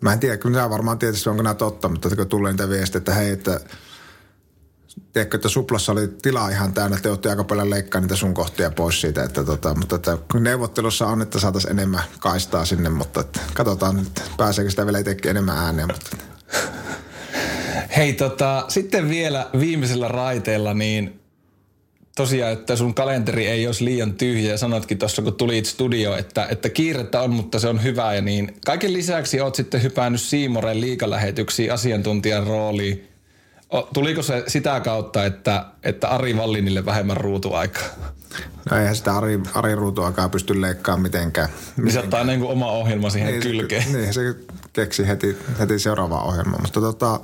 mä 0.00 0.12
en 0.12 0.18
tiedä, 0.18 0.36
kyllä 0.36 0.70
varmaan 0.70 0.98
tietysti 0.98 1.28
onko 1.28 1.42
nämä 1.42 1.54
totta, 1.54 1.88
mutta 1.88 2.16
kun 2.16 2.28
tulee 2.28 2.52
niitä 2.52 2.68
viestejä, 2.68 2.98
että 2.98 3.14
hei, 3.14 3.30
että 3.30 3.60
tiedätkö, 5.12 5.36
että 5.36 5.48
suplassa 5.48 5.92
oli 5.92 6.08
tilaa 6.22 6.48
ihan 6.48 6.72
täynnä, 6.72 6.96
että 6.96 7.16
te 7.16 7.30
aika 7.30 7.44
paljon 7.44 7.70
leikkaa 7.70 8.00
niitä 8.00 8.16
sun 8.16 8.34
kohtia 8.34 8.70
pois 8.70 9.00
siitä, 9.00 9.22
että 9.22 9.44
tota, 9.44 9.74
mutta 9.74 9.96
että 9.96 10.18
neuvottelussa 10.40 11.06
on, 11.06 11.22
että 11.22 11.40
saataisiin 11.40 11.70
enemmän 11.70 12.02
kaistaa 12.20 12.64
sinne, 12.64 12.88
mutta 12.88 13.20
että 13.20 13.40
katsotaan 13.54 13.96
nyt, 13.96 14.22
pääseekö 14.36 14.70
sitä 14.70 14.86
vielä 14.86 14.98
itsekin 14.98 15.30
enemmän 15.30 15.58
ääneen, 15.58 15.88
mutta 15.88 16.16
Hei 17.96 18.12
tota, 18.12 18.64
sitten 18.68 19.08
vielä 19.08 19.50
viimeisellä 19.60 20.08
raiteella, 20.08 20.74
niin 20.74 21.20
tosiaan, 22.16 22.52
että 22.52 22.76
sun 22.76 22.94
kalenteri 22.94 23.46
ei 23.46 23.66
olisi 23.66 23.84
liian 23.84 24.12
tyhjä 24.12 24.50
ja 24.50 24.58
sanotkin 24.58 24.98
tuossa, 24.98 25.22
kun 25.22 25.34
tulit 25.34 25.66
studio, 25.66 26.16
että, 26.16 26.46
että 26.50 26.68
kiirettä 26.68 27.20
on, 27.20 27.30
mutta 27.30 27.58
se 27.58 27.68
on 27.68 27.82
hyvä 27.82 28.14
ja 28.14 28.20
niin. 28.20 28.56
Kaiken 28.66 28.92
lisäksi 28.92 29.40
oot 29.40 29.54
sitten 29.54 29.82
hypännyt 29.82 30.20
Siimoren 30.20 30.80
liikalähetyksiin 30.80 31.72
asiantuntijan 31.72 32.46
rooliin 32.46 33.08
Tuliko 33.94 34.22
se 34.22 34.44
sitä 34.46 34.80
kautta, 34.80 35.24
että, 35.24 35.66
että 35.82 36.08
Ari 36.08 36.36
Vallinille 36.36 36.84
vähemmän 36.84 37.16
ruutuaikaa? 37.16 37.82
No 38.70 38.76
eihän 38.76 38.96
sitä 38.96 39.16
Ari, 39.16 39.40
Ari 39.54 39.74
ruutuaikaa 39.74 40.28
pysty 40.28 40.60
leikkaamaan 40.60 41.02
mitenkään. 41.02 41.48
Niin 41.76 41.92
se 41.92 41.98
ottaa 41.98 42.24
niin 42.24 42.40
kuin 42.40 42.50
oma 42.50 42.70
ohjelma 42.70 43.10
siihen 43.10 43.30
niin, 43.30 43.42
kylkeen. 43.42 43.82
Se, 43.82 43.98
niin, 43.98 44.14
se 44.14 44.34
keksi 44.72 45.06
heti, 45.06 45.38
heti 45.58 45.78
seuraava 45.78 46.20
ohjelma. 46.20 46.58
Mutta 46.62 46.80
tota, 46.80 47.20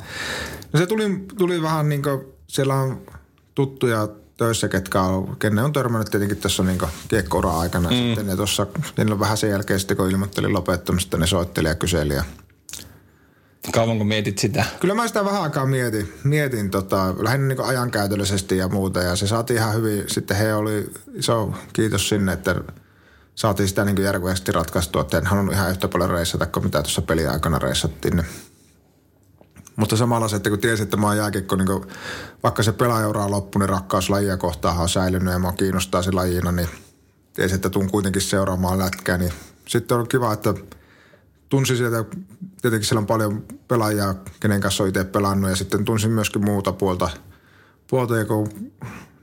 no 0.73 0.79
se 0.79 0.87
tuli, 0.87 1.25
tuli 1.39 1.63
vähän 1.63 1.89
niin 1.89 2.03
kuin, 2.03 2.21
siellä 2.47 2.75
on 2.75 3.01
tuttuja 3.55 4.09
töissä, 4.37 4.69
ketkä 4.69 5.01
on, 5.01 5.37
kenne 5.37 5.63
on 5.63 5.73
törmännyt 5.73 6.11
tietenkin 6.11 6.37
tässä 6.37 6.63
niin 6.63 6.79
kiekko 7.09 7.59
aikana. 7.59 7.91
Mm. 7.91 7.97
Sitten 7.97 8.27
ne 8.27 8.37
tuossa, 8.37 8.67
on 9.11 9.21
vähän 9.21 9.37
sen 9.37 9.51
jälkeen 9.51 9.81
sitten 9.81 9.97
kun 9.97 10.11
ilmoittelin 10.11 10.53
lopettamista, 10.53 11.17
ne 11.17 11.27
soitteli 11.27 11.69
ja 11.69 11.75
kyseli 11.75 12.15
ja 12.15 12.25
Kauanko 13.73 14.05
mietit 14.05 14.39
sitä? 14.39 14.65
Kyllä 14.81 14.95
mä 14.95 15.09
sitä 15.09 15.25
vähän 15.25 15.43
aikaa 15.43 15.67
mietin, 15.67 16.13
mietin 16.25 16.71
tota, 16.71 17.15
lähinnä 17.19 17.49
niin 17.49 17.65
ajankäytöllisesti 17.65 18.57
ja 18.57 18.69
muuta. 18.69 19.01
Ja 19.01 19.17
se 19.17 19.27
saatiin 19.27 19.59
ihan 19.59 19.75
hyvin. 19.75 20.05
Sitten 20.07 20.37
he 20.37 20.55
oli 20.55 20.91
iso 21.15 21.55
kiitos 21.73 22.09
sinne, 22.09 22.33
että 22.33 22.55
saatiin 23.35 23.69
sitä 23.69 23.85
niin 23.85 24.03
järkevästi 24.03 24.53
ratkaistua. 24.53 25.03
Että 25.03 25.19
en 25.19 25.27
halunnut 25.27 25.55
ihan 25.55 25.71
yhtä 25.71 25.89
paljon 25.89 26.11
reissata 26.11 26.47
kuin 26.47 26.65
mitä 26.65 26.83
tuossa 26.83 27.03
peliaikana 27.03 27.59
reissattiin. 27.59 28.25
Mutta 29.77 29.97
samalla 29.97 30.29
se, 30.29 30.37
että 30.37 30.51
kun 30.51 30.59
tiesi, 30.59 30.83
että 30.83 30.97
mä 30.97 31.07
oon 31.07 31.17
jääkikko, 31.17 31.57
niin 31.57 31.69
vaikka 32.43 32.63
se 32.63 32.73
pelaajaura 32.73 33.25
on 33.25 33.31
loppu, 33.31 33.59
niin 33.59 33.69
rakkaus 33.69 34.11
lajia 34.11 34.37
kohtaan 34.37 34.79
on 34.79 34.89
säilynyt 34.89 35.33
ja 35.33 35.39
mä 35.39 35.53
kiinnostaa 35.53 36.03
se 36.03 36.13
lajina, 36.13 36.53
niin 36.53 36.69
tiesi, 37.35 37.55
että 37.55 37.71
tuun 37.71 37.91
kuitenkin 37.91 38.23
seuraamaan 38.23 38.79
lätkää. 38.79 39.19
Niin 39.19 39.33
sitten 39.69 39.97
on 39.97 40.09
kiva, 40.09 40.33
että– 40.33 40.55
tunsin 41.53 41.77
sieltä, 41.77 42.05
tietenkin 42.63 42.89
siellä 42.89 43.01
on 43.01 43.07
paljon 43.07 43.45
pelaajia, 43.69 44.15
kenen 44.41 44.61
kanssa 44.61 44.83
on 44.83 44.89
itse 44.89 45.05
pelannut 45.05 45.51
ja 45.51 45.57
sitten 45.57 45.85
tunsin 45.85 46.11
myöskin 46.11 46.45
muuta 46.45 46.73
puolta, 46.73 47.11
puolta 47.87 48.17
ja 48.17 48.25
kun 48.25 48.49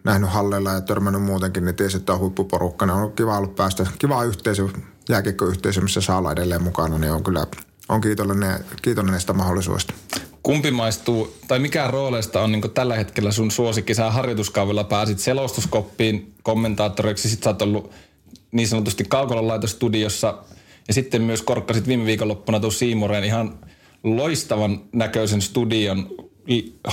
nähnyt 0.04 0.30
halleilla 0.30 0.72
ja 0.72 0.82
törmännyt 0.82 1.22
muutenkin, 1.22 1.66
niin 1.66 1.76
tiesi, 1.76 1.98
että 1.98 2.14
on 2.14 2.20
huippuporukka. 2.20 2.86
Ne 2.86 2.94
on 2.94 3.12
kiva 3.12 3.38
ollut 3.38 3.56
päästä, 3.56 3.88
kiva 4.00 4.24
yhteisö, 4.24 4.68
jääkiekkoyhteisö, 5.10 5.82
missä 5.82 6.02
saa 6.02 6.18
olla 6.18 6.32
edelleen 6.32 6.64
mukana, 6.64 6.98
niin 6.98 7.12
on 7.12 7.24
kyllä 7.24 7.48
on 7.90 8.02
kiitollinen, 8.02 8.66
kiitollinen 8.82 9.12
näistä 9.14 9.34
mahdollisuudesta. 9.34 9.94
Kumpi 10.44 10.72
maistuu, 10.72 11.34
tai 11.48 11.60
mikä 11.60 11.88
rooleista 11.88 12.42
on 12.42 12.52
niin 12.52 12.72
tällä 12.74 12.96
hetkellä 12.96 13.32
sun 13.32 13.52
suosikki? 13.52 13.96
Sä 13.96 14.12
harjoituskaavilla 14.12 14.84
pääsit 14.84 15.20
selostuskoppiin 15.20 16.34
kommentaattoriksi, 16.44 17.30
sit 17.30 17.44
sä 17.44 17.50
oot 17.50 17.62
ollut 17.62 17.92
niin 18.52 18.68
sanotusti 18.68 19.04
kaukolalaitostudiossa– 19.04 20.38
ja 20.90 20.94
sitten 20.94 21.22
myös 21.22 21.42
korkkasit 21.42 21.88
viime 21.88 22.06
viikonloppuna 22.06 22.60
tuon 22.60 22.72
Siimoreen 22.72 23.24
ihan 23.24 23.60
loistavan 24.04 24.82
näköisen 24.94 25.42
studion 25.42 26.10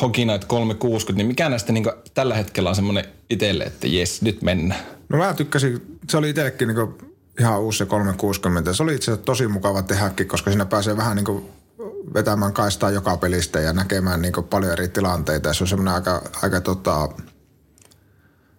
Hockey 0.00 0.24
Night 0.24 0.44
360, 0.44 1.18
niin 1.18 1.26
mikä 1.26 1.48
näistä 1.48 1.72
niin 1.72 1.86
tällä 2.14 2.34
hetkellä 2.34 2.68
on 2.68 2.76
semmoinen 2.76 3.04
itselle, 3.30 3.64
että 3.64 3.86
jes, 3.86 4.22
nyt 4.22 4.42
mennään? 4.42 4.80
No 5.08 5.18
mä 5.18 5.34
tykkäsin, 5.34 5.98
se 6.08 6.16
oli 6.16 6.30
itsellekin 6.30 6.68
niin 6.68 6.94
ihan 7.40 7.60
uusi 7.60 7.78
se 7.78 7.86
360. 7.86 8.72
Se 8.72 8.82
oli 8.82 8.94
itse 8.94 9.10
asiassa 9.10 9.24
tosi 9.24 9.48
mukava 9.48 9.82
tehdäkin, 9.82 10.28
koska 10.28 10.50
siinä 10.50 10.66
pääsee 10.66 10.96
vähän 10.96 11.16
niin 11.16 11.44
vetämään 12.14 12.52
kaistaa 12.52 12.90
joka 12.90 13.16
pelistä 13.16 13.60
ja 13.60 13.72
näkemään 13.72 14.22
niin 14.22 14.32
paljon 14.50 14.72
eri 14.72 14.88
tilanteita. 14.88 15.54
Se 15.54 15.64
on 15.64 15.68
semmoinen 15.68 15.94
aika, 15.94 16.22
aika 16.42 16.60
tota, 16.60 17.08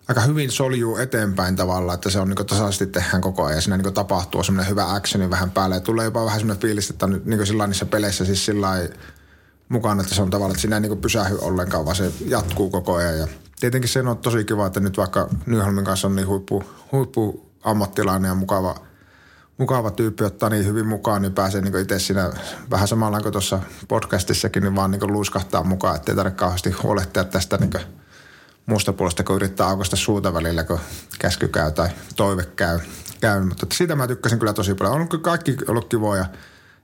aika 0.07 0.21
hyvin 0.21 0.51
soljuu 0.51 0.97
eteenpäin 0.97 1.55
tavallaan, 1.55 1.95
että 1.95 2.09
se 2.09 2.19
on 2.19 2.29
niin 2.29 2.47
tasaisesti 2.47 2.87
tehdään 2.87 3.21
koko 3.21 3.45
ajan. 3.45 3.61
Siinä 3.61 3.77
niin 3.77 3.93
tapahtuu 3.93 4.43
semmoinen 4.43 4.69
hyvä 4.69 4.93
actioni 4.93 5.29
vähän 5.29 5.51
päälle. 5.51 5.75
Ja 5.75 5.81
tulee 5.81 6.05
jopa 6.05 6.25
vähän 6.25 6.39
semmoinen 6.39 6.61
fiilis, 6.61 6.89
että 6.89 7.05
on 7.05 7.21
niin 7.25 7.47
sillä 7.47 7.67
niissä 7.67 7.85
peleissä 7.85 8.25
siis 8.25 8.45
sillä 8.45 8.69
mukana, 9.69 10.01
että 10.01 10.15
se 10.15 10.21
on 10.21 10.29
tavallaan, 10.29 10.51
että 10.51 10.61
siinä 10.61 10.75
ei 10.75 10.81
niin 10.81 10.97
pysähy 10.97 11.37
ollenkaan, 11.41 11.85
vaan 11.85 11.95
se 11.95 12.11
jatkuu 12.25 12.69
koko 12.69 12.95
ajan. 12.95 13.19
Ja 13.19 13.27
tietenkin 13.59 13.89
se 13.89 13.99
on 13.99 14.17
tosi 14.17 14.45
kiva, 14.45 14.67
että 14.67 14.79
nyt 14.79 14.97
vaikka 14.97 15.29
Nyholmin 15.45 15.85
kanssa 15.85 16.07
on 16.07 16.15
niin 16.15 16.27
huippu, 16.27 16.63
huippu 16.91 17.51
ammattilainen 17.63 18.29
ja 18.29 18.35
mukava, 18.35 18.75
mukava 19.57 19.91
tyyppi 19.91 20.23
ottaa 20.23 20.49
niin 20.49 20.65
hyvin 20.65 20.87
mukaan, 20.87 21.21
niin 21.21 21.33
pääsee 21.33 21.61
niin 21.61 21.79
itse 21.79 21.99
siinä 21.99 22.31
vähän 22.71 22.87
samalla 22.87 23.21
kuin 23.21 23.31
tuossa 23.31 23.59
podcastissakin, 23.87 24.63
niin 24.63 24.75
vaan 24.75 24.91
niin 24.91 25.13
luiskahtaa 25.13 25.63
mukaan, 25.63 25.95
ettei 25.95 26.15
tarvitse 26.15 26.37
kauheasti 26.37 26.71
huolehtia 26.71 27.23
tästä 27.23 27.57
niin 27.57 27.71
muusta 28.67 28.93
puolesta, 28.93 29.23
kun 29.23 29.35
yrittää 29.35 29.67
aukosta 29.67 29.95
suuta 29.95 30.33
välillä, 30.33 30.63
kun 30.63 30.79
käsky 31.19 31.47
käy 31.47 31.71
tai 31.71 31.89
toive 32.15 32.45
käy. 32.55 32.79
käy. 33.21 33.43
Mutta 33.43 33.65
siitä 33.73 33.95
mä 33.95 34.07
tykkäsin 34.07 34.39
kyllä 34.39 34.53
tosi 34.53 34.75
paljon. 34.75 34.95
On 34.95 35.21
kaikki 35.21 35.57
ollut 35.67 35.89
kivoja. 35.89 36.25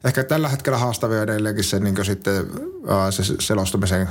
Ehkä 0.03 0.23
tällä 0.23 0.49
hetkellä 0.49 0.77
haastavia 0.77 1.21
edelleenkin 1.21 1.63
se, 1.63 1.79
niin 1.79 2.05
sitten, 2.05 2.47
se 3.09 3.23
selostumisen 3.39 4.09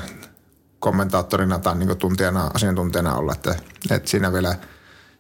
kommentaattorina 0.78 1.58
tai 1.58 1.74
niin 1.74 1.98
tuntijana, 1.98 2.50
asiantuntijana 2.54 3.14
olla, 3.14 3.32
että, 3.32 3.54
että 3.90 4.10
siinä 4.10 4.32
vielä 4.32 4.56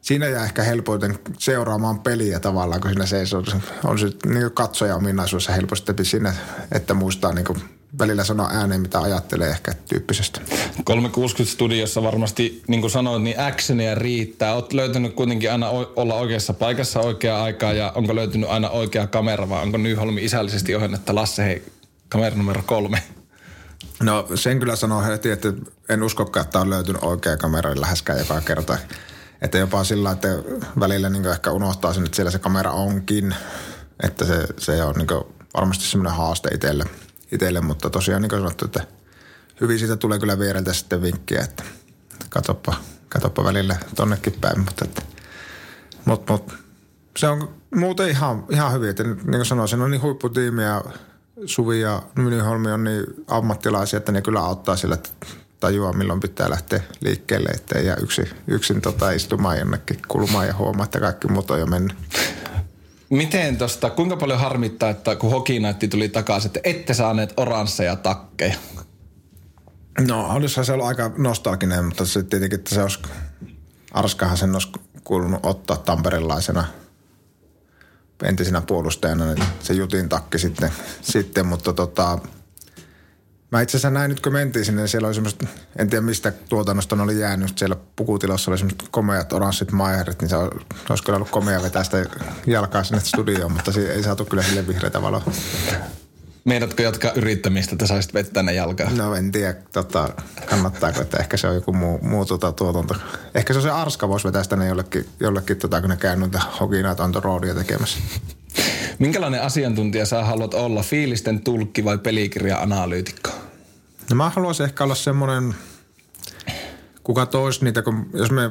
siinä 0.00 0.28
jää 0.28 0.44
ehkä 0.44 0.62
helpoiten 0.62 1.18
seuraamaan 1.38 2.00
peliä 2.00 2.40
tavallaan, 2.40 2.80
kun 2.80 2.90
siinä 2.90 3.06
se 3.06 3.36
on, 3.84 3.98
se 3.98 4.06
niin 4.26 4.50
katsoja 4.54 4.96
ominaisuudessa 4.96 5.52
helposti 5.52 6.04
siinä, 6.04 6.34
että 6.72 6.94
muistaa 6.94 7.32
niin 7.32 7.46
välillä 8.02 8.24
sanoa 8.24 8.48
ääneen, 8.52 8.80
mitä 8.80 9.00
ajattelee 9.00 9.50
ehkä 9.50 9.72
tyyppisestä. 9.88 10.40
360 10.84 11.54
studiossa 11.54 12.02
varmasti, 12.02 12.62
niin 12.68 12.80
kuin 12.80 12.90
sanoit, 12.90 13.22
niin 13.22 13.40
actionia 13.40 13.94
riittää. 13.94 14.54
Olet 14.54 14.72
löytänyt 14.72 15.14
kuitenkin 15.14 15.52
aina 15.52 15.68
o- 15.68 15.92
olla 15.96 16.14
oikeassa 16.14 16.52
paikassa 16.52 17.00
oikeaa 17.00 17.42
aikaa 17.42 17.72
ja 17.72 17.92
onko 17.94 18.14
löytynyt 18.14 18.50
aina 18.50 18.70
oikea 18.70 19.06
kamera 19.06 19.48
vai 19.48 19.62
onko 19.62 19.78
Nyholmi 19.78 20.24
isällisesti 20.24 20.74
ohjannut, 20.74 21.00
Lasse, 21.10 21.44
hei, 21.44 21.62
kamera 22.08 22.36
numero 22.36 22.62
kolme? 22.66 23.02
No 24.02 24.28
sen 24.34 24.58
kyllä 24.58 24.76
sanoo 24.76 25.02
heti, 25.02 25.30
että 25.30 25.52
en 25.88 26.02
uskokaan, 26.02 26.44
että 26.44 26.60
on 26.60 26.70
löytynyt 26.70 27.02
oikea 27.02 27.36
kamera 27.36 27.80
läheskään 27.80 28.18
joka 28.18 28.40
kerta. 28.40 28.78
Että 29.42 29.58
jopa 29.58 29.84
sillä, 29.84 30.10
että 30.10 30.28
välillä 30.80 31.08
niin 31.08 31.26
ehkä 31.26 31.50
unohtaa 31.50 31.92
sen, 31.92 32.04
että 32.04 32.16
siellä 32.16 32.30
se 32.30 32.38
kamera 32.38 32.70
onkin. 32.70 33.34
Että 34.02 34.24
se, 34.24 34.46
se 34.58 34.82
on 34.82 34.94
niin 34.94 35.08
varmasti 35.54 35.84
semmoinen 35.84 36.18
haaste 36.18 36.48
itselle, 36.54 36.84
itselle. 37.32 37.60
Mutta 37.60 37.90
tosiaan 37.90 38.22
niin 38.22 38.30
kuin 38.30 38.40
sanottu, 38.40 38.64
että 38.64 38.86
hyvin 39.60 39.78
siitä 39.78 39.96
tulee 39.96 40.18
kyllä 40.18 40.38
viereltä 40.38 40.72
sitten 40.72 41.02
vinkkiä, 41.02 41.40
että 41.40 41.64
katoppa, 42.28 42.74
katoppa 43.08 43.44
välillä 43.44 43.76
tonnekin 43.96 44.32
päin. 44.40 44.60
Mutta, 44.60 44.84
että, 44.84 45.02
mut, 46.04 46.28
mut, 46.28 46.54
se 47.16 47.28
on 47.28 47.48
muuten 47.74 48.08
ihan, 48.08 48.44
ihan 48.50 48.72
hyvin. 48.72 48.90
Että 48.90 49.02
niin 49.04 49.16
kuin 49.30 49.46
sanoin, 49.46 49.68
se 49.68 49.76
on 49.76 49.90
niin 49.90 50.02
huipputiimi 50.02 50.62
ja 50.62 50.84
Suvi 51.46 51.80
ja 51.80 52.02
Nyholmi 52.16 52.72
on 52.72 52.84
niin 52.84 53.04
ammattilaisia, 53.28 53.96
että 53.96 54.12
ne 54.12 54.22
kyllä 54.22 54.40
auttaa 54.40 54.76
sillä, 54.76 54.94
että 54.94 55.10
tajua 55.60 55.92
milloin 55.92 56.20
pitää 56.20 56.50
lähteä 56.50 56.80
liikkeelle, 57.00 57.48
että 57.48 57.78
ei 57.78 57.86
jää 57.86 57.96
yksin, 57.96 58.28
yksin 58.46 58.80
tota 58.80 59.10
istumaan 59.10 59.58
jonnekin 59.58 59.98
kulmaan 60.08 60.46
ja 60.46 60.54
huomaa, 60.54 60.84
että 60.84 61.00
kaikki 61.00 61.28
muut 61.28 61.50
on 61.50 61.60
jo 61.60 61.66
mennyt. 61.66 61.96
Miten 63.12 63.56
tosta, 63.56 63.90
kuinka 63.90 64.16
paljon 64.16 64.38
harmittaa, 64.38 64.90
että 64.90 65.16
kun 65.16 65.30
Hokinaitti 65.30 65.88
tuli 65.88 66.08
takaisin, 66.08 66.48
että 66.48 66.60
ette 66.64 66.94
saaneet 66.94 67.32
oransseja 67.36 67.96
takkeja? 67.96 68.54
No, 70.06 70.28
olisihan 70.28 70.64
se 70.64 70.72
ollut 70.72 70.86
aika 70.86 71.10
nostalginen, 71.18 71.84
mutta 71.84 72.04
se 72.04 72.22
tietenkin, 72.22 72.58
että 72.58 72.74
se 72.74 72.82
olisi, 72.82 72.98
Arskahan 73.92 74.36
sen 74.36 74.52
olisi 74.52 74.68
kuulunut 75.04 75.46
ottaa 75.46 75.76
tamperilaisena 75.76 76.64
entisenä 78.24 78.60
puolustajana, 78.60 79.34
niin 79.34 79.46
se 79.60 79.72
jutin 79.72 80.08
takki 80.08 80.38
sitten, 80.38 80.70
sitten 81.02 81.46
mutta 81.46 81.72
tota, 81.72 82.18
Mä 83.52 83.60
itse 83.60 83.76
asiassa 83.76 83.90
näin 83.90 84.08
nyt 84.08 84.20
kun 84.20 84.32
mentiin 84.32 84.64
sinne, 84.64 84.82
niin 84.82 84.88
siellä 84.88 85.06
oli 85.06 85.14
semmoista, 85.14 85.46
en 85.78 85.90
tiedä 85.90 86.02
mistä 86.02 86.32
tuotannosta 86.48 86.96
ne 86.96 87.02
oli 87.02 87.20
jäänyt, 87.20 87.58
siellä 87.58 87.76
pukutilassa 87.96 88.50
oli 88.50 88.58
semmoista 88.58 88.84
komeat 88.90 89.32
oranssit 89.32 89.72
maiherit, 89.72 90.20
niin 90.20 90.28
se 90.28 90.36
olisi 90.90 91.04
kyllä 91.04 91.16
ollut 91.16 91.30
komea 91.30 91.62
vetää 91.62 91.84
sitä 91.84 92.06
jalkaa 92.46 92.84
sinne 92.84 93.00
studioon, 93.00 93.52
mutta 93.52 93.72
ei 93.94 94.02
saatu 94.02 94.24
kyllä 94.24 94.42
sille 94.42 94.66
vihreitä 94.66 95.02
valoa. 95.02 95.22
Meidätkö 96.44 96.82
jatkaa 96.82 97.12
yrittämistä, 97.12 97.74
että 97.74 97.86
saisit 97.86 98.14
vettä 98.14 98.42
ne 98.42 98.54
jalkaa? 98.54 98.90
No 98.90 99.14
en 99.14 99.32
tiedä, 99.32 99.54
tota, 99.72 100.08
kannattaako, 100.46 101.00
että 101.00 101.16
ehkä 101.16 101.36
se 101.36 101.48
on 101.48 101.54
joku 101.54 101.72
muu, 101.72 101.98
muu 102.02 102.24
tota, 102.24 102.52
tuotanto. 102.52 102.94
Ehkä 103.34 103.52
se 103.52 103.58
on 103.58 103.62
se 103.62 103.70
Arska 103.70 104.08
voisi 104.08 104.26
vetää 104.26 104.42
sitä 104.42 104.56
ne 104.56 104.66
jollekin, 104.66 105.08
jollekin 105.20 105.56
tota, 105.56 105.80
kun 105.80 105.90
ne 105.90 105.96
käy 105.96 106.16
noita 106.16 106.40
hokinaat 106.60 107.00
on 107.00 107.14
roodia 107.14 107.54
tekemässä. 107.54 107.98
Minkälainen 108.98 109.42
asiantuntija 109.42 110.06
sä 110.06 110.24
haluat 110.24 110.54
olla, 110.54 110.82
fiilisten 110.82 111.40
tulkki 111.40 111.84
vai 111.84 111.98
pelikirja-analyytikko? 111.98 113.30
No 114.10 114.16
mä 114.16 114.30
haluaisin 114.30 114.64
ehkä 114.64 114.84
olla 114.84 114.94
semmoinen, 114.94 115.54
kuka 117.02 117.26
tois 117.26 117.62
niitä, 117.62 117.82
kun 117.82 118.10
jos 118.14 118.30
me 118.30 118.50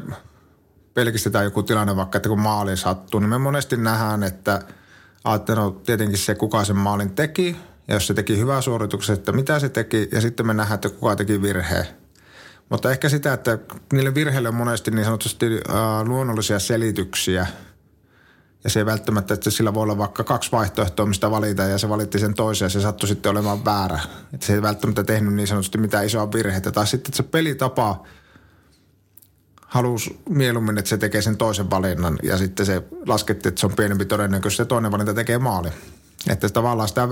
pelkistetään 0.93 1.45
joku 1.45 1.63
tilanne 1.63 1.95
vaikka, 1.95 2.17
että 2.17 2.29
kun 2.29 2.39
maali 2.39 2.77
sattuu, 2.77 3.19
niin 3.19 3.29
me 3.29 3.37
monesti 3.37 3.77
nähdään, 3.77 4.23
että 4.23 4.61
no, 5.55 5.71
tietenkin 5.71 6.17
se, 6.17 6.35
kuka 6.35 6.65
sen 6.65 6.77
maalin 6.77 7.15
teki, 7.15 7.55
ja 7.87 7.93
jos 7.93 8.07
se 8.07 8.13
teki 8.13 8.37
hyvää 8.37 8.61
suorituksen, 8.61 9.13
että 9.13 9.31
mitä 9.31 9.59
se 9.59 9.69
teki, 9.69 10.09
ja 10.11 10.21
sitten 10.21 10.47
me 10.47 10.53
nähdään, 10.53 10.75
että 10.75 10.89
kuka 10.89 11.15
teki 11.15 11.41
virheen. 11.41 11.87
Mutta 12.69 12.91
ehkä 12.91 13.09
sitä, 13.09 13.33
että 13.33 13.57
niille 13.93 14.15
virheille 14.15 14.49
on 14.49 14.55
monesti 14.55 14.91
niin 14.91 15.05
sanotusti 15.05 15.45
äh, 15.45 16.07
luonnollisia 16.07 16.59
selityksiä– 16.59 17.47
ja 18.63 18.69
se 18.69 18.79
ei 18.79 18.85
välttämättä, 18.85 19.33
että 19.33 19.49
sillä 19.49 19.73
voi 19.73 19.83
olla 19.83 19.97
vaikka 19.97 20.23
kaksi 20.23 20.51
vaihtoehtoa, 20.51 21.05
mistä 21.05 21.31
valita 21.31 21.63
ja 21.63 21.77
se 21.77 21.89
valitti 21.89 22.19
sen 22.19 22.33
toisen 22.33 22.65
ja 22.65 22.69
se 22.69 22.81
sattui 22.81 23.09
sitten 23.09 23.29
olemaan 23.29 23.65
väärä. 23.65 23.99
Että 24.33 24.45
se 24.45 24.53
ei 24.53 24.61
välttämättä 24.61 25.03
tehnyt 25.03 25.33
niin 25.33 25.47
sanotusti 25.47 25.77
mitään 25.77 26.05
isoa 26.05 26.31
virhettä. 26.31 26.71
Tai 26.71 26.87
sitten, 26.87 27.09
että 27.09 27.17
se 27.17 27.23
pelitapa 27.23 28.05
halusi 29.65 30.19
mieluummin, 30.29 30.77
että 30.77 30.89
se 30.89 30.97
tekee 30.97 31.21
sen 31.21 31.37
toisen 31.37 31.69
valinnan 31.69 32.19
ja 32.23 32.37
sitten 32.37 32.65
se 32.65 32.83
lasketti, 33.07 33.49
että 33.49 33.59
se 33.59 33.65
on 33.65 33.75
pienempi 33.75 34.05
todennäköisesti 34.05 34.63
se 34.63 34.65
toinen 34.65 34.91
valinta 34.91 35.13
tekee 35.13 35.37
maali. 35.37 35.69
Että 36.29 36.49
tavallaan 36.49 36.89
sitä, 36.89 37.07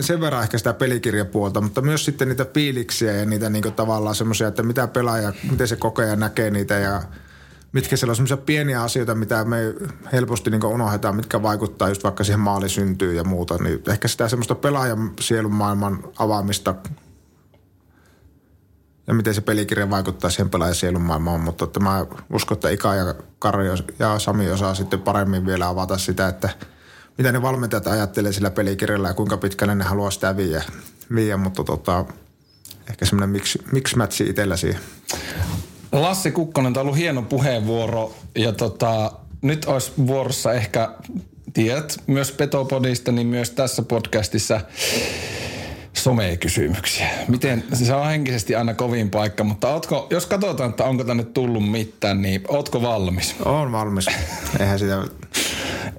sen 0.00 0.20
verran 0.20 0.42
ehkä 0.42 0.58
sitä 0.58 0.72
pelikirjapuolta, 0.72 1.60
mutta 1.60 1.82
myös 1.82 2.04
sitten 2.04 2.28
niitä 2.28 2.46
fiiliksiä 2.54 3.12
ja 3.12 3.24
niitä 3.24 3.50
niin 3.50 3.72
tavallaan 3.76 4.14
semmoisia, 4.14 4.48
että 4.48 4.62
mitä 4.62 4.86
pelaaja, 4.86 5.32
miten 5.50 5.68
se 5.68 5.76
kokee 5.76 6.06
ja 6.06 6.16
näkee 6.16 6.50
niitä 6.50 6.74
ja– 6.74 7.02
mitkä 7.72 7.96
siellä 7.96 8.12
on 8.12 8.16
semmoisia 8.16 8.36
pieniä 8.36 8.82
asioita, 8.82 9.14
mitä 9.14 9.44
me 9.44 9.74
helposti 10.12 10.50
niin 10.50 10.64
unohdetaan, 10.64 11.16
mitkä 11.16 11.42
vaikuttaa 11.42 11.88
just 11.88 12.04
vaikka 12.04 12.24
siihen 12.24 12.40
maali 12.40 12.68
syntyy 12.68 13.14
ja 13.14 13.24
muuta. 13.24 13.58
Niin 13.58 13.82
ehkä 13.88 14.08
sitä 14.08 14.28
semmoista 14.28 14.54
pelaajan 14.54 15.12
sielun 15.20 15.54
maailman 15.54 16.04
avaamista 16.18 16.74
ja 19.06 19.14
miten 19.14 19.34
se 19.34 19.40
pelikirja 19.40 19.90
vaikuttaa 19.90 20.30
siihen 20.30 20.50
pelaajan 20.50 20.74
sielun 20.74 21.02
maailmaan. 21.02 21.40
Mutta 21.40 21.64
että 21.64 21.80
mä 21.80 22.06
uskon, 22.32 22.54
että 22.54 22.70
Ika 22.70 22.94
ja 22.94 23.14
Kari 23.38 23.66
ja 23.98 24.18
Sami 24.18 24.50
osaa 24.50 24.74
sitten 24.74 25.00
paremmin 25.00 25.46
vielä 25.46 25.68
avata 25.68 25.98
sitä, 25.98 26.28
että 26.28 26.50
mitä 27.18 27.32
ne 27.32 27.42
valmentajat 27.42 27.86
ajattelee 27.86 28.32
sillä 28.32 28.50
pelikirjalla 28.50 29.08
ja 29.08 29.14
kuinka 29.14 29.36
pitkälle 29.36 29.74
ne 29.74 29.84
haluaa 29.84 30.10
sitä 30.10 30.36
viiä. 30.36 30.62
viiä 31.14 31.36
mutta 31.36 31.64
tota, 31.64 32.04
ehkä 32.90 33.04
semmoinen 33.04 33.30
miksi, 33.30 33.62
miksi 33.72 33.96
mätsi 33.96 34.24
itsellä 34.24 34.56
siihen. 34.56 34.80
Lassi 35.92 36.30
Kukkonen, 36.30 36.72
tämä 36.72 36.80
on 36.80 36.86
ollut 36.86 36.98
hieno 36.98 37.22
puheenvuoro 37.22 38.14
ja 38.34 38.52
tota, 38.52 39.12
nyt 39.42 39.64
olisi 39.64 39.92
vuorossa 40.06 40.52
ehkä, 40.52 40.90
tiedät, 41.54 41.96
myös 42.06 42.32
Petopodista, 42.32 43.12
niin 43.12 43.26
myös 43.26 43.50
tässä 43.50 43.82
podcastissa 43.82 44.60
somekysymyksiä. 45.92 47.08
Miten, 47.28 47.64
se 47.72 47.94
on 47.94 48.06
henkisesti 48.06 48.54
aina 48.54 48.74
kovin 48.74 49.10
paikka, 49.10 49.44
mutta 49.44 49.68
ootko, 49.68 50.06
jos 50.10 50.26
katsotaan, 50.26 50.70
että 50.70 50.84
onko 50.84 51.04
tänne 51.04 51.24
tullut 51.24 51.70
mitään, 51.70 52.22
niin 52.22 52.42
ootko 52.48 52.82
valmis? 52.82 53.34
On 53.44 53.72
valmis. 53.72 54.06
Eihän 54.60 54.78
sitä, 54.78 55.02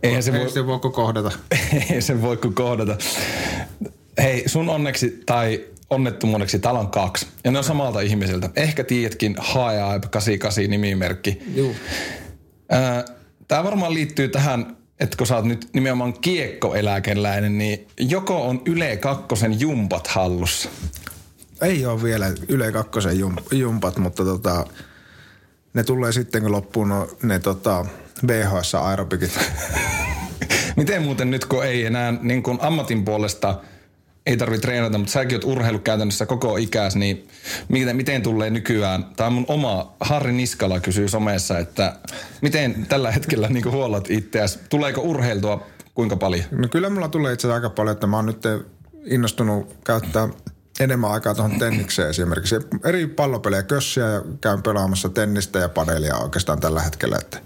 Eihän 0.03 0.23
se, 0.23 0.33
voi, 0.33 0.49
se 0.49 0.65
voi 0.65 0.79
kohdata. 0.79 1.31
Ei 1.93 2.01
se 2.01 2.21
voi 2.21 2.37
kohdata. 2.37 2.97
Hei, 4.17 4.43
sun 4.49 4.69
onneksi 4.69 5.23
tai 5.25 5.65
onnettomuudeksi 5.89 6.59
täällä 6.59 6.79
on 6.79 6.91
kaksi. 6.91 7.27
Ja 7.43 7.51
ne 7.51 7.57
on 7.57 7.63
samalta 7.63 8.01
ihmiseltä. 8.01 8.49
Ehkä 8.55 8.83
tiedätkin 8.83 9.35
HAEA 9.39 9.99
88 9.99 10.63
nimimerkki. 10.63 11.43
Joo. 11.55 11.71
Tämä 13.47 13.63
varmaan 13.63 13.93
liittyy 13.93 14.27
tähän, 14.27 14.77
että 14.99 15.17
kun 15.17 15.27
sä 15.27 15.35
oot 15.35 15.45
nyt 15.45 15.69
nimenomaan 15.73 16.13
kiekkoeläkeläinen, 16.13 17.57
niin 17.57 17.87
joko 17.99 18.47
on 18.47 18.61
Yle 18.65 18.97
Kakkosen 18.97 19.59
jumpat 19.59 20.07
hallussa? 20.07 20.69
Ei 21.61 21.85
ole 21.85 22.03
vielä 22.03 22.31
Yle 22.47 22.71
Kakkosen 22.71 23.19
jumpat, 23.51 23.97
mutta 23.97 24.23
tota, 24.23 24.65
ne 25.73 25.83
tulee 25.83 26.11
sitten 26.11 26.41
kun 26.41 26.51
loppuu 26.51 26.85
no, 26.85 27.07
ne 27.23 27.39
tota, 27.39 27.85
VHS 28.27 28.75
aerobikit. 28.75 29.39
Miten 30.75 31.03
muuten 31.03 31.31
nyt, 31.31 31.45
kun 31.45 31.65
ei 31.65 31.85
enää 31.85 32.13
niin 32.21 32.43
kuin 32.43 32.57
ammatin 32.61 33.05
puolesta– 33.05 33.55
ei 34.27 34.37
tarvitse 34.37 34.61
treenata, 34.61 34.97
mutta 34.97 35.11
säkin 35.11 35.35
oot 35.35 35.43
urheilu 35.43 35.79
käytännössä 35.79 36.25
koko 36.25 36.57
ikäs, 36.57 36.95
niin 36.95 37.27
miten, 37.69 37.95
miten 37.95 38.21
tulee 38.21 38.49
nykyään, 38.49 39.05
tämä 39.15 39.27
on 39.27 39.33
mun 39.33 39.45
oma, 39.47 39.95
Harri 39.99 40.31
Niskala 40.31 40.79
kysyy 40.79 41.07
somessa, 41.07 41.59
että 41.59 41.95
miten 42.41 42.85
tällä 42.89 43.11
hetkellä 43.11 43.47
niin 43.47 43.71
huollat 43.71 44.11
itseäsi, 44.11 44.59
tuleeko 44.69 45.01
urheiltua 45.01 45.67
kuinka 45.93 46.15
paljon? 46.15 46.45
No 46.51 46.67
kyllä 46.67 46.89
mulla 46.89 47.07
tulee 47.07 47.33
itse 47.33 47.53
aika 47.53 47.69
paljon, 47.69 47.93
että 47.93 48.07
mä 48.07 48.15
oon 48.15 48.25
nyt 48.25 48.43
innostunut 49.05 49.75
käyttää 49.83 50.29
enemmän 50.79 51.11
aikaa 51.11 51.35
tuohon 51.35 51.59
tennikseen 51.59 52.09
esimerkiksi. 52.09 52.55
Eri 52.83 53.07
pallopelejä, 53.07 53.63
kössiä 53.63 54.05
ja 54.05 54.21
käyn 54.41 54.63
pelaamassa 54.63 55.09
tennistä 55.09 55.59
ja 55.59 55.69
paneelia 55.69 56.15
oikeastaan 56.15 56.59
tällä 56.59 56.81
hetkellä, 56.81 57.17
että 57.21 57.41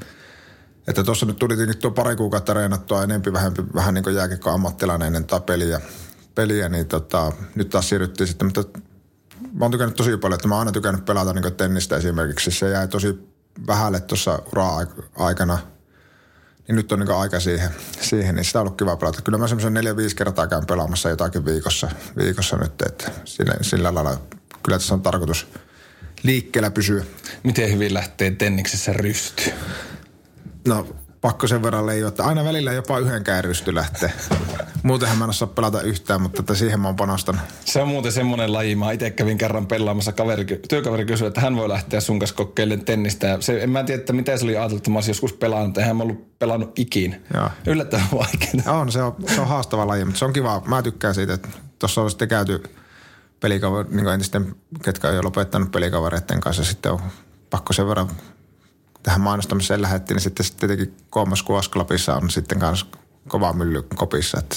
että 0.88 1.04
tuossa 1.04 1.26
nyt 1.26 1.40
tuli 1.40 1.56
tietenkin 1.56 1.82
tuo 1.82 1.92
pari 1.92 2.16
kuukautta 2.16 2.54
reenattua 2.54 3.04
enempi 3.04 3.34
vähän, 3.34 3.54
vähän 3.76 3.94
niin 3.94 4.04
kuin 4.04 4.16
jääkikko 4.16 4.50
ammattilainen 4.50 5.06
ennen 5.06 5.26
peliä 5.46 5.82
peliä, 6.36 6.70
niin 6.70 6.88
tota, 6.88 7.32
nyt 7.56 7.70
taas 7.70 7.90
siirryttiin 7.90 8.28
sitten, 8.28 8.48
mutta 8.48 8.80
mä 9.54 9.66
oon 9.66 9.72
tykännyt 9.72 9.96
tosi 9.96 10.18
paljon, 10.18 10.36
että 10.36 10.48
mä 10.48 10.56
oon 10.56 10.60
aina 10.60 10.72
tykännyt 10.72 11.06
pelata 11.06 11.34
niin 11.34 11.56
tennistä 11.56 11.98
esimerkiksi. 11.98 12.52
Se 12.52 12.70
jäi 12.70 12.88
tosi 12.88 13.20
vähälle 13.68 14.00
tuossa 14.00 14.40
ura-aikana, 14.52 15.58
niin 16.68 16.76
nyt 16.76 16.92
on 16.92 17.00
niin 17.00 17.12
aika 17.12 17.40
siihen, 17.40 17.70
siihen, 18.02 18.36
niin 18.36 18.46
sitä 18.46 18.60
on 18.60 18.62
ollut 18.62 18.78
kiva 18.78 18.96
pelata. 18.96 19.22
Kyllä 19.22 19.38
mä 19.38 19.48
semmoisen 19.48 19.74
neljä, 19.74 19.98
viisi 19.98 20.16
kertaa 20.16 20.48
käyn 20.48 20.66
pelaamassa 20.66 21.10
jotakin 21.10 21.46
viikossa, 21.46 21.90
viikossa 22.18 22.58
nyt, 22.58 22.82
että 22.82 23.12
sillä, 23.26 23.54
sillä 23.62 23.94
lailla 23.94 24.22
kyllä 24.64 24.78
tässä 24.78 24.94
on 24.94 25.02
tarkoitus 25.02 25.48
liikkeellä 26.24 26.72
pysyä. 26.72 27.04
Miten 27.44 27.72
hyvin 27.72 27.94
lähtee 27.94 28.32
tenniksessä 28.32 28.94
rysty? 28.94 29.52
No 30.68 30.96
pakko 31.22 31.48
sen 31.48 31.64
verran 31.64 31.86
leijua, 31.86 32.08
että 32.08 32.24
aina 32.24 32.44
välillä 32.44 32.74
jopa 32.74 33.00
yhden 33.00 33.24
käärysty 33.24 33.76
lähtee. 33.76 34.14
Muutenhan 34.84 35.18
mä 35.18 35.24
en 35.24 35.30
osaa 35.30 35.48
pelata 35.48 35.82
yhtään, 35.82 36.22
mutta 36.22 36.42
että 36.42 36.56
siihen 36.56 36.80
mä 36.80 36.88
oon 36.88 36.96
panostanut. 36.96 37.42
Se 37.66 37.82
on 37.82 37.88
muuten 37.88 38.12
semmoinen 38.12 38.54
laji. 38.54 38.76
Mä 38.76 38.92
itse 38.92 39.10
kävin 39.10 39.38
kerran 39.38 39.68
pelaamassa. 39.68 40.12
Kaveri, 40.12 40.46
työkaveri 40.70 41.06
kysyi, 41.06 41.28
että 41.28 41.42
hän 41.42 41.56
voi 41.56 41.70
lähteä 41.70 42.00
sun 42.00 42.20
kanssa 42.20 42.36
kokeilemaan 42.36 42.86
tennistä. 42.86 43.28
Ja 43.28 43.42
se, 43.42 43.64
en 43.64 43.70
mä 43.70 43.84
tiedä, 43.84 44.00
että 44.00 44.14
miten 44.14 44.40
se 44.40 44.46
oli 44.46 44.58
ajateltu, 44.58 44.78
että 44.78 44.90
mä 44.90 44.98
olisin 44.98 45.10
joskus 45.10 45.34
pelannut. 45.34 45.78
Eihän 45.78 45.96
mä 45.96 46.04
ollut 46.04 46.40
pelannut 46.40 46.80
ikin. 46.80 47.26
Joo. 47.34 47.50
Yllättävän 47.68 48.08
vaikeaa. 48.12 48.80
On, 48.80 48.92
se 48.92 49.04
on, 49.04 49.16
se 49.36 49.42
on 49.42 49.48
haastava 49.48 49.88
laji, 49.88 50.06
mutta 50.06 50.20
se 50.20 50.26
on 50.26 50.34
kiva. 50.34 50.62
Mä 50.66 50.82
tykkään 50.82 51.16
siitä, 51.16 51.34
että 51.34 51.50
tuossa 51.80 52.02
on 52.02 52.10
sitten 52.10 52.28
käyty 52.28 52.64
pelikaver, 53.40 53.86
niin 53.90 54.08
entisten, 54.08 54.56
ketkä 54.84 55.08
on 55.08 55.16
jo 55.16 55.24
lopettanut 55.24 55.72
pelikavereiden 55.72 56.40
kanssa. 56.40 56.64
Sitten 56.64 56.92
on 56.92 57.00
pakko 57.50 57.74
sen 57.74 57.88
verran 57.88 58.10
tähän 59.04 59.22
mainostamiseen 59.22 59.82
lähettiin, 59.82 60.16
niin 60.16 60.24
sitten, 60.24 60.46
sitten 60.46 60.70
tietenkin 60.70 60.98
Koomas 61.10 61.44
Kuosklapissa 61.44 62.16
on 62.16 62.30
sitten 62.30 62.60
kanssa 62.60 62.86
kova 63.28 63.54
mylly 63.54 63.84
kopissa, 63.96 64.40
että 64.40 64.56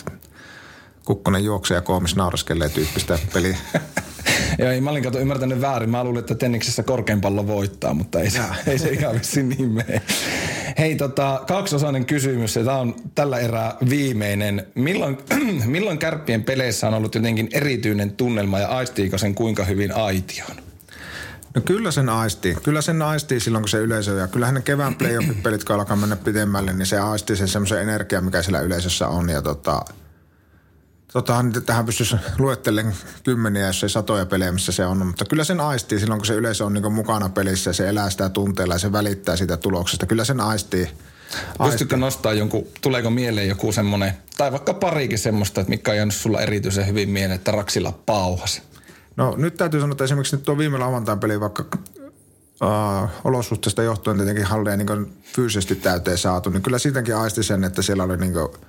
Kukkonen 1.04 1.44
juoksee 1.44 1.74
ja 1.74 1.80
Koomis 1.80 2.16
nauraskelee 2.16 2.68
tyyppistä 2.68 3.18
peliä. 3.32 3.56
Joo, 4.58 4.70
ei, 4.70 4.80
mä 4.80 4.90
olin 4.90 5.02
kato 5.02 5.18
ymmärtänyt 5.18 5.60
väärin. 5.60 5.90
Mä 5.90 6.04
luulin, 6.04 6.20
että 6.20 6.34
tenniksessä 6.34 6.82
korkein 6.82 7.20
pallo 7.20 7.46
voittaa, 7.46 7.94
mutta 7.94 8.20
ei 8.20 8.30
se, 8.30 8.40
ei 8.66 8.78
se 8.78 8.88
ihan 8.88 9.14
vissiin 9.14 9.48
niin 9.48 9.70
mene. 9.70 10.02
Hei, 10.78 10.96
tota, 10.96 11.42
kaksiosainen 11.48 12.06
kysymys, 12.06 12.56
ja 12.56 12.64
tämä 12.64 12.78
on 12.78 12.96
tällä 13.14 13.38
erää 13.38 13.76
viimeinen. 13.90 14.66
Milloin, 14.74 15.18
milloin 15.66 15.98
kärppien 15.98 16.44
peleissä 16.44 16.88
on 16.88 16.94
ollut 16.94 17.14
jotenkin 17.14 17.48
erityinen 17.52 18.10
tunnelma 18.10 18.58
ja 18.58 18.68
aistiiko 18.68 19.18
sen 19.18 19.34
kuinka 19.34 19.64
hyvin 19.64 19.96
aitioon? 19.96 20.63
No 21.54 21.60
kyllä 21.60 21.90
sen 21.90 22.08
aistii. 22.08 22.54
Kyllä 22.54 22.82
sen 22.82 23.02
aistii 23.02 23.40
silloin, 23.40 23.62
kun 23.62 23.68
se 23.68 23.78
yleisö, 23.78 24.12
ja 24.12 24.28
kyllähän 24.28 24.54
ne 24.54 24.62
kevään 24.62 24.94
playoff-pelit, 25.00 25.64
kun 25.64 25.76
alkaa 25.76 25.96
mennä 25.96 26.16
pidemmälle, 26.16 26.72
niin 26.72 26.86
se 26.86 26.98
aistii 26.98 27.36
sen 27.36 27.48
semmoisen 27.48 27.82
energian, 27.82 28.24
mikä 28.24 28.42
siellä 28.42 28.60
yleisössä 28.60 29.08
on. 29.08 29.28
Ja 29.28 29.42
tota, 29.42 29.84
Totahan 31.14 31.52
tähän 31.66 31.86
pystyisi 31.86 32.16
luettelemaan 32.38 32.94
kymmeniä, 33.24 33.66
jos 33.66 33.82
ei 33.82 33.88
satoja 33.88 34.26
pelejä, 34.26 34.52
missä 34.52 34.72
se 34.72 34.86
on. 34.86 35.06
Mutta 35.06 35.24
kyllä 35.24 35.44
sen 35.44 35.60
aistii 35.60 36.00
silloin, 36.00 36.20
kun 36.20 36.26
se 36.26 36.34
yleisö 36.34 36.64
on 36.64 36.72
niin 36.72 36.92
mukana 36.92 37.28
pelissä 37.28 37.70
ja 37.70 37.74
se 37.74 37.88
elää 37.88 38.10
sitä 38.10 38.28
tunteella 38.28 38.74
ja 38.74 38.78
se 38.78 38.92
välittää 38.92 39.36
sitä 39.36 39.56
tuloksesta. 39.56 40.06
Kyllä 40.06 40.24
sen 40.24 40.40
aistii. 40.40 40.90
Pystytkö 41.64 41.96
nostaa 41.96 42.32
jonkun, 42.32 42.66
tuleeko 42.80 43.10
mieleen 43.10 43.48
joku 43.48 43.72
semmoinen, 43.72 44.12
tai 44.36 44.52
vaikka 44.52 44.74
parikin 44.74 45.18
semmoista, 45.18 45.60
että 45.60 45.70
mikä 45.70 45.90
on 45.90 45.96
jäänyt 45.96 46.14
sulla 46.14 46.40
erityisen 46.40 46.86
hyvin 46.86 47.10
mieleen, 47.10 47.36
että 47.36 47.50
Raksilla 47.50 47.92
pauhas? 48.06 48.62
No 49.16 49.34
nyt 49.36 49.54
täytyy 49.54 49.80
sanoa, 49.80 49.92
että 49.92 50.04
esimerkiksi 50.04 50.36
nyt 50.36 50.44
tuo 50.44 50.58
viime 50.58 50.78
lauantain 50.78 51.18
peli, 51.18 51.40
vaikka 51.40 51.64
uh, 52.62 53.08
olosuhteista 53.24 53.82
johtuen 53.82 54.16
tietenkin 54.16 54.44
halleja 54.44 54.76
niin 54.76 55.12
fyysisesti 55.36 55.74
täyteen 55.74 56.18
saatu, 56.18 56.50
niin 56.50 56.62
kyllä 56.62 56.78
siitäkin 56.78 57.16
aisti 57.16 57.42
sen, 57.42 57.64
että 57.64 57.82
siellä 57.82 58.04
oli 58.04 58.16
niin 58.16 58.32
kuin– 58.32 58.48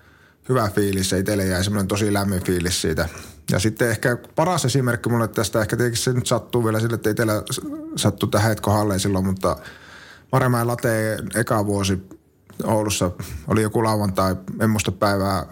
hyvä 0.49 0.69
fiilis 0.75 1.11
ja 1.11 1.17
itselle 1.17 1.45
jäi 1.45 1.63
semmoinen 1.63 1.87
tosi 1.87 2.13
lämmin 2.13 2.43
fiilis 2.43 2.81
siitä. 2.81 3.09
Ja 3.51 3.59
sitten 3.59 3.89
ehkä 3.89 4.17
paras 4.35 4.65
esimerkki 4.65 5.09
mulle 5.09 5.27
tästä, 5.27 5.61
ehkä 5.61 5.77
tietenkin 5.77 6.01
se 6.01 6.13
nyt 6.13 6.27
sattuu 6.27 6.65
vielä 6.65 6.79
sille, 6.79 6.95
että 6.95 7.09
itsellä 7.09 7.43
sattuu 7.95 8.29
tähän 8.29 8.49
hetko 8.49 8.71
halleen 8.71 8.99
silloin, 8.99 9.25
mutta 9.25 9.57
Maremäen 10.31 10.67
late 10.67 11.17
eka 11.35 11.65
vuosi 11.65 12.09
Oulussa 12.63 13.11
oli 13.47 13.61
joku 13.61 13.83
lauantai, 13.83 14.35
en 14.59 14.69
muista 14.69 14.91
päivää, 14.91 15.45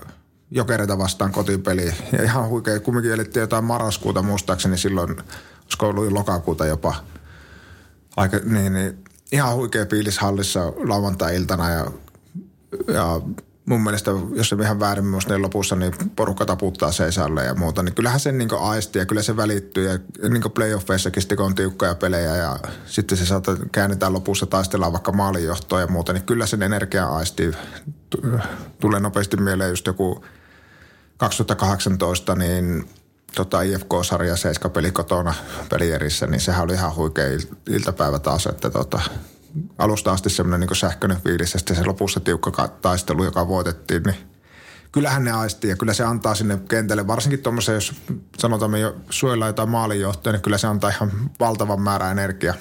jokereita 0.54 0.98
vastaan 0.98 1.32
kotipeli. 1.32 1.94
Ja 2.12 2.24
ihan 2.24 2.50
huikea, 2.50 2.80
kumminkin 2.80 3.12
elittiin 3.12 3.42
jotain 3.42 3.64
marraskuuta 3.64 4.22
muistaakseni 4.22 4.78
silloin, 4.78 5.10
olisiko 5.64 5.88
ollut 5.88 6.12
lokakuuta 6.12 6.66
jopa. 6.66 6.96
Aika, 8.18 8.40
niin, 8.44 8.74
niin, 8.74 9.04
ihan 9.32 9.56
huikea 9.56 9.86
fiilis 9.86 10.20
hallissa 10.20 10.74
lauantai-iltana 10.76 11.70
ja, 11.70 11.88
ja 12.88 13.22
mun 13.66 13.84
mielestä, 13.84 14.12
jos 14.36 14.50
se 14.50 14.56
ihan 14.62 14.80
väärin 14.80 15.06
muista, 15.06 15.34
niin 15.34 15.42
lopussa 15.42 15.76
niin 15.76 15.94
porukka 16.16 16.46
taputtaa 16.46 16.92
seisalle 16.92 17.44
ja 17.44 17.54
muuta, 17.54 17.84
niin 17.84 17.96
kyllähän 17.96 18.20
sen 18.20 18.38
niin 18.38 18.50
aistii 18.60 19.02
ja 19.02 19.06
kyllä 19.06 19.22
se 19.22 19.38
välittyy. 19.38 19.90
Ja 19.90 20.00
niin 20.30 20.52
playoffeissakin 20.54 21.24
kun 21.38 21.46
on 21.46 21.56
tiukkoja 21.56 21.96
pelejä 21.96 22.36
ja 22.36 22.60
sitten 22.86 23.18
se 23.18 23.26
saattaa 23.26 23.56
käännetään 23.72 24.14
lopussa 24.14 24.46
taistellaan 24.46 24.92
vaikka 24.92 25.12
maalinjohtoa 25.12 25.82
ja 25.82 25.88
muuta, 25.88 26.14
niin 26.14 26.24
kyllä 26.24 26.46
sen 26.46 26.64
energia 26.64 27.08
aistii. 27.08 27.52
Tulee 28.80 29.00
nopeasti 29.00 29.38
mieleen 29.38 29.70
just 29.70 29.88
joku 29.88 30.24
2018, 31.24 32.36
niin 32.36 32.90
tota 33.36 33.62
IFK-sarja 33.62 34.36
7 34.36 34.72
peli 34.72 34.92
kotona 34.92 35.34
pelierissä, 35.70 36.28
niin 36.28 36.42
sehän 36.42 36.64
oli 36.64 36.74
ihan 36.74 36.96
huikea 36.96 37.26
iltapäivä 37.70 38.20
taas, 38.20 38.46
että 38.46 38.70
tota, 38.70 39.02
alusta 39.78 40.12
asti 40.12 40.30
semmoinen 40.30 40.68
niin 40.68 40.76
sähköinen 40.76 41.22
fiilis 41.22 41.54
ja 41.54 41.60
sitten 41.60 41.76
se 41.76 41.86
lopussa 41.86 42.20
tiukka 42.20 42.68
taistelu, 42.68 43.24
joka 43.24 43.48
voitettiin, 43.48 44.04
niin 44.04 44.16
kyllähän 44.92 45.24
ne 45.24 45.32
aistii 45.32 45.70
ja 45.70 45.76
kyllä 45.76 45.94
se 45.94 46.04
antaa 46.04 46.36
sinne 46.36 46.60
kentälle, 46.70 47.08
varsinkin 47.08 47.44
tuommoisen, 47.44 47.76
jos 47.76 47.94
sanotaan 48.38 48.72
me 48.72 48.80
jo 48.80 48.96
suojellaan 49.10 49.50
jotain 49.50 49.70
maalinjohtoja, 49.70 50.32
niin 50.34 50.42
kyllä 50.42 50.58
se 50.58 50.68
antaa 50.68 50.90
ihan 50.90 51.12
valtavan 51.40 51.82
määrä 51.82 52.12
energiaa. 52.12 52.56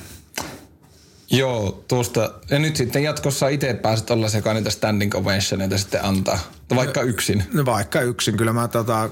Joo, 1.32 1.84
tuosta. 1.88 2.30
Ja 2.50 2.58
nyt 2.58 2.76
sitten 2.76 3.02
jatkossa 3.02 3.48
itse 3.48 3.74
pääset 3.74 4.10
olla 4.10 4.28
se, 4.28 4.38
joka 4.38 4.54
niitä 4.54 4.70
standing 4.70 5.14
ovationeita 5.14 5.78
sitten 5.78 6.04
antaa. 6.04 6.38
Vaikka 6.74 7.00
no, 7.00 7.06
yksin. 7.06 7.44
No 7.52 7.64
vaikka 7.64 8.00
yksin. 8.00 8.36
Kyllä 8.36 8.52
mä 8.52 8.68
tota, 8.68 9.10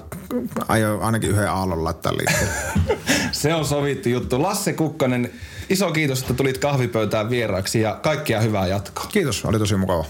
aion 0.69 1.03
ainakin 1.03 1.31
yhden 1.31 1.51
aallon 1.51 1.85
laittaa 1.85 2.13
liikkeelle. 2.13 2.53
se 3.33 3.55
on 3.55 3.65
sovittu 3.65 4.09
juttu. 4.09 4.43
Lasse 4.43 4.73
Kukkonen, 4.73 5.31
iso 5.71 5.93
kiitos, 5.93 6.21
että 6.21 6.35
tulit 6.35 6.59
kahvipöytään 6.59 7.31
vieraaksi 7.31 7.81
ja 7.81 7.99
kaikkia 8.03 8.41
hyvää 8.41 8.67
jatkoa. 8.67 9.07
Kiitos, 9.13 9.45
oli 9.45 9.59
tosi 9.59 9.77
mukava. 9.77 10.05